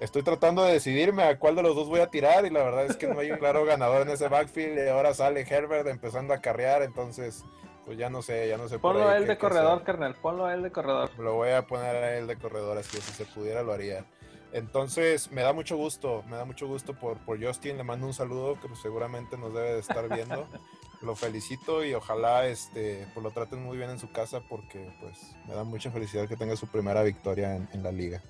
estoy 0.00 0.22
tratando 0.22 0.64
de 0.64 0.72
decidirme 0.72 1.24
a 1.24 1.38
cuál 1.38 1.56
de 1.56 1.62
los 1.62 1.76
dos 1.76 1.88
voy 1.88 2.00
a 2.00 2.06
tirar 2.06 2.46
y 2.46 2.50
la 2.50 2.62
verdad 2.62 2.86
es 2.86 2.96
que 2.96 3.06
no 3.06 3.20
hay 3.20 3.30
un 3.30 3.36
claro 3.36 3.66
ganador 3.66 4.00
en 4.02 4.08
ese 4.08 4.28
backfield 4.28 4.78
y 4.78 4.88
ahora 4.88 5.12
sale 5.12 5.46
Herbert 5.46 5.86
empezando 5.88 6.32
a 6.32 6.38
carrear, 6.38 6.82
entonces 6.82 7.44
pues 7.84 7.98
ya 7.98 8.08
no 8.08 8.22
sé, 8.22 8.48
ya 8.48 8.56
no 8.56 8.66
sé. 8.66 8.78
Ponlo 8.78 9.06
a 9.06 9.18
él 9.18 9.26
de 9.26 9.36
corredor, 9.36 9.82
carnal, 9.82 10.14
ponlo 10.14 10.46
a 10.46 10.54
él 10.54 10.62
de 10.62 10.70
corredor. 10.72 11.10
Lo 11.18 11.34
voy 11.34 11.50
a 11.50 11.66
poner 11.66 11.96
a 11.96 12.16
él 12.16 12.26
de 12.26 12.36
corredor, 12.36 12.78
así 12.78 12.96
que 12.96 13.02
si 13.02 13.12
se 13.12 13.26
pudiera 13.26 13.62
lo 13.62 13.72
haría. 13.72 14.06
Entonces, 14.52 15.30
me 15.30 15.42
da 15.42 15.52
mucho 15.52 15.76
gusto, 15.76 16.24
me 16.28 16.36
da 16.36 16.46
mucho 16.46 16.66
gusto 16.66 16.94
por, 16.94 17.18
por 17.18 17.42
Justin, 17.42 17.76
le 17.76 17.84
mando 17.84 18.06
un 18.06 18.14
saludo 18.14 18.58
que 18.58 18.68
pues, 18.68 18.80
seguramente 18.80 19.36
nos 19.36 19.52
debe 19.52 19.74
de 19.74 19.80
estar 19.80 20.08
viendo. 20.08 20.48
lo 21.02 21.14
felicito 21.14 21.84
y 21.84 21.94
ojalá 21.94 22.46
este, 22.46 23.06
pues, 23.14 23.22
lo 23.22 23.30
traten 23.30 23.62
muy 23.62 23.76
bien 23.76 23.90
en 23.90 23.98
su 23.98 24.10
casa 24.10 24.40
porque 24.40 24.90
pues 25.00 25.36
me 25.46 25.54
da 25.54 25.64
mucha 25.64 25.90
felicidad 25.90 26.28
que 26.28 26.36
tenga 26.36 26.56
su 26.56 26.66
primera 26.66 27.02
victoria 27.02 27.56
en, 27.56 27.82
la 27.82 27.92
liga. 27.92 28.22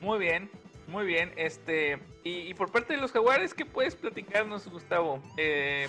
Muy 0.00 0.18
bien, 0.18 0.50
muy 0.88 1.06
bien. 1.06 1.32
Este, 1.36 1.98
y, 2.24 2.52
por 2.54 2.70
parte 2.70 2.94
de 2.94 3.00
los 3.00 3.12
jaguares, 3.12 3.54
¿qué 3.54 3.64
puedes 3.64 3.96
platicarnos, 3.96 4.68
Gustavo? 4.68 5.20
Eh, 5.36 5.86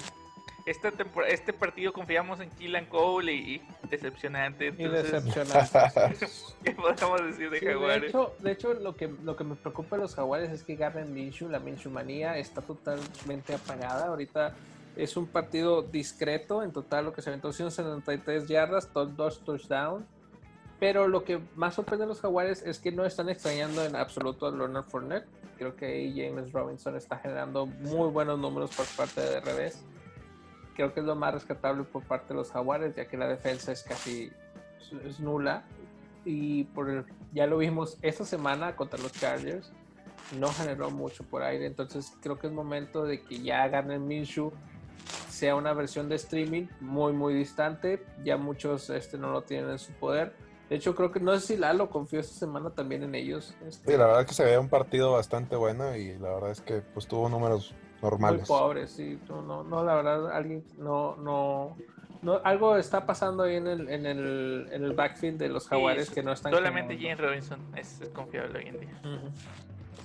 esta 0.65 0.93
este 1.27 1.51
partido 1.51 1.91
confiamos 1.91 2.39
en 2.39 2.49
Killan 2.51 2.85
Cole 2.85 3.33
y, 3.33 3.61
decepcionante. 3.89 4.67
y 4.67 4.87
decepcionante. 4.87 5.79
¿Qué 6.63 6.71
podemos 6.71 7.25
decir 7.25 7.49
de 7.49 7.59
Jaguares? 7.59 8.01
De 8.01 8.07
hecho, 8.07 8.35
de 8.39 8.51
hecho, 8.53 8.73
lo, 8.73 8.95
que, 8.95 9.13
lo 9.23 9.35
que 9.35 9.43
me 9.43 9.55
preocupa 9.55 9.97
de 9.97 10.03
los 10.03 10.15
Jaguares 10.15 10.51
es 10.51 10.63
que 10.63 10.75
Garden 10.75 11.13
Minshew, 11.13 11.49
la 11.49 11.59
Minshew 11.59 11.91
manía, 11.91 12.37
está 12.37 12.61
totalmente 12.61 13.53
apagada. 13.53 14.07
Ahorita 14.07 14.55
es 14.95 15.17
un 15.17 15.27
partido 15.27 15.81
discreto. 15.81 16.63
En 16.63 16.71
total, 16.71 17.05
lo 17.05 17.13
que 17.13 17.21
se 17.21 17.29
aventó 17.29 17.51
173 17.51 18.47
yardas, 18.47 18.89
dos 18.93 19.43
touchdowns. 19.43 20.05
Pero 20.79 21.07
lo 21.07 21.23
que 21.23 21.39
más 21.55 21.75
sorprende 21.75 22.05
a 22.05 22.07
los 22.07 22.19
Jaguares 22.19 22.61
es 22.61 22.79
que 22.79 22.91
no 22.91 23.05
están 23.05 23.29
extrañando 23.29 23.85
en 23.85 23.95
absoluto 23.95 24.47
a 24.47 24.51
Leonard 24.51 24.85
Fournette. 24.85 25.27
Creo 25.57 25.75
que 25.75 25.85
ahí 25.85 26.13
James 26.13 26.51
Robinson 26.51 26.95
está 26.97 27.17
generando 27.19 27.65
muy 27.65 28.09
buenos 28.09 28.37
números 28.37 28.75
por 28.75 28.85
parte 28.97 29.21
de 29.21 29.39
revés 29.39 29.85
creo 30.73 30.93
que 30.93 30.99
es 30.99 31.05
lo 31.05 31.15
más 31.15 31.33
rescatable 31.33 31.83
por 31.83 32.03
parte 32.03 32.29
de 32.29 32.35
los 32.35 32.51
Jaguares, 32.51 32.95
ya 32.95 33.07
que 33.07 33.17
la 33.17 33.27
defensa 33.27 33.71
es 33.71 33.83
casi 33.83 34.31
es 35.05 35.19
nula. 35.19 35.63
Y 36.25 36.65
por 36.65 37.05
ya 37.33 37.47
lo 37.47 37.57
vimos 37.57 37.97
esta 38.01 38.25
semana 38.25 38.75
contra 38.75 38.99
los 38.99 39.11
Chargers, 39.11 39.71
no 40.39 40.47
generó 40.49 40.89
mucho 40.89 41.23
por 41.23 41.43
aire. 41.43 41.65
Entonces 41.65 42.13
creo 42.21 42.39
que 42.39 42.47
es 42.47 42.53
momento 42.53 43.05
de 43.05 43.21
que 43.21 43.41
ya 43.41 43.67
gane 43.67 43.99
Minshew 43.99 44.53
sea 45.43 45.55
una 45.57 45.73
versión 45.73 46.07
de 46.07 46.15
streaming 46.15 46.67
muy, 46.79 47.11
muy 47.11 47.33
distante. 47.33 48.01
Ya 48.23 48.37
muchos 48.37 48.89
este, 48.89 49.17
no 49.17 49.29
lo 49.33 49.41
tienen 49.41 49.71
en 49.71 49.79
su 49.79 49.91
poder. 49.91 50.33
De 50.69 50.77
hecho, 50.77 50.95
creo 50.95 51.11
que 51.11 51.19
no 51.19 51.37
sé 51.37 51.45
si 51.45 51.57
Lalo 51.57 51.89
confió 51.89 52.21
esta 52.21 52.33
semana 52.33 52.69
también 52.69 53.03
en 53.03 53.13
ellos. 53.13 53.53
Este. 53.67 53.91
Sí, 53.91 53.97
la 53.97 54.05
verdad 54.05 54.21
es 54.21 54.27
que 54.27 54.33
se 54.35 54.45
veía 54.45 54.61
un 54.61 54.69
partido 54.69 55.11
bastante 55.11 55.57
bueno 55.57 55.97
y 55.97 56.17
la 56.17 56.29
verdad 56.35 56.51
es 56.51 56.61
que 56.61 56.79
pues 56.79 57.07
tuvo 57.07 57.27
números 57.27 57.75
normales. 58.01 58.47
Muy 58.49 58.57
pobres, 58.57 58.91
sí. 58.91 59.19
No, 59.27 59.65
no, 59.65 59.83
la 59.83 59.95
verdad, 59.95 60.31
alguien, 60.31 60.63
no, 60.77 61.17
no, 61.17 61.75
no, 62.21 62.39
algo 62.45 62.77
está 62.77 63.05
pasando 63.05 63.43
ahí 63.43 63.57
en 63.57 63.67
el, 63.67 63.89
en 63.89 64.05
el, 64.05 64.69
en 64.71 64.81
el 64.85 64.93
backfield 64.93 65.39
de 65.39 65.49
los 65.49 65.67
jaguares 65.67 66.09
que 66.09 66.23
no 66.23 66.31
están. 66.31 66.53
Solamente 66.53 66.97
James 66.97 67.19
Robinson 67.19 67.59
es, 67.75 67.99
confiable 68.13 68.59
hoy 68.59 68.67
en 68.67 68.79
día. 68.79 69.01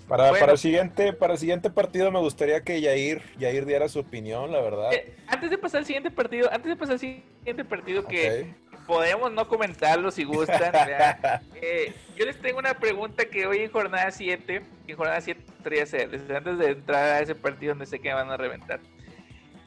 Para, 0.09 0.33
para, 0.33 0.53
el 0.53 0.59
siguiente, 0.59 1.13
para 1.13 1.35
el 1.35 1.39
siguiente 1.39 1.69
partido 1.69 2.11
me 2.11 2.19
gustaría 2.19 2.63
que 2.63 2.81
Yair, 2.81 3.23
Yair 3.39 3.67
diera 3.67 3.89
su 3.89 3.99
opinión, 3.99 4.51
la 4.51 4.61
verdad. 4.61 4.93
Eh, 4.93 5.15
antes 5.27 5.51
de 5.51 5.59
pasar 5.59 5.81
al 5.81 5.87
siguiente 5.87 6.11
partido, 6.11 6.49
antes 6.51 6.71
de 6.71 6.77
pasar 6.77 6.95
al 6.95 6.99
siguiente 6.99 7.65
partido 7.65 8.07
que 8.07 8.55
podemos 8.89 9.31
no 9.31 9.47
comentarlo 9.47 10.11
si 10.11 10.25
gustan. 10.25 10.73
Eh, 11.61 11.93
yo 12.17 12.25
les 12.25 12.41
tengo 12.41 12.59
una 12.59 12.75
pregunta 12.75 13.25
que 13.25 13.45
hoy 13.47 13.59
en 13.59 13.71
jornada 13.71 14.11
7, 14.13 14.63
en 14.87 14.97
jornada 14.97 15.21
7 15.21 15.87
ser, 15.87 16.09
desde 16.09 16.37
antes 16.37 16.57
de 16.57 16.71
entrar 16.71 17.05
a 17.05 17.21
ese 17.21 17.35
partido 17.35 17.73
donde 17.73 17.85
sé 17.85 17.99
que 17.99 18.13
van 18.13 18.31
a 18.31 18.37
reventar. 18.37 18.81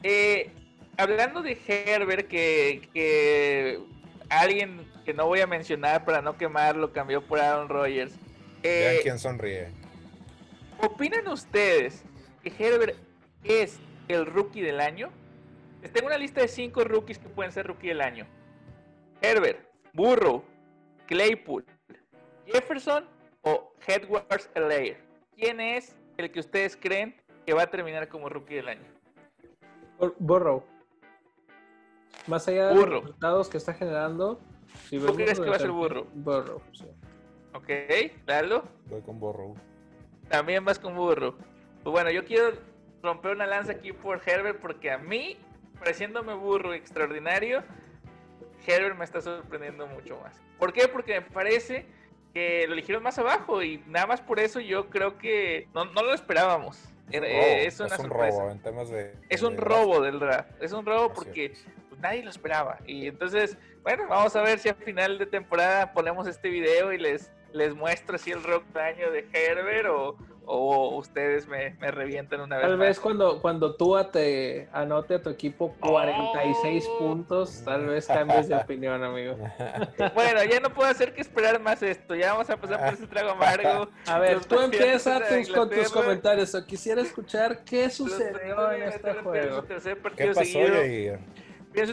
Eh, 0.02 0.50
hablando 0.96 1.42
de 1.42 1.58
Herbert, 1.66 2.26
que, 2.28 2.88
que, 2.94 3.78
alguien 4.30 4.90
que 5.04 5.12
no 5.12 5.26
voy 5.26 5.40
a 5.40 5.46
mencionar 5.46 6.04
para 6.04 6.22
no 6.22 6.36
quemarlo 6.38 6.92
cambió 6.92 7.22
por 7.22 7.40
Aaron 7.40 7.68
Rodgers. 7.68 8.14
Eh, 8.62 8.88
Vean 8.90 9.02
quién 9.02 9.18
sonríe. 9.18 9.68
¿Opinan 10.84 11.28
ustedes 11.28 12.04
que 12.42 12.52
Herbert 12.58 12.96
es 13.44 13.78
el 14.08 14.26
rookie 14.26 14.62
del 14.62 14.80
año? 14.80 15.10
Les 15.80 15.92
tengo 15.92 16.08
una 16.08 16.18
lista 16.18 16.40
de 16.40 16.48
5 16.48 16.82
rookies 16.82 17.20
que 17.20 17.28
pueden 17.28 17.52
ser 17.52 17.68
rookie 17.68 17.88
del 17.88 18.00
año. 18.00 18.26
Herbert, 19.20 19.60
Burrow, 19.92 20.42
Claypool, 21.06 21.64
Jefferson 22.46 23.06
o 23.42 23.72
Edwards 23.86 24.50
Elair. 24.56 24.96
¿Quién 25.36 25.60
es 25.60 25.96
el 26.16 26.32
que 26.32 26.40
ustedes 26.40 26.76
creen 26.76 27.14
que 27.46 27.54
va 27.54 27.62
a 27.62 27.70
terminar 27.70 28.08
como 28.08 28.28
rookie 28.28 28.56
del 28.56 28.68
año? 28.68 28.86
Burrow. 30.18 30.64
Más 32.26 32.48
allá 32.48 32.68
de 32.68 32.74
los 32.74 32.88
resultados 32.88 33.48
que 33.48 33.58
está 33.58 33.72
generando. 33.72 34.40
Si 34.88 34.98
¿Tú 34.98 35.14
crees 35.14 35.38
que 35.38 35.48
va 35.48 35.56
a 35.56 35.60
ser 35.60 35.70
Burrow? 35.70 36.08
Burrow, 36.12 36.60
sí. 36.72 36.86
Ok, 37.54 37.68
dalo. 38.26 38.64
Voy 38.86 39.00
con 39.02 39.20
Burrow. 39.20 39.54
También 40.32 40.64
vas 40.64 40.78
con 40.78 40.96
Burrow. 40.96 41.34
Pues 41.82 41.92
bueno, 41.92 42.10
yo 42.10 42.24
quiero 42.24 42.52
romper 43.02 43.32
una 43.32 43.46
lanza 43.46 43.72
aquí 43.72 43.92
por 43.92 44.22
Herbert 44.26 44.60
porque 44.60 44.90
a 44.90 44.96
mí, 44.96 45.36
pareciéndome 45.78 46.32
burro 46.32 46.72
extraordinario, 46.72 47.62
Herbert 48.66 48.96
me 48.96 49.04
está 49.04 49.20
sorprendiendo 49.20 49.86
mucho 49.88 50.18
más. 50.22 50.40
¿Por 50.58 50.72
qué? 50.72 50.88
Porque 50.88 51.20
me 51.20 51.26
parece 51.26 51.84
que 52.32 52.66
lo 52.66 52.72
eligieron 52.72 53.02
más 53.02 53.18
abajo 53.18 53.62
y 53.62 53.84
nada 53.86 54.06
más 54.06 54.22
por 54.22 54.40
eso 54.40 54.58
yo 54.58 54.88
creo 54.88 55.18
que 55.18 55.68
no, 55.74 55.84
lo 55.84 56.14
esperábamos. 56.14 56.82
es, 57.10 57.78
una 57.78 57.94
un 57.98 58.08
robo 58.08 58.50
en 58.50 58.62
temas 58.62 58.88
de... 58.88 59.14
Es 59.28 59.42
un 59.42 59.58
robo 59.58 60.00
del 60.00 60.18
draft. 60.18 60.50
Es 60.62 60.72
un 60.72 60.86
robo 60.86 61.12
porque 61.12 61.52
pues, 61.90 62.00
nadie 62.00 62.22
lo 62.22 62.30
esperaba. 62.30 62.78
Y 62.86 63.06
entonces, 63.06 63.58
bueno, 63.82 64.08
vamos 64.08 64.34
a 64.34 64.40
ver 64.40 64.58
si 64.58 64.70
al 64.70 64.76
final 64.76 65.18
de 65.18 65.26
temporada 65.26 65.92
ponemos 65.92 66.26
este 66.26 66.48
video 66.48 66.90
y 66.90 66.96
les, 66.96 67.30
les 67.52 67.74
muestro 67.74 68.18
si 68.18 68.30
el 68.30 68.42
rock 68.42 68.64
daño 68.72 69.10
de 69.10 69.26
Herbert 69.32 69.88
o, 69.88 70.16
o 70.44 70.96
ustedes 70.96 71.46
me, 71.46 71.74
me 71.80 71.90
revientan 71.90 72.40
una 72.40 72.56
vez. 72.56 72.66
Tal 72.66 72.78
vez 72.78 73.00
cuando, 73.00 73.40
cuando 73.40 73.76
tú 73.76 73.96
te 74.12 74.68
anote 74.72 75.14
a 75.14 75.22
tu 75.22 75.30
equipo 75.30 75.74
46 75.80 76.88
puntos, 76.98 77.62
tal 77.64 77.86
vez 77.86 78.06
cambies 78.06 78.48
de 78.48 78.56
opinión, 78.56 79.02
amigo. 79.02 79.36
Bueno, 80.14 80.42
ya 80.44 80.60
no 80.60 80.70
puedo 80.70 80.88
hacer 80.90 81.14
que 81.14 81.20
esperar 81.20 81.60
más 81.60 81.82
esto. 81.82 82.14
Ya 82.14 82.32
vamos 82.32 82.50
a 82.50 82.56
pasar 82.56 82.84
por 82.84 82.94
ese 82.94 83.06
trago 83.06 83.30
amargo. 83.30 83.88
A 84.06 84.18
ver, 84.18 84.44
tú 84.44 84.60
empiezas 84.60 85.22
con 85.54 85.70
tus 85.70 85.90
comentarios. 85.90 86.54
O 86.54 86.64
quisiera 86.66 87.00
escuchar 87.00 87.64
qué 87.64 87.88
sucedió 87.90 88.72
en 88.72 88.82
este 88.82 89.14
juego. 89.14 89.64
¿Qué 90.16 90.26
pasó, 90.28 90.44
seguido. 90.44 91.18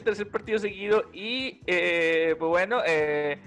tercer 0.03 0.29
partido 0.29 0.59
seguido 0.59 1.05
y, 1.13 1.61
eh, 1.67 2.35
pues 2.37 2.49
bueno, 2.49 2.81
eh, 2.85 3.39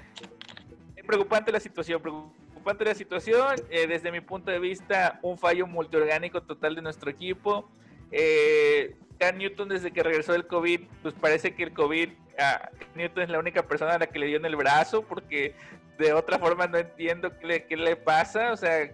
preocupante 1.13 1.53
la 1.53 1.61
situación. 1.61 2.01
Preocupante 2.01 2.85
la 2.85 2.95
situación. 2.95 3.57
Eh, 3.71 3.87
desde 3.87 4.11
mi 4.11 4.21
punto 4.23 4.51
de 4.51 4.59
vista, 4.59 5.19
un 5.23 5.37
fallo 5.37 5.67
multiorgánico 5.67 6.43
total 6.43 6.75
de 6.75 6.81
nuestro 6.81 7.11
equipo. 7.11 7.69
Eh, 8.11 8.97
Cam 9.19 9.37
Newton, 9.37 9.69
desde 9.69 9.93
que 9.93 10.03
regresó 10.03 10.33
del 10.33 10.47
COVID, 10.47 10.81
pues 11.03 11.15
parece 11.15 11.55
que 11.55 11.65
el 11.65 11.73
COVID, 11.75 12.09
a 12.39 12.71
Newton 12.95 13.25
es 13.25 13.29
la 13.29 13.39
única 13.39 13.63
persona 13.63 13.95
a 13.95 13.99
la 13.99 14.07
que 14.07 14.19
le 14.19 14.27
dio 14.27 14.39
en 14.39 14.47
el 14.47 14.57
brazo, 14.57 15.03
porque 15.03 15.55
de 15.99 16.15
otra 16.15 16.39
forma 16.39 16.67
no 16.67 16.79
entiendo 16.79 17.39
qué 17.39 17.47
le, 17.47 17.67
qué 17.67 17.77
le 17.77 17.95
pasa. 17.95 18.53
O 18.53 18.57
sea, 18.57 18.91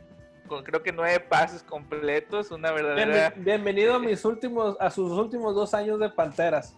con, 0.48 0.64
creo 0.64 0.82
que 0.82 0.92
nueve 0.92 1.20
pases 1.20 1.62
completos, 1.62 2.50
una 2.50 2.72
verdadera. 2.72 3.32
bienvenido 3.36 3.94
a 3.94 3.98
mis 4.00 4.24
últimos, 4.24 4.76
a 4.80 4.90
sus 4.90 5.12
últimos 5.12 5.54
dos 5.54 5.72
años 5.72 6.00
de 6.00 6.10
Panteras. 6.10 6.76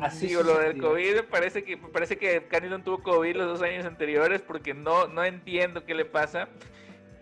Así 0.00 0.34
o 0.34 0.42
lo 0.42 0.58
del 0.58 0.80
COVID, 0.80 1.24
parece 1.30 1.62
que 1.62 1.76
parece 1.76 2.16
que 2.16 2.46
Canidon 2.46 2.82
tuvo 2.82 3.02
COVID 3.02 3.36
los 3.36 3.46
dos 3.46 3.62
años 3.62 3.84
anteriores 3.84 4.40
porque 4.40 4.72
no, 4.72 5.06
no 5.08 5.24
entiendo 5.24 5.84
qué 5.84 5.94
le 5.94 6.04
pasa. 6.04 6.48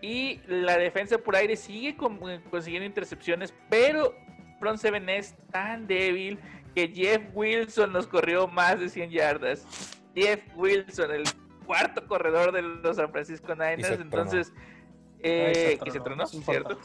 Y 0.01 0.41
la 0.47 0.77
defensa 0.77 1.17
por 1.17 1.35
aire 1.35 1.55
sigue 1.55 1.97
consiguiendo 1.97 2.85
intercepciones, 2.85 3.53
pero 3.69 4.15
Front 4.59 4.79
Seven 4.79 5.09
es 5.09 5.35
tan 5.51 5.87
débil 5.87 6.39
que 6.75 6.87
Jeff 6.89 7.23
Wilson 7.33 7.91
nos 7.91 8.07
corrió 8.07 8.47
más 8.47 8.79
de 8.79 8.89
100 8.89 9.09
yardas. 9.09 9.65
Jeff 10.13 10.41
Wilson, 10.55 11.11
el 11.11 11.23
cuarto 11.65 12.05
corredor 12.07 12.51
de 12.51 12.61
los 12.61 12.95
San 12.97 13.11
Francisco 13.11 13.53
Niners, 13.55 13.99
entonces... 13.99 14.53
Eh, 15.19 15.79
y 15.83 15.89
se 15.89 15.99
tronó, 16.01 16.27
¿cierto? 16.27 16.77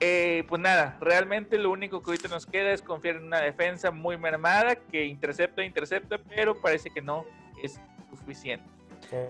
Eh, 0.00 0.44
pues 0.48 0.60
nada, 0.62 0.96
realmente 1.00 1.58
lo 1.58 1.70
único 1.70 2.02
que 2.02 2.10
ahorita 2.10 2.28
nos 2.28 2.46
queda 2.46 2.72
es 2.72 2.80
confiar 2.80 3.16
en 3.16 3.24
una 3.24 3.40
defensa 3.40 3.90
muy 3.90 4.16
mermada 4.16 4.74
que 4.74 5.04
intercepta, 5.04 5.62
intercepta, 5.62 6.18
pero 6.34 6.58
parece 6.58 6.90
que 6.90 7.02
no 7.02 7.26
es 7.62 7.78
suficiente. 8.08 8.64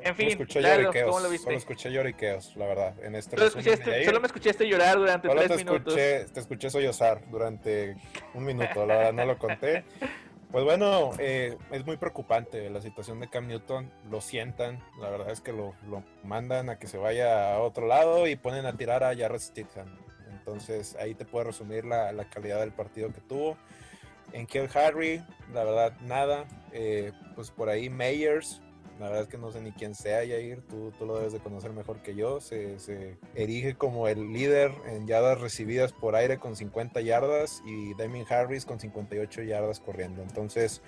En 0.02 0.14
fin, 0.14 0.44
claro, 0.46 0.90
¿cómo 1.06 1.20
lo 1.20 1.30
viste? 1.30 1.44
Solo 1.44 1.56
escuché 1.56 1.90
lloriqueos, 1.90 2.54
la 2.56 2.66
verdad. 2.66 2.94
En 3.02 3.14
este 3.14 3.36
solo, 3.36 3.48
escuchaste, 3.48 4.04
solo 4.04 4.20
me 4.20 4.26
escuchaste 4.26 4.68
llorar 4.68 4.98
durante 4.98 5.28
tres 5.28 5.48
te 5.48 5.56
minutos. 5.56 5.96
Escuché, 5.96 6.32
te 6.32 6.40
escuché 6.40 6.70
sollozar 6.70 7.28
durante 7.30 7.96
un 8.34 8.44
minuto, 8.44 8.86
la 8.86 8.96
verdad 8.96 9.12
no 9.12 9.24
lo 9.24 9.38
conté. 9.38 9.84
Pues 10.50 10.64
bueno, 10.64 11.12
eh, 11.18 11.56
es 11.70 11.86
muy 11.86 11.96
preocupante 11.96 12.68
la 12.70 12.80
situación 12.80 13.20
de 13.20 13.28
Cam 13.28 13.46
Newton. 13.46 13.90
Lo 14.10 14.20
sientan, 14.20 14.82
la 15.00 15.08
verdad 15.08 15.30
es 15.30 15.40
que 15.40 15.52
lo, 15.52 15.74
mandan 16.24 16.70
a 16.70 16.78
que 16.78 16.88
se 16.88 16.98
vaya 16.98 17.54
a 17.54 17.60
otro 17.60 17.86
lado 17.86 18.26
y 18.26 18.34
ponen 18.34 18.66
a 18.66 18.76
tirar 18.76 19.04
a 19.04 19.16
Jarrett 19.16 19.40
Stidham. 19.40 19.96
Entonces 20.40 20.96
ahí 20.96 21.14
te 21.14 21.24
puede 21.24 21.46
resumir 21.46 21.84
la, 21.84 22.12
calidad 22.30 22.60
del 22.60 22.72
partido 22.72 23.12
que 23.12 23.20
tuvo. 23.20 23.56
En 24.32 24.46
Kill 24.46 24.68
Harry, 24.74 25.22
la 25.52 25.64
verdad, 25.64 26.00
nada. 26.00 26.46
Eh, 26.72 27.12
pues 27.34 27.50
por 27.50 27.68
ahí 27.68 27.90
Meyers, 27.90 28.62
la 29.00 29.06
verdad 29.06 29.22
es 29.22 29.28
que 29.28 29.38
no 29.38 29.50
sé 29.50 29.62
ni 29.62 29.72
quién 29.72 29.94
sea, 29.94 30.22
Yair. 30.24 30.60
Tú, 30.68 30.92
tú 30.98 31.06
lo 31.06 31.16
debes 31.16 31.32
de 31.32 31.40
conocer 31.40 31.72
mejor 31.72 32.02
que 32.02 32.14
yo. 32.14 32.40
Se, 32.40 32.78
se, 32.78 33.16
erige 33.34 33.74
como 33.74 34.08
el 34.08 34.32
líder 34.32 34.72
en 34.86 35.06
yardas 35.06 35.40
recibidas 35.40 35.92
por 35.92 36.16
aire 36.16 36.38
con 36.38 36.54
50 36.54 37.00
yardas 37.00 37.62
y 37.64 37.94
Damien 37.94 38.26
Harris 38.28 38.66
con 38.66 38.78
58 38.78 39.42
yardas 39.42 39.80
corriendo. 39.80 40.22
Entonces, 40.22 40.82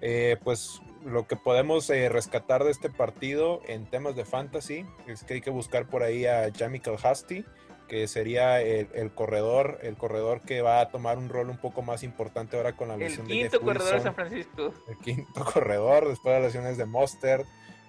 eh, 0.00 0.38
pues 0.42 0.80
lo 1.04 1.26
que 1.26 1.36
podemos 1.36 1.88
eh, 1.90 2.08
rescatar 2.08 2.64
de 2.64 2.70
este 2.70 2.88
partido 2.88 3.60
en 3.66 3.84
temas 3.84 4.16
de 4.16 4.24
fantasy 4.24 4.86
es 5.06 5.22
que 5.24 5.34
hay 5.34 5.40
que 5.42 5.50
buscar 5.50 5.88
por 5.88 6.02
ahí 6.02 6.24
a 6.24 6.50
Jamichael 6.50 6.96
Hasty 7.02 7.44
que 7.88 8.06
sería 8.06 8.60
el, 8.60 9.10
corredor, 9.12 9.78
el 9.82 9.96
corredor 9.96 10.42
que 10.42 10.62
va 10.62 10.80
a 10.80 10.90
tomar 10.90 11.18
un 11.18 11.28
rol 11.28 11.50
un 11.50 11.56
poco 11.56 11.82
más 11.82 12.02
importante 12.02 12.56
ahora 12.56 12.76
con 12.76 12.88
la 12.88 12.96
lesión 12.96 13.26
de 13.26 13.34
El 13.34 13.40
quinto 13.50 13.60
corredor 13.60 13.94
de 13.94 14.00
San 14.00 14.14
Francisco. 14.14 14.74
El 14.86 14.98
quinto 14.98 15.44
corredor, 15.52 16.08
después 16.08 16.34
de 16.34 16.40
las 16.40 16.48
lesiones 16.54 16.76
de 16.76 16.84
Monster, 16.84 17.44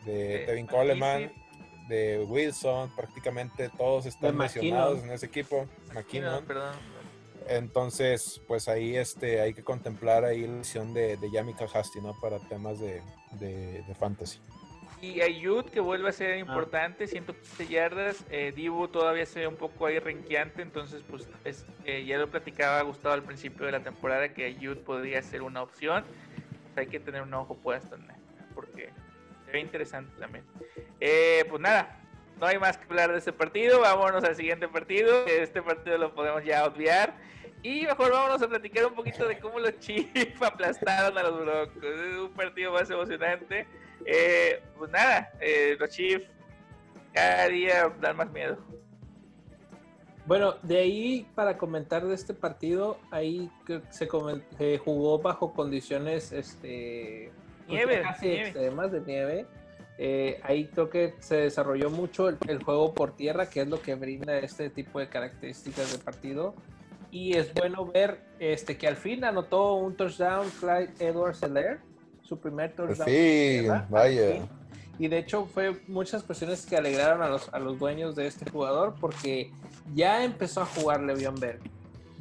de 0.06 0.44
Tevin 0.48 0.66
Coleman, 0.66 1.32
de 1.88 2.26
Wilson, 2.28 2.96
prácticamente 2.96 3.70
todos 3.78 4.06
están 4.06 4.38
mencionados 4.38 5.04
en 5.04 5.12
ese 5.12 5.26
equipo. 5.26 5.68
McKinnon. 5.94 6.46
Entonces, 7.48 8.42
pues 8.48 8.68
ahí 8.68 8.96
este, 8.96 9.42
hay 9.42 9.54
que 9.54 9.64
contemplar 9.64 10.24
ahí 10.24 10.46
la 10.46 10.58
lesión 10.58 10.94
de, 10.94 11.18
de 11.18 11.32
Yami 11.32 11.56
Hasty, 11.74 12.00
¿no? 12.00 12.16
Para 12.20 12.38
temas 12.40 12.80
de, 12.80 13.02
de, 13.40 13.82
de 13.82 13.96
fantasy. 13.96 14.40
Y 15.02 15.22
Ayud 15.22 15.66
que 15.66 15.80
vuelve 15.80 16.10
a 16.10 16.12
ser 16.12 16.32
ah. 16.34 16.38
importante, 16.38 17.08
115 17.08 17.68
yardas. 17.68 18.26
Eh, 18.30 18.52
Dibu 18.56 18.88
todavía 18.88 19.26
se 19.26 19.42
ve 19.42 19.48
un 19.48 19.56
poco 19.56 19.86
ahí 19.86 20.00
renqueante, 20.00 20.62
entonces 20.62 21.04
pues 21.10 21.28
eh, 21.86 22.06
ya 22.06 22.18
lo 22.18 22.30
platicaba 22.30 22.82
Gustavo 22.82 23.14
al 23.14 23.24
principio 23.24 23.66
de 23.66 23.72
la 23.72 23.80
temporada 23.80 24.34
que 24.34 24.46
Ayud 24.46 24.78
podría 24.80 25.22
ser 25.22 25.42
una 25.42 25.62
opción. 25.62 26.04
Pues, 26.74 26.78
hay 26.78 26.88
que 26.88 27.00
tener 27.00 27.22
un 27.22 27.34
ojo 27.34 27.56
puesto 27.56 27.96
en 27.96 28.08
porque 28.54 28.90
se 29.46 29.52
ve 29.52 29.60
interesante 29.60 30.12
también. 30.20 30.44
Eh, 31.00 31.46
pues 31.50 31.62
nada, 31.62 31.98
no 32.40 32.46
hay 32.46 32.58
más 32.58 32.78
que 32.78 32.86
hablar 32.86 33.12
de 33.12 33.20
este 33.20 33.34
partido. 33.34 33.82
Vámonos 33.82 34.24
al 34.24 34.36
siguiente 34.36 34.68
partido. 34.68 35.26
Este 35.26 35.62
partido 35.62 35.98
lo 35.98 36.14
podemos 36.14 36.44
ya 36.44 36.66
obviar. 36.66 37.14
Y 37.62 37.86
mejor 37.86 38.12
vámonos 38.12 38.42
a 38.42 38.48
platicar 38.48 38.86
un 38.86 38.96
poquito 38.96 39.28
de 39.28 39.40
cómo 39.40 39.60
los 39.60 39.78
Chiefs 39.80 40.42
aplastaron 40.42 41.18
a 41.18 41.24
los 41.24 41.40
Broncos. 41.42 41.84
Es 41.84 42.18
un 42.18 42.32
partido 42.32 42.72
más 42.72 42.90
emocionante. 42.90 43.68
Eh, 44.06 44.62
pues 44.78 44.92
nada, 44.92 45.32
eh, 45.40 45.76
los 45.80 45.90
Chiefs 45.90 46.28
cada 47.14 47.48
día 47.48 47.94
dan 48.02 48.18
más 48.18 48.32
miedo. 48.32 48.58
Bueno, 50.26 50.56
de 50.62 50.78
ahí 50.78 51.28
para 51.34 51.58
comentar 51.58 52.06
de 52.06 52.14
este 52.14 52.36
partido, 52.36 53.00
ahí 53.10 53.50
se, 53.90 54.08
jugó 54.78 55.20
bajo 55.20 55.54
condiciones 55.54 56.32
este, 56.32 57.32
nieve, 57.68 58.02
casi 58.04 58.34
extremas 58.34 58.92
de 58.92 59.02
nieve. 59.02 59.46
Eh, 59.98 60.40
ahí 60.44 60.68
creo 60.68 60.90
que 60.90 61.16
se 61.20 61.36
desarrolló 61.36 61.90
mucho 61.90 62.30
el, 62.30 62.64
juego 62.64 62.94
por 62.94 63.16
tierra, 63.16 63.50
que 63.50 63.62
es 63.62 63.68
lo 63.68 63.82
que 63.82 63.96
brinda 63.96 64.38
este 64.38 64.70
tipo 64.70 65.00
de 65.00 65.10
características 65.10 65.92
de 65.92 65.98
partido. 65.98 66.54
Y 67.12 67.36
es 67.36 67.52
bueno 67.54 67.86
ver 67.88 68.22
este, 68.38 68.78
que 68.78 68.88
al 68.88 68.98
fin 68.98 69.26
anotó 69.26 69.74
un 69.74 69.98
touchdown 69.98 70.48
Clyde 70.60 70.94
Edwards 71.00 71.42
Heller 71.42 71.80
su 72.30 72.40
primer 72.40 72.74
touchdown. 72.74 73.10
Sí, 73.10 73.68
vaya. 73.90 74.48
Y 75.00 75.08
de 75.08 75.18
hecho 75.18 75.46
fue 75.46 75.82
muchas 75.88 76.24
cuestiones 76.24 76.66
que 76.66 76.78
alegraron 76.78 77.22
a 77.24 77.30
los, 77.30 77.52
a 77.54 77.60
los 77.60 77.80
dueños 77.80 78.16
de 78.16 78.28
este 78.28 78.50
jugador 78.50 78.96
porque 79.00 79.52
ya 79.96 80.24
empezó 80.24 80.62
a 80.62 80.66
jugar 80.66 81.02
Le'Veon 81.02 81.40
Bell. 81.40 81.58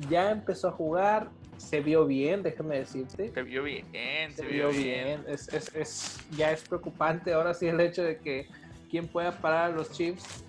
Ya 0.08 0.30
empezó 0.30 0.68
a 0.68 0.72
jugar, 0.72 1.28
se 1.56 1.80
vio 1.80 2.06
bien, 2.06 2.42
déjame 2.42 2.78
decirte. 2.78 3.30
Se 3.32 3.42
vio 3.42 3.64
bien, 3.64 3.84
se, 4.32 4.46
vio, 4.46 4.70
bien. 4.70 5.24
Es, 5.26 5.48
es, 5.52 5.74
es, 5.74 6.18
ya 6.36 6.52
es 6.52 6.62
preocupante 6.62 7.32
ahora 7.32 7.52
sí 7.52 7.66
el 7.66 7.80
hecho 7.80 8.02
de 8.02 8.16
que 8.18 8.46
quién 8.88 9.08
pueda 9.08 9.32
parar 9.32 9.72
a 9.72 9.74
los 9.74 9.90
Chiefs. 9.90 10.44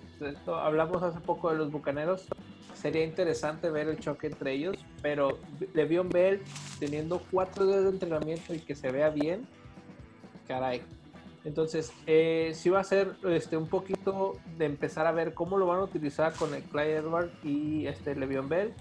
hablamos 0.46 1.02
hace 1.02 1.20
poco 1.20 1.50
de 1.50 1.58
los 1.58 1.72
Bucaneros 1.72 2.26
sería 2.80 3.04
interesante 3.04 3.70
ver 3.70 3.88
el 3.88 3.98
choque 3.98 4.26
entre 4.28 4.52
ellos, 4.52 4.76
pero 5.02 5.38
Le'Veon 5.74 6.08
Bell 6.08 6.42
teniendo 6.78 7.22
cuatro 7.30 7.66
días 7.66 7.82
de 7.82 7.90
entrenamiento 7.90 8.54
y 8.54 8.60
que 8.60 8.74
se 8.74 8.90
vea 8.90 9.10
bien, 9.10 9.46
caray. 10.48 10.82
Entonces, 11.44 11.92
eh, 12.06 12.52
sí 12.54 12.68
va 12.70 12.80
a 12.80 12.84
ser 12.84 13.16
este, 13.24 13.56
un 13.56 13.66
poquito 13.66 14.34
de 14.58 14.66
empezar 14.66 15.06
a 15.06 15.12
ver 15.12 15.34
cómo 15.34 15.58
lo 15.58 15.66
van 15.66 15.80
a 15.80 15.84
utilizar 15.84 16.34
con 16.34 16.54
el 16.54 16.62
Clyde 16.62 16.96
Edward 16.96 17.30
y 17.42 17.86
este 17.86 18.14
Le'Veon 18.14 18.48
Bell. 18.48 18.74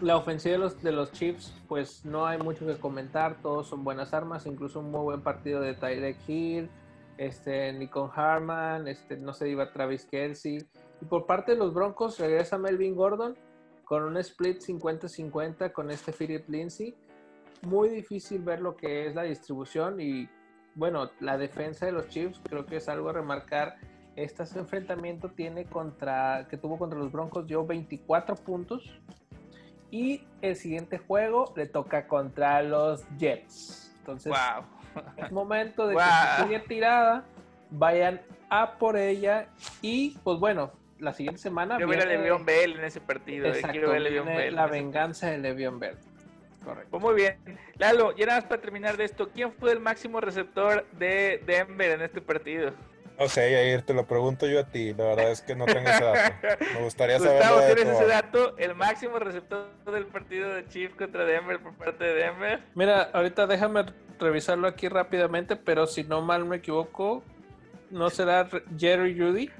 La 0.00 0.16
ofensiva 0.16 0.52
de 0.52 0.58
los, 0.58 0.82
de 0.82 0.92
los 0.92 1.12
Chiefs, 1.12 1.54
pues 1.68 2.04
no 2.04 2.26
hay 2.26 2.38
mucho 2.38 2.66
que 2.66 2.76
comentar, 2.76 3.40
todos 3.40 3.68
son 3.68 3.84
buenas 3.84 4.12
armas, 4.12 4.46
incluso 4.46 4.80
un 4.80 4.90
muy 4.90 5.02
buen 5.02 5.22
partido 5.22 5.60
de 5.60 5.74
Tyreek 5.74 6.16
Hill, 6.28 6.70
este, 7.18 7.72
Nikon 7.72 8.10
Harman, 8.14 8.88
este, 8.88 9.16
no 9.16 9.32
se 9.32 9.48
iba 9.48 9.72
Travis 9.72 10.04
Kelsey. 10.04 10.58
Y 11.02 11.04
por 11.04 11.26
parte 11.26 11.52
de 11.52 11.58
los 11.58 11.74
Broncos 11.74 12.20
regresa 12.20 12.56
Melvin 12.58 12.94
Gordon 12.94 13.36
con 13.84 14.04
un 14.04 14.16
split 14.18 14.60
50-50 14.60 15.72
con 15.72 15.90
este 15.90 16.12
Philip 16.12 16.48
Lindsay. 16.48 16.94
Muy 17.62 17.88
difícil 17.88 18.40
ver 18.40 18.60
lo 18.60 18.76
que 18.76 19.08
es 19.08 19.14
la 19.16 19.24
distribución 19.24 20.00
y 20.00 20.30
bueno, 20.76 21.10
la 21.18 21.36
defensa 21.36 21.86
de 21.86 21.92
los 21.92 22.06
Chiefs 22.08 22.40
creo 22.48 22.66
que 22.66 22.76
es 22.76 22.88
algo 22.88 23.10
a 23.10 23.14
remarcar. 23.14 23.78
Este 24.14 24.44
enfrentamiento 24.56 25.28
tiene 25.30 25.64
contra, 25.64 26.46
que 26.48 26.56
tuvo 26.56 26.78
contra 26.78 27.00
los 27.00 27.10
Broncos 27.10 27.48
dio 27.48 27.66
24 27.66 28.36
puntos. 28.36 29.00
Y 29.90 30.24
el 30.40 30.54
siguiente 30.54 30.98
juego 30.98 31.52
le 31.56 31.66
toca 31.66 32.06
contra 32.06 32.62
los 32.62 33.04
Jets. 33.18 33.92
Entonces, 33.98 34.32
es 35.16 35.32
momento 35.32 35.88
de 35.88 35.96
que 35.96 36.48
se 36.48 36.60
tirada, 36.60 37.24
vayan 37.70 38.22
a 38.48 38.78
por 38.78 38.96
ella. 38.96 39.48
Y 39.82 40.16
pues 40.24 40.38
bueno, 40.38 40.70
la 41.02 41.12
siguiente 41.12 41.40
semana. 41.40 41.76
Quiero 41.76 41.90
ver 41.90 42.02
a 42.02 42.06
Le'Veon 42.06 42.44
Bell 42.44 42.78
en 42.78 42.84
ese 42.84 43.00
partido. 43.00 43.48
Eh, 43.48 43.60
quiero 43.70 43.90
ver 43.90 44.18
a 44.18 44.22
Bell 44.22 44.54
la 44.54 44.66
venganza 44.66 45.30
de 45.30 45.38
Le'Veon 45.38 45.78
Bell. 45.78 45.96
Correcto. 46.64 46.90
Pues 46.90 47.02
muy 47.02 47.14
bien. 47.14 47.36
Lalo, 47.76 48.14
ya 48.16 48.26
nada 48.26 48.40
más 48.40 48.48
para 48.48 48.60
terminar 48.62 48.96
de 48.96 49.04
esto, 49.04 49.30
¿quién 49.30 49.52
fue 49.52 49.72
el 49.72 49.80
máximo 49.80 50.20
receptor 50.20 50.86
de 50.92 51.42
Denver 51.44 51.90
en 51.90 52.02
este 52.02 52.20
partido? 52.20 52.72
No 53.18 53.28
sé, 53.28 53.50
Yair, 53.50 53.82
te 53.82 53.94
lo 53.94 54.06
pregunto 54.06 54.46
yo 54.46 54.60
a 54.60 54.64
ti. 54.64 54.94
La 54.94 55.04
verdad 55.04 55.30
es 55.32 55.42
que 55.42 55.54
no 55.54 55.66
tengo 55.66 55.88
ese 55.88 56.04
dato. 56.04 56.64
Me 56.74 56.82
gustaría 56.82 57.18
saber. 57.18 57.34
Gustavo, 57.34 57.60
¿tienes 57.74 57.94
ese 57.94 58.06
dato? 58.06 58.56
¿El 58.58 58.74
máximo 58.74 59.18
receptor 59.18 59.68
del 59.92 60.06
partido 60.06 60.54
de 60.54 60.66
Chiefs 60.68 60.94
contra 60.94 61.24
Denver 61.24 61.60
por 61.60 61.74
parte 61.74 62.04
de 62.04 62.14
Denver? 62.14 62.60
Mira, 62.74 63.10
ahorita 63.12 63.46
déjame 63.46 63.84
revisarlo 64.18 64.68
aquí 64.68 64.88
rápidamente, 64.88 65.56
pero 65.56 65.86
si 65.86 66.04
no 66.04 66.22
mal 66.22 66.44
me 66.44 66.56
equivoco, 66.56 67.22
¿no 67.90 68.08
será 68.08 68.48
Jerry 68.78 69.18
Judy? 69.18 69.50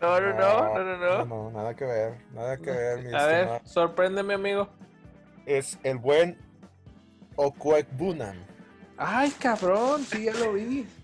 No, 0.00 0.20
no, 0.20 0.32
no, 0.34 0.74
no, 0.74 0.96
no, 0.96 1.24
no. 1.24 1.50
nada 1.50 1.74
que 1.74 1.84
ver, 1.84 2.14
nada 2.32 2.56
que 2.58 2.70
ver, 2.70 3.02
mi 3.02 3.14
A 3.14 3.26
ver, 3.26 3.60
sorpréndeme, 3.64 4.34
amigo. 4.34 4.68
Es 5.46 5.78
el 5.84 5.96
buen 5.98 6.38
Bunan. 7.92 8.44
Ay, 8.98 9.30
cabrón, 9.30 10.02
sí, 10.04 10.24
ya 10.24 10.34
lo 10.34 10.52
vi. 10.52 10.86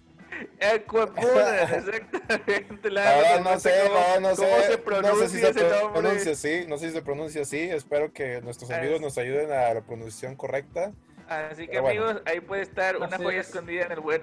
Bunan, 1.15 1.59
exactamente. 1.73 2.91
La, 2.91 3.41
no, 3.41 3.59
sé, 3.59 3.71
no, 3.89 4.21
no 4.21 4.37
sé, 4.37 4.43
cómo 4.43 4.63
se 4.63 4.79
pronuncia 4.79 5.13
no 5.13 5.17
sé 5.17 5.29
si 5.29 5.41
se 5.41 5.53
pronuncia 5.93 6.33
así, 6.33 6.65
no 6.69 6.79
sé 6.79 6.89
si 6.89 6.95
se 6.95 7.03
pronuncia 7.03 7.43
así. 7.43 7.61
Espero 7.61 8.13
que 8.13 8.41
nuestros 8.43 8.71
amigos 8.71 9.01
nos 9.01 9.17
ayuden 9.19 9.53
a 9.53 9.73
la 9.73 9.81
pronunciación 9.83 10.37
correcta. 10.37 10.93
Así 11.29 11.67
que, 11.67 11.79
amigos, 11.79 12.21
ahí 12.27 12.41
puede 12.41 12.63
estar 12.63 12.97
una 12.97 13.17
joya 13.17 13.41
escondida 13.41 13.85
en 13.85 13.93
el 13.93 14.01
buen 14.01 14.23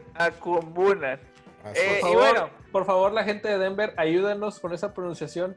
Bunan. 0.74 1.20
Eh, 1.76 2.00
por, 2.02 2.12
favor, 2.12 2.50
por 2.72 2.86
favor, 2.86 3.12
la 3.12 3.24
gente 3.24 3.48
de 3.48 3.58
Denver, 3.58 3.94
ayúdenos 3.98 4.60
con 4.60 4.74
esa 4.74 4.94
pronunciación. 4.94 5.56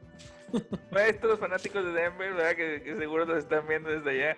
Estos 1.07 1.39
fanáticos 1.39 1.83
de 1.85 1.91
Denver, 1.91 2.33
¿verdad? 2.33 2.55
Que, 2.55 2.95
seguro 2.97 3.25
nos 3.25 3.37
están 3.37 3.67
viendo 3.67 3.89
desde 3.89 4.09
allá. 4.09 4.37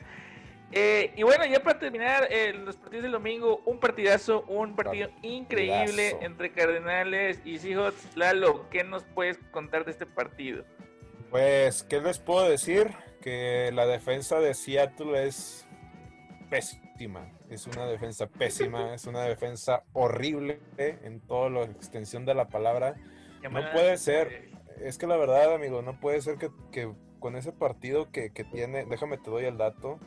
Eh, 0.72 1.14
y 1.16 1.24
bueno, 1.24 1.46
ya 1.46 1.62
para 1.62 1.80
terminar 1.80 2.28
eh, 2.30 2.54
los 2.54 2.76
partidos 2.76 3.04
del 3.04 3.12
domingo, 3.12 3.62
un 3.66 3.80
partidazo, 3.80 4.44
un 4.48 4.76
partido 4.76 5.10
increíble 5.22 6.18
entre 6.22 6.52
Cardenales 6.52 7.40
y 7.46 7.60
Seahawks. 7.60 8.16
Lalo, 8.16 8.70
¿qué 8.70 8.84
nos 8.84 9.04
puedes 9.04 9.38
contar 9.52 9.86
de 9.86 9.92
este 9.92 10.06
partido? 10.06 10.66
Pues, 11.30 11.84
¿qué 11.84 12.02
les 12.02 12.20
puedo 12.20 12.50
decir? 12.50 12.92
Que 13.22 13.72
la 13.74 13.86
defensa 13.86 14.40
de 14.40 14.54
Seattle 14.54 15.26
es 15.26 15.68
pésima 16.50 17.35
es 17.50 17.68
una 17.68 17.86
defensa 17.86 18.28
pésima, 18.28 18.94
es 18.94 19.06
una 19.06 19.24
defensa 19.24 19.84
horrible 19.94 20.60
en 20.78 21.20
toda 21.22 21.50
la 21.50 21.64
extensión 21.64 22.26
de 22.26 22.34
la 22.34 22.48
palabra. 22.48 22.96
No 23.44 23.72
puede 23.72 23.98
ser, 23.98 24.52
es 24.82 24.98
que 24.98 25.08
la 25.08 25.18
verdad, 25.18 25.54
amigo, 25.54 25.82
no 25.82 26.00
puede 26.00 26.22
ser 26.22 26.38
que, 26.38 26.92
con 27.20 27.36
ese 27.36 27.52
partido 27.52 28.12
que, 28.12 28.30
tiene, 28.52 28.86
déjame 28.86 29.18
te 29.18 29.30
doy 29.30 29.46
el 29.46 29.58
dato, 29.58 30.00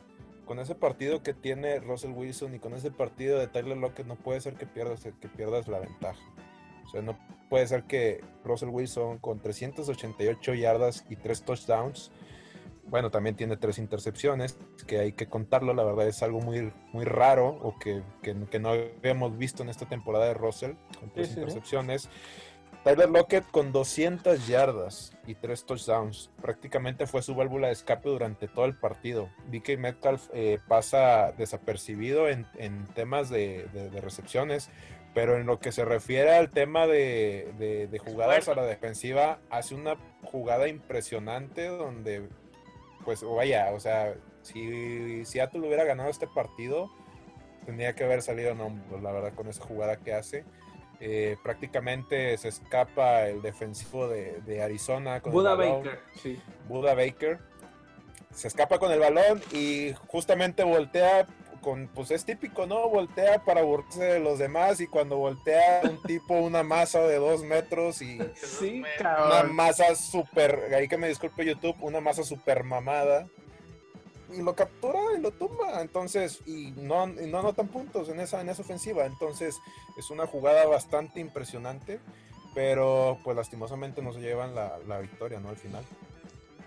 con 0.45 0.59
ese 0.59 0.75
partido 0.75 1.21
que 1.21 1.33
tiene 1.33 1.79
Russell 1.79 2.11
Wilson 2.11 2.55
y 2.55 2.59
con 2.59 2.73
ese 2.73 2.91
partido 2.91 3.39
de 3.39 3.47
Tyler 3.47 3.77
Lockett 3.77 4.07
no 4.07 4.15
puede 4.15 4.41
ser 4.41 4.55
que 4.55 4.65
pierdas, 4.65 5.03
que 5.03 5.27
pierdas 5.27 5.67
la 5.67 5.79
ventaja. 5.79 6.19
O 6.85 6.89
sea, 6.89 7.01
no 7.03 7.17
puede 7.49 7.67
ser 7.67 7.83
que 7.83 8.21
Russell 8.43 8.69
Wilson 8.69 9.19
con 9.19 9.39
388 9.39 10.53
yardas 10.55 11.05
y 11.07 11.15
3 11.15 11.43
touchdowns, 11.43 12.11
bueno, 12.89 13.11
también 13.11 13.35
tiene 13.35 13.57
3 13.57 13.79
intercepciones, 13.79 14.57
que 14.87 14.99
hay 14.99 15.11
que 15.13 15.27
contarlo, 15.27 15.73
la 15.73 15.83
verdad 15.83 16.07
es 16.07 16.21
algo 16.23 16.41
muy, 16.41 16.73
muy 16.93 17.05
raro 17.05 17.47
o 17.47 17.77
que, 17.79 18.03
no 18.59 18.69
habíamos 18.69 19.37
visto 19.37 19.63
en 19.63 19.69
esta 19.69 19.87
temporada 19.87 20.25
de 20.25 20.33
Russell, 20.33 20.73
con 20.99 21.11
3 21.11 21.37
intercepciones. 21.37 22.09
Tyler 22.83 23.09
Lockett 23.09 23.45
con 23.51 23.73
200 23.73 24.47
yardas 24.47 25.13
y 25.27 25.35
3 25.35 25.65
touchdowns. 25.65 26.31
Prácticamente 26.41 27.07
fue 27.07 27.21
su 27.21 27.35
válvula 27.35 27.67
de 27.67 27.73
escape 27.73 28.07
durante 28.07 28.47
todo 28.47 28.65
el 28.65 28.75
partido. 28.77 29.29
DK 29.51 29.77
Metcalf 29.77 30.29
eh, 30.33 30.59
pasa 30.67 31.33
desapercibido 31.33 32.29
en, 32.29 32.45
temas 32.95 33.29
de, 33.29 33.67
recepciones, 34.01 34.69
pero 35.13 35.37
en 35.37 35.45
lo 35.45 35.59
que 35.59 35.73
se 35.73 35.83
refiere 35.83 36.35
al 36.35 36.51
tema 36.51 36.87
de, 36.87 37.99
jugadas 38.05 38.47
a 38.47 38.55
la 38.55 38.63
defensiva, 38.63 39.39
hace 39.49 39.75
una 39.75 39.97
jugada 40.23 40.69
impresionante 40.69 41.67
donde, 41.67 42.29
pues 43.05 43.23
vaya, 43.23 43.71
o 43.73 43.79
sea, 43.79 44.15
si 44.41 45.25
Seattle 45.25 45.61
hubiera 45.61 45.83
ganado 45.83 46.09
este 46.09 46.27
partido, 46.27 46.89
tendría 47.65 47.93
que 47.93 48.03
haber 48.03 48.21
salido 48.21 48.55
no, 48.55 48.73
la 49.01 49.11
verdad, 49.11 49.33
con 49.33 49.47
esa 49.47 49.63
jugada 49.63 49.97
que 49.97 50.13
hace. 50.13 50.45
Eh, 51.01 51.37
prácticamente 51.43 52.37
se 52.37 52.49
escapa 52.49 53.27
el 53.27 53.41
defensivo 53.41 54.07
de, 54.07 54.61
Arizona. 54.61 55.21
Con 55.21 55.31
Buda 55.31 55.55
Baker, 55.55 55.99
sí. 56.21 56.41
Buda 56.67 56.93
Baker. 56.93 57.39
Se 58.33 58.47
escapa 58.47 58.79
con 58.79 58.91
el 58.91 58.99
balón 58.99 59.41
y 59.51 59.93
justamente 60.07 60.63
voltea 60.63 61.25
con, 61.59 61.87
pues 61.87 62.11
es 62.11 62.25
típico, 62.25 62.65
¿no? 62.65 62.89
Voltea 62.89 63.43
para 63.43 63.61
burlarse 63.61 64.03
de 64.03 64.19
los 64.19 64.39
demás 64.39 64.79
y 64.81 64.87
cuando 64.87 65.17
voltea 65.17 65.81
un 65.83 66.01
tipo, 66.03 66.35
una 66.35 66.63
masa 66.63 67.01
de 67.01 67.17
dos 67.17 67.43
metros 67.43 68.01
y 68.01 68.19
sí, 68.35 68.83
una 68.99 69.43
masa 69.43 69.95
súper, 69.95 70.73
ahí 70.73 70.87
que 70.87 70.97
me 70.97 71.07
disculpe 71.07 71.45
YouTube, 71.45 71.75
una 71.81 72.01
masa 72.01 72.23
súper 72.23 72.63
mamada 72.63 73.27
y 74.35 74.41
lo 74.41 74.55
captura 74.55 74.99
y 75.17 75.21
lo 75.21 75.31
tumba. 75.31 75.81
Entonces, 75.81 76.41
y 76.45 76.71
no, 76.71 77.07
no 77.07 77.39
anotan 77.39 77.67
puntos 77.67 78.09
en 78.09 78.19
esa, 78.19 78.41
en 78.41 78.49
esa 78.49 78.61
ofensiva. 78.61 79.05
Entonces, 79.05 79.59
es 79.97 80.09
una 80.09 80.27
jugada 80.27 80.65
bastante 80.65 81.19
impresionante, 81.19 81.99
pero 82.53 83.17
pues 83.23 83.35
lastimosamente 83.35 84.01
no 84.01 84.13
se 84.13 84.21
llevan 84.21 84.55
la, 84.55 84.77
la 84.87 84.99
victoria, 84.99 85.39
¿no? 85.39 85.49
Al 85.49 85.57
final. 85.57 85.83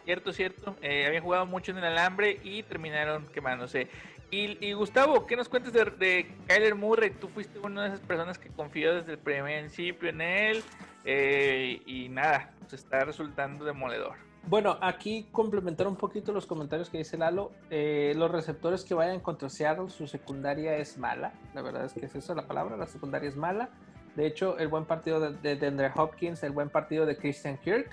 Cierto, 0.04 0.32
cierto. 0.32 0.76
Eh, 0.82 1.06
habían 1.06 1.22
jugado 1.22 1.46
mucho 1.46 1.70
en 1.70 1.78
el 1.78 1.84
alambre 1.84 2.40
y 2.42 2.64
terminaron 2.64 3.26
quemándose. 3.28 3.88
Y, 4.32 4.56
y 4.66 4.72
Gustavo, 4.72 5.26
¿qué 5.26 5.36
nos 5.36 5.50
cuentas 5.50 5.74
de, 5.74 5.84
de, 5.84 6.34
Kyler 6.46 6.74
Murray? 6.74 7.10
Tú 7.10 7.28
fuiste 7.28 7.58
una 7.58 7.82
de 7.82 7.88
esas 7.88 8.00
personas 8.00 8.38
que 8.38 8.48
confió 8.48 8.94
desde 8.94 9.12
el 9.12 9.18
principio 9.18 10.08
en 10.08 10.22
él. 10.22 10.64
Eh, 11.04 11.82
y 11.84 12.08
nada, 12.08 12.50
pues 12.60 12.72
está 12.72 13.04
resultando 13.04 13.62
demoledor. 13.66 14.14
Bueno, 14.46 14.78
aquí 14.80 15.28
complementar 15.32 15.86
un 15.86 15.96
poquito 15.96 16.32
los 16.32 16.46
comentarios 16.46 16.88
que 16.88 16.96
dice 16.96 17.18
Lalo. 17.18 17.52
Eh, 17.68 18.14
los 18.16 18.30
receptores 18.30 18.84
que 18.84 18.94
vayan 18.94 19.20
contra 19.20 19.50
Seattle, 19.50 19.90
su 19.90 20.06
secundaria 20.06 20.78
es 20.78 20.96
mala. 20.96 21.34
La 21.52 21.60
verdad 21.60 21.84
es 21.84 21.92
que 21.92 22.06
es 22.06 22.14
esa 22.14 22.34
la 22.34 22.46
palabra, 22.46 22.78
la 22.78 22.86
secundaria 22.86 23.28
es 23.28 23.36
mala. 23.36 23.68
De 24.16 24.26
hecho, 24.26 24.56
el 24.56 24.68
buen 24.68 24.86
partido 24.86 25.20
de, 25.20 25.56
de, 25.56 25.90
Hopkins, 25.94 26.42
el 26.42 26.52
buen 26.52 26.70
partido 26.70 27.04
de 27.04 27.18
Christian 27.18 27.58
Kirk, 27.58 27.90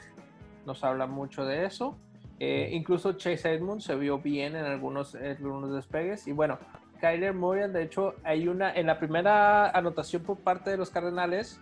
nos 0.65 0.85
habla 0.85 1.05
mucho 1.05 1.43
de 1.43 1.65
eso. 1.65 1.97
Eh, 2.39 2.69
incluso 2.71 3.13
Chase 3.13 3.53
Edmonds 3.53 3.83
se 3.83 3.95
vio 3.95 4.19
bien 4.19 4.55
en 4.55 4.65
algunos, 4.65 5.15
algunos 5.15 5.73
despegues. 5.73 6.27
Y 6.27 6.31
bueno, 6.31 6.57
Kyler 6.99 7.33
Murray, 7.33 7.69
de 7.71 7.83
hecho, 7.83 8.15
hay 8.23 8.47
una, 8.47 8.73
en 8.73 8.87
la 8.87 8.99
primera 8.99 9.69
anotación 9.69 10.23
por 10.23 10.37
parte 10.37 10.69
de 10.69 10.77
los 10.77 10.89
Cardenales, 10.89 11.59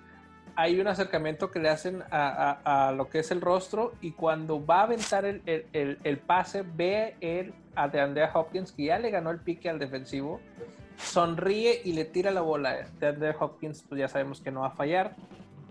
hay 0.55 0.79
un 0.79 0.87
acercamiento 0.87 1.51
que 1.51 1.59
le 1.59 1.69
hacen 1.69 2.03
a, 2.09 2.91
lo 2.95 3.09
que 3.09 3.19
es 3.19 3.29
el 3.29 3.41
rostro 3.41 3.93
y 4.01 4.13
cuando 4.13 4.65
va 4.65 4.79
a 4.79 4.83
aventar 4.83 5.23
el, 5.23 6.17
pase, 6.25 6.63
ve 6.63 7.15
él 7.21 7.53
a 7.75 7.87
DeAndre 7.87 8.27
Hopkins 8.33 8.71
que 8.71 8.85
ya 8.85 8.97
le 8.97 9.11
ganó 9.11 9.29
el 9.29 9.39
pique 9.39 9.69
al 9.69 9.77
defensivo, 9.77 10.41
sonríe 10.97 11.81
y 11.83 11.93
le 11.93 12.05
tira 12.05 12.31
la 12.31 12.41
bola. 12.41 12.87
DeAndre 12.99 13.35
Hopkins, 13.39 13.83
pues 13.87 13.99
ya 13.99 14.07
sabemos 14.07 14.41
que 14.41 14.49
no 14.49 14.61
va 14.61 14.67
a 14.67 14.71
fallar. 14.71 15.15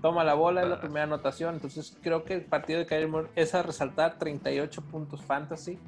Toma 0.03 0.25
la 0.25 0.35
bola, 0.35 0.63
es 0.63 0.69
la 0.69 0.81
primera 0.81 1.05
anotación. 1.05 1.55
Entonces 1.55 1.97
creo 2.03 2.25
que 2.25 2.35
el 2.35 2.43
partido 2.43 2.79
de 2.79 2.87
Kyler 2.87 3.09
Moore 3.09 3.29
es 3.35 3.55
a 3.55 3.63
resaltar 3.63 4.19
38 4.19 4.83
puntos 4.83 5.23
fantasy. 5.23 5.79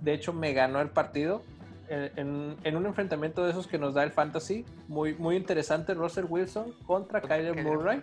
De 0.00 0.14
hecho, 0.14 0.32
me 0.32 0.52
ganó 0.52 0.80
el 0.80 0.90
partido. 0.90 1.42
En, 1.88 2.76
un 2.76 2.86
enfrentamiento 2.86 3.44
de 3.44 3.50
esos 3.50 3.68
que 3.68 3.78
nos 3.78 3.94
da 3.94 4.02
el 4.02 4.10
fantasy, 4.10 4.64
muy, 4.88 5.14
muy 5.14 5.36
interesante, 5.36 5.94
Russell 5.94 6.24
Wilson 6.28 6.72
contra 6.84 7.20
Kyler 7.20 7.62
Murray. 7.62 8.00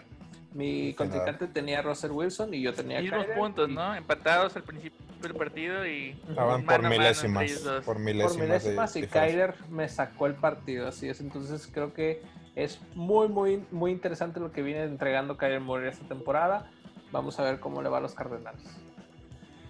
Mi 0.54 0.94
contrincante 0.94 1.48
tenía 1.48 1.82
Russell 1.82 2.12
Wilson 2.12 2.54
y 2.54 2.62
yo 2.62 2.74
tenía 2.74 3.02
y 3.02 3.10
Kyler. 3.10 3.34
puntos, 3.36 3.68
¿no? 3.70 3.96
Empatados 3.96 4.56
al 4.56 4.64
principio 4.64 5.00
del 5.22 5.34
partido 5.34 5.86
y... 5.86 6.12
Estaban 6.30 6.66
por 6.66 6.88
milésimas, 6.88 7.52
por 7.84 8.00
milésimas. 8.00 8.96
y 8.96 9.08
Kyler 9.08 9.56
me 9.70 9.90
sacó 9.90 10.28
el 10.28 10.36
partido, 10.36 10.88
así 10.88 11.10
es. 11.10 11.20
Entonces 11.20 11.70
creo 11.74 11.94
que 11.94 12.22
es 12.56 12.80
muy, 12.96 13.28
muy, 13.28 13.66
muy 13.72 13.92
interesante 13.92 14.40
lo 14.40 14.52
que 14.52 14.62
viene 14.62 14.84
entregando 14.84 15.38
Kyler 15.38 15.60
Murray 15.60 15.90
esta 15.90 16.08
temporada. 16.08 16.70
Vamos 17.12 17.40
a 17.40 17.44
ver 17.44 17.60
cómo 17.60 17.82
le 17.82 17.90
va 17.90 17.98
a 17.98 18.02
los 18.02 18.14
Cardenales. 18.14 18.64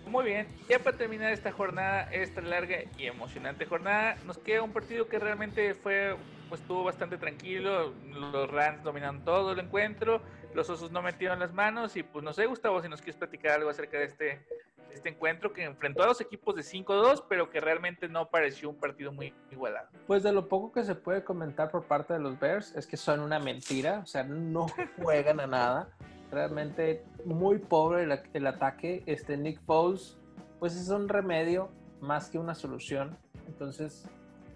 Muy 0.08 0.26
bien, 0.26 0.48
ya 0.70 0.80
para 0.80 0.98
terminar 0.98 1.32
esta 1.32 1.52
jornada, 1.52 2.04
esta 2.12 2.42
larga 2.42 2.78
y 2.98 3.06
emocionante 3.06 3.66
jornada, 3.66 4.18
nos 4.26 4.38
queda 4.38 4.62
un 4.62 4.72
partido 4.72 5.08
que 5.08 5.18
realmente 5.18 5.74
fue, 5.76 6.16
pues 6.50 6.62
estuvo 6.62 6.84
bastante 6.84 7.18
tranquilo, 7.18 7.94
los 8.12 8.52
Rams 8.52 8.84
dominaron 8.84 9.24
todo 9.24 9.54
el 9.54 9.60
encuentro, 9.60 10.22
los 10.54 10.70
Osos 10.70 10.92
no 10.92 11.02
metieron 11.02 11.40
las 11.40 11.54
manos 11.54 11.96
y 11.96 12.04
pues 12.04 12.24
no 12.24 12.34
sé 12.34 12.46
Gustavo 12.46 12.82
si 12.82 12.90
nos 12.90 13.02
quieres 13.02 13.18
platicar 13.18 13.54
algo 13.54 13.70
acerca 13.70 13.98
de 13.98 14.06
este, 14.06 14.46
este 14.92 15.10
encuentro 15.10 15.54
que 15.54 15.64
enfrentó 15.64 16.04
a 16.04 16.08
los 16.08 16.22
equipos 16.22 16.56
de 16.56 16.62
5-2, 16.62 17.26
pero 17.28 17.50
que 17.50 17.60
realmente 17.60 18.08
no 18.08 18.30
pareció 18.30 18.70
un 18.70 18.76
partido 18.76 19.12
muy 19.12 19.34
igualado. 19.52 19.90
Pues 20.08 20.24
de 20.24 20.32
lo 20.32 20.48
poco 20.48 20.72
que 20.72 20.84
se 20.84 20.96
puede 20.96 21.24
comentar 21.24 21.72
por 21.72 21.84
parte 21.84 22.14
de 22.14 22.20
los 22.20 22.40
Bears 22.40 22.76
es 22.76 22.88
que 22.88 22.98
son 22.98 23.20
una 23.20 23.40
mentira, 23.40 24.00
o 24.00 24.06
sea, 24.06 24.24
no 24.24 24.68
juegan 25.02 25.40
a 25.40 25.48
nada 25.48 25.90
realmente 26.34 27.06
muy 27.26 27.60
pobre 27.60 28.04
el, 28.34 28.48
ataque. 28.48 29.04
Este 29.06 29.38
Nick 29.38 29.62
Foles, 29.66 30.18
pues 30.60 30.76
es 30.76 30.90
un 30.90 31.08
remedio 31.08 31.70
más 32.02 32.30
que 32.30 32.38
una 32.38 32.56
solución. 32.56 33.18
Entonces, 33.48 34.10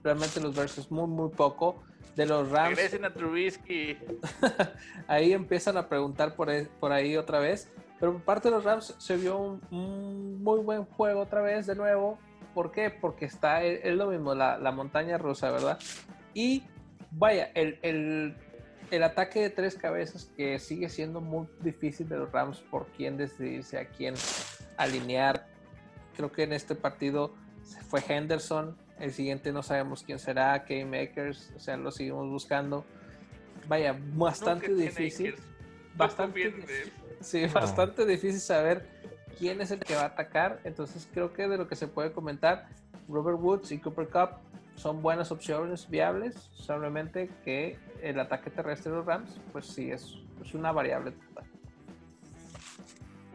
realmente 0.04 0.42
los 0.42 0.56
versos 0.56 0.92
muy, 0.92 1.08
muy 1.08 1.30
poco. 1.30 1.84
De 2.16 2.26
los 2.26 2.50
Rams. 2.50 2.76
Regresen 2.76 3.06
a 3.06 3.14
Trubisky. 3.14 3.98
ahí 5.08 5.34
empiezan 5.34 5.78
a 5.78 5.88
preguntar 5.88 6.36
por, 6.36 6.50
e, 6.50 6.66
por 6.80 6.92
ahí 6.92 7.16
otra 7.16 7.40
vez. 7.40 7.72
Pero 8.00 8.14
por 8.14 8.22
parte 8.24 8.50
de 8.50 8.56
los 8.56 8.64
Rams 8.64 8.96
se 8.98 9.18
vio 9.18 9.60
un, 9.72 10.42
muy 10.44 10.60
buen 10.62 10.86
juego 10.86 11.22
otra 11.22 11.42
vez 11.42 11.68
de 11.68 11.76
nuevo. 11.76 12.20
¿Por 12.54 12.72
qué? 12.72 12.90
Porque 12.90 13.26
está, 13.26 13.64
es 13.64 13.96
lo 13.96 14.08
mismo, 14.08 14.34
la, 14.34 14.58
la 14.58 14.72
montaña 14.72 15.18
rusa, 15.18 15.52
¿verdad? 15.52 15.78
Y 16.34 16.64
vaya, 17.12 17.52
el, 17.54 17.78
el 17.84 18.36
el 18.92 19.04
ataque 19.04 19.42
de 19.42 19.50
tres 19.50 19.76
cabezas 19.76 20.32
que 20.38 20.60
sigue 20.60 20.90
siendo 20.90 21.22
muy 21.22 21.48
difícil 21.62 22.08
de 22.08 22.18
los 22.18 22.32
Rams 22.32 22.60
por 22.72 22.88
quién 22.88 23.18
decidirse, 23.18 23.78
a 23.78 23.86
quién 23.90 24.16
alinear. 24.78 25.48
Creo 26.16 26.32
que 26.32 26.44
en 26.44 26.54
este 26.54 26.76
partido 26.76 27.34
fue 27.90 28.02
Henderson, 28.08 28.78
el 29.00 29.14
siguiente 29.14 29.52
no 29.52 29.64
sabemos 29.64 30.04
quién 30.04 30.20
será, 30.20 30.64
K-Makers, 30.66 31.54
o 31.56 31.60
sea, 31.60 31.78
lo 31.78 31.92
seguimos 31.92 32.30
buscando. 32.30 32.86
Vaya, 33.68 33.96
bastante 34.14 34.74
difícil. 34.74 35.36
Bastante, 35.96 36.54
sí, 37.22 37.46
bastante 37.48 38.06
difícil 38.06 38.40
saber 38.40 38.88
quién 39.38 39.62
es 39.62 39.72
el 39.72 39.80
que 39.80 39.96
va 39.96 40.02
a 40.02 40.06
atacar. 40.06 40.60
Entonces 40.64 41.08
creo 41.12 41.34
que 41.34 41.48
de 41.48 41.58
lo 41.58 41.68
que 41.68 41.76
se 41.76 41.88
puede 41.88 42.12
comentar, 42.12 42.68
Robert 43.08 43.40
Woods 43.40 43.72
y 43.72 43.80
Cooper 43.80 44.08
Cup 44.08 44.30
son 44.76 45.02
buenas 45.02 45.32
opciones 45.32 45.90
viables, 45.90 46.36
solamente 46.54 47.30
que 47.44 47.78
el 48.02 48.20
ataque 48.20 48.52
terrestre 48.52 48.92
de 48.92 48.98
los 48.98 49.06
Rams, 49.06 49.40
pues 49.52 49.66
sí, 49.66 49.92
es, 49.92 50.18
es 50.44 50.54
una 50.54 50.72
variable 50.72 51.12
total. 51.12 51.47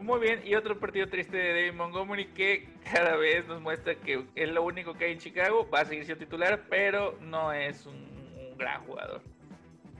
Muy 0.03 0.19
bien, 0.19 0.41
y 0.43 0.53
otro 0.55 0.77
partido 0.77 1.07
triste 1.07 1.37
de 1.37 1.53
David 1.53 1.77
Montgomery 1.77 2.25
que 2.25 2.67
cada 2.91 3.15
vez 3.15 3.47
nos 3.47 3.61
muestra 3.61 3.95
que 3.95 4.25
es 4.35 4.51
lo 4.51 4.61
único 4.61 4.95
que 4.95 5.05
hay 5.05 5.13
en 5.13 5.19
Chicago, 5.19 5.69
va 5.73 5.79
a 5.79 5.85
seguir 5.85 6.03
siendo 6.03 6.25
titular, 6.25 6.63
pero 6.69 7.17
no 7.21 7.53
es 7.53 7.85
un, 7.85 8.11
gran 8.57 8.83
jugador. 8.83 9.21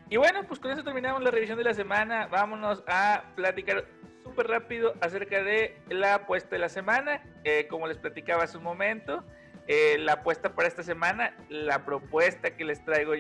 Y 0.10 0.18
bueno, 0.18 0.44
pues 0.46 0.60
con 0.60 0.72
eso 0.72 0.84
terminamos 0.84 1.24
la 1.24 1.32
revisión 1.32 1.58
de 1.58 1.64
la 1.64 1.74
semana. 1.74 2.28
Vámonos 2.28 2.84
a 2.86 3.24
platicar 3.38 3.86
súper 4.26 4.48
rápido 4.48 4.94
acerca 5.00 5.42
de 5.42 5.78
la 5.90 6.16
apuesta 6.16 6.50
de 6.50 6.60
la 6.60 6.70
semana. 6.70 7.24
Eh, 7.46 7.68
como 7.70 7.88
les 7.88 7.98
platicaba 7.98 8.44
hace 8.44 8.58
un 8.58 8.64
momento, 8.64 9.24
eh, 9.68 9.98
la 10.00 10.14
apuesta 10.14 10.54
para 10.54 10.68
esta 10.68 10.84
semana, 10.84 11.34
la 11.48 11.86
propuesta 11.86 12.58
que 12.58 12.66
les 12.66 12.84
traigo 12.84 13.14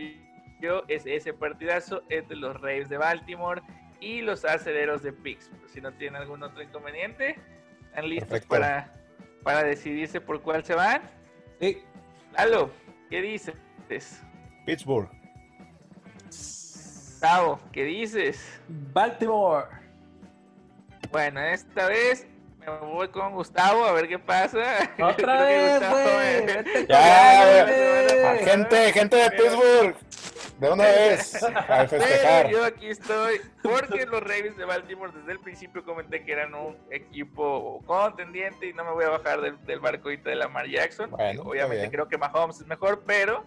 yo 0.59 0.83
es 0.89 1.05
ese 1.05 1.33
partidazo 1.33 2.03
entre 2.09 2.35
los 2.35 2.59
Raves 2.59 2.89
de 2.89 2.97
Baltimore 2.97 3.61
y 4.03 4.21
los 4.21 4.43
aceleros 4.43 5.01
de 5.01 5.13
Pittsburgh. 5.13 5.67
Si 5.69 5.79
no 5.79 5.93
tienen 5.93 6.21
algún 6.21 6.43
otro 6.43 6.61
inconveniente, 6.61 7.37
están 7.85 8.09
listos 8.09 8.41
para, 8.41 8.93
para 9.43 9.63
decidirse 9.63 10.19
por 10.19 10.41
cuál 10.41 10.63
se 10.65 10.75
van. 10.75 11.01
Sí. 11.59 11.81
Lalo, 12.33 12.69
¿qué 13.09 13.21
dices? 13.21 13.55
Pittsburgh. 14.65 15.09
Gustavo, 16.25 17.59
¿qué 17.71 17.85
dices? 17.85 18.61
Baltimore. 18.67 19.67
Bueno, 21.11 21.39
esta 21.39 21.87
vez 21.87 22.27
me 22.59 22.69
voy 22.79 23.07
con 23.09 23.33
Gustavo 23.33 23.85
a 23.85 23.93
ver 23.93 24.09
qué 24.09 24.19
pasa. 24.19 24.89
Otra 24.99 25.43
vez, 25.43 25.79
güey. 25.79 26.87
Ya, 26.89 28.37
gente, 28.43 28.91
gente 28.91 29.15
de 29.15 29.31
Pittsburgh. 29.31 29.95
De 30.59 30.71
una 30.71 30.83
vez, 30.83 31.43
a 31.43 31.87
festejar. 31.87 32.49
yo 32.49 32.63
aquí 32.63 32.87
estoy 32.87 33.41
porque 33.61 34.05
los 34.05 34.21
Ravens 34.21 34.55
de 34.55 34.65
Baltimore 34.65 35.11
desde 35.11 35.31
el 35.33 35.39
principio 35.39 35.83
comenté 35.83 36.23
que 36.23 36.31
eran 36.31 36.53
un 36.53 36.77
equipo 36.91 37.81
contendiente 37.85 38.67
y 38.67 38.73
no 38.73 38.85
me 38.85 38.91
voy 38.91 39.05
a 39.05 39.09
bajar 39.09 39.41
del, 39.41 39.63
del 39.65 39.79
barcoito 39.79 40.29
de 40.29 40.35
Lamar 40.35 40.67
Jackson. 40.67 41.11
Obviamente 41.13 41.89
creo 41.89 42.07
que 42.07 42.17
Mahomes 42.17 42.61
es 42.61 42.67
mejor, 42.67 43.03
pero 43.05 43.43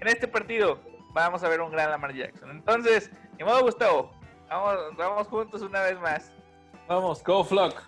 en 0.00 0.08
este 0.08 0.26
partido 0.26 0.80
vamos 1.12 1.42
a 1.44 1.48
ver 1.48 1.60
un 1.60 1.70
gran 1.70 1.90
Lamar 1.90 2.14
Jackson. 2.14 2.50
Entonces, 2.50 3.10
ni 3.38 3.44
modo 3.44 3.62
Gustavo, 3.62 4.10
vamos, 4.48 4.96
vamos 4.96 5.28
juntos 5.28 5.62
una 5.62 5.82
vez 5.82 5.98
más. 6.00 6.32
Vamos, 6.88 7.22
go 7.22 7.44
Flock. 7.44 7.82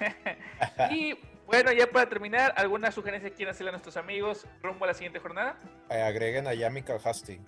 y 0.90 1.14
bueno, 1.50 1.72
ya 1.72 1.88
para 1.88 2.08
terminar, 2.08 2.54
¿alguna 2.56 2.92
sugerencia 2.92 3.28
quieren 3.30 3.50
hacerle 3.50 3.70
a 3.70 3.72
nuestros 3.72 3.96
amigos 3.96 4.46
rumbo 4.62 4.84
a 4.84 4.88
la 4.88 4.94
siguiente 4.94 5.18
jornada? 5.18 5.56
Eh, 5.90 6.00
agreguen 6.00 6.46
a 6.46 6.54
Yami 6.54 6.82
Calhasti, 6.82 7.40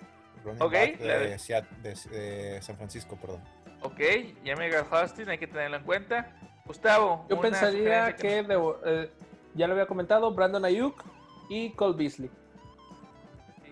Ok, 0.59 0.73
de, 0.73 1.39
de, 1.83 2.63
San 2.63 2.77
Francisco, 2.77 3.17
perdón. 3.17 3.41
Ok, 3.83 4.01
Yami 4.43 4.71
Calhasti, 4.71 5.23
hay 5.23 5.39
que 5.39 5.47
tenerlo 5.47 5.77
en 5.77 5.85
cuenta. 5.85 6.37
Gustavo. 6.65 7.27
Yo 7.31 7.41
pensaría 7.41 8.17
que, 8.17 8.45
eh, 8.85 9.11
ya 9.55 9.67
lo 9.69 9.75
había 9.75 9.87
comentado, 9.87 10.33
Brandon 10.33 10.65
Ayuk 10.65 11.01
y 11.49 11.71
Cole 11.71 11.97
Beasley. 11.97 12.31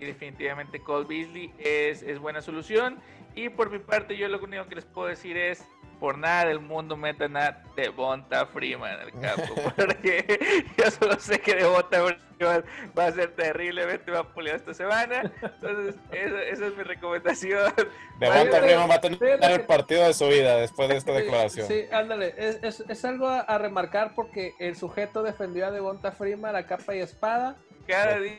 Y 0.01 0.05
definitivamente 0.05 0.81
Cole 0.81 1.07
Beasley 1.09 1.53
es, 1.59 2.05
es 2.05 2.21
buena 2.21 2.41
solución. 2.41 3.01
Y 3.35 3.49
por 3.49 3.71
mi 3.71 3.81
parte, 3.81 4.17
yo 4.17 4.29
lo 4.29 4.39
único 4.39 4.67
que 4.67 4.77
les 4.77 4.85
puedo 4.85 5.09
decir 5.09 5.37
es 5.37 5.67
por 6.01 6.19
nada 6.19 6.47
del 6.47 6.61
mundo 6.61 6.97
metan 6.97 7.37
a 7.37 7.63
Devonta 7.77 8.47
Freeman 8.47 8.93
en 8.95 9.01
el 9.01 9.21
campo. 9.21 9.55
Porque 9.77 10.65
yo 10.77 10.91
solo 10.91 11.21
sé 11.21 11.41
que 11.41 11.55
Devonta 11.55 12.03
Freeman 12.39 12.65
va 12.99 13.07
a 13.07 13.13
ser 13.13 13.37
terriblemente 13.37 14.11
vapuleado 14.11 14.57
esta 14.57 14.75
semana. 14.75 15.31
Entonces, 15.43 15.95
esa, 16.11 16.67
es 16.67 16.77
mi 16.77 16.83
recomendación. 16.83 17.73
Devonta 18.19 18.61
Freeman 18.61 18.91
va 18.91 18.95
a 18.95 19.01
tener 19.01 19.39
el 19.43 19.61
partido 19.67 20.07
de 20.07 20.15
su 20.15 20.27
vida 20.27 20.57
después 20.57 20.89
de 20.89 20.97
esta 20.97 21.13
declaración. 21.13 21.69
Sí, 21.69 21.85
ándale. 21.93 22.35
Es, 22.39 22.81
es, 22.81 23.05
algo 23.05 23.29
a, 23.29 23.59
remarcar 23.59 24.15
porque 24.15 24.55
el 24.59 24.77
sujeto 24.77 25.23
defendió 25.23 25.67
a 25.67 25.71
Devonta 25.71 26.13
Freeman 26.13 26.57
a 26.57 26.67
capa 26.67 26.97
y 26.97 27.01
espada 27.01 27.59
cada 27.91 28.19
día. 28.21 28.39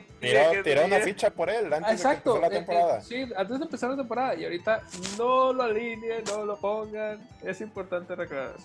Tiró, 0.63 0.85
una 0.85 0.99
ficha 0.99 1.31
por 1.31 1.49
él 1.49 1.73
antes 1.73 1.93
Exacto, 1.93 2.35
de 2.35 2.41
la 2.41 2.47
eh, 2.47 2.49
eh, 2.49 2.53
temporada. 2.53 3.01
sí, 3.01 3.25
antes 3.35 3.59
de 3.59 3.65
empezar 3.65 3.89
la 3.89 3.97
temporada. 3.97 4.35
Y 4.35 4.43
ahorita 4.43 4.83
no 5.17 5.51
lo 5.53 5.63
alineen, 5.63 6.23
no 6.25 6.45
lo 6.45 6.59
pongan. 6.59 7.27
Es 7.43 7.59
importante 7.61 8.15
recordar 8.15 8.55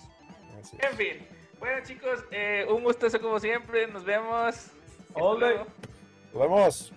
En 0.79 0.97
fin. 0.97 1.27
Bueno, 1.59 1.83
chicos, 1.83 2.23
eh, 2.31 2.65
un 2.69 2.83
gustazo 2.83 3.19
como 3.19 3.39
siempre. 3.39 3.87
Nos 3.87 4.03
vemos. 4.03 4.67
All 5.13 5.39
Nos 5.39 6.41
vemos. 6.41 6.93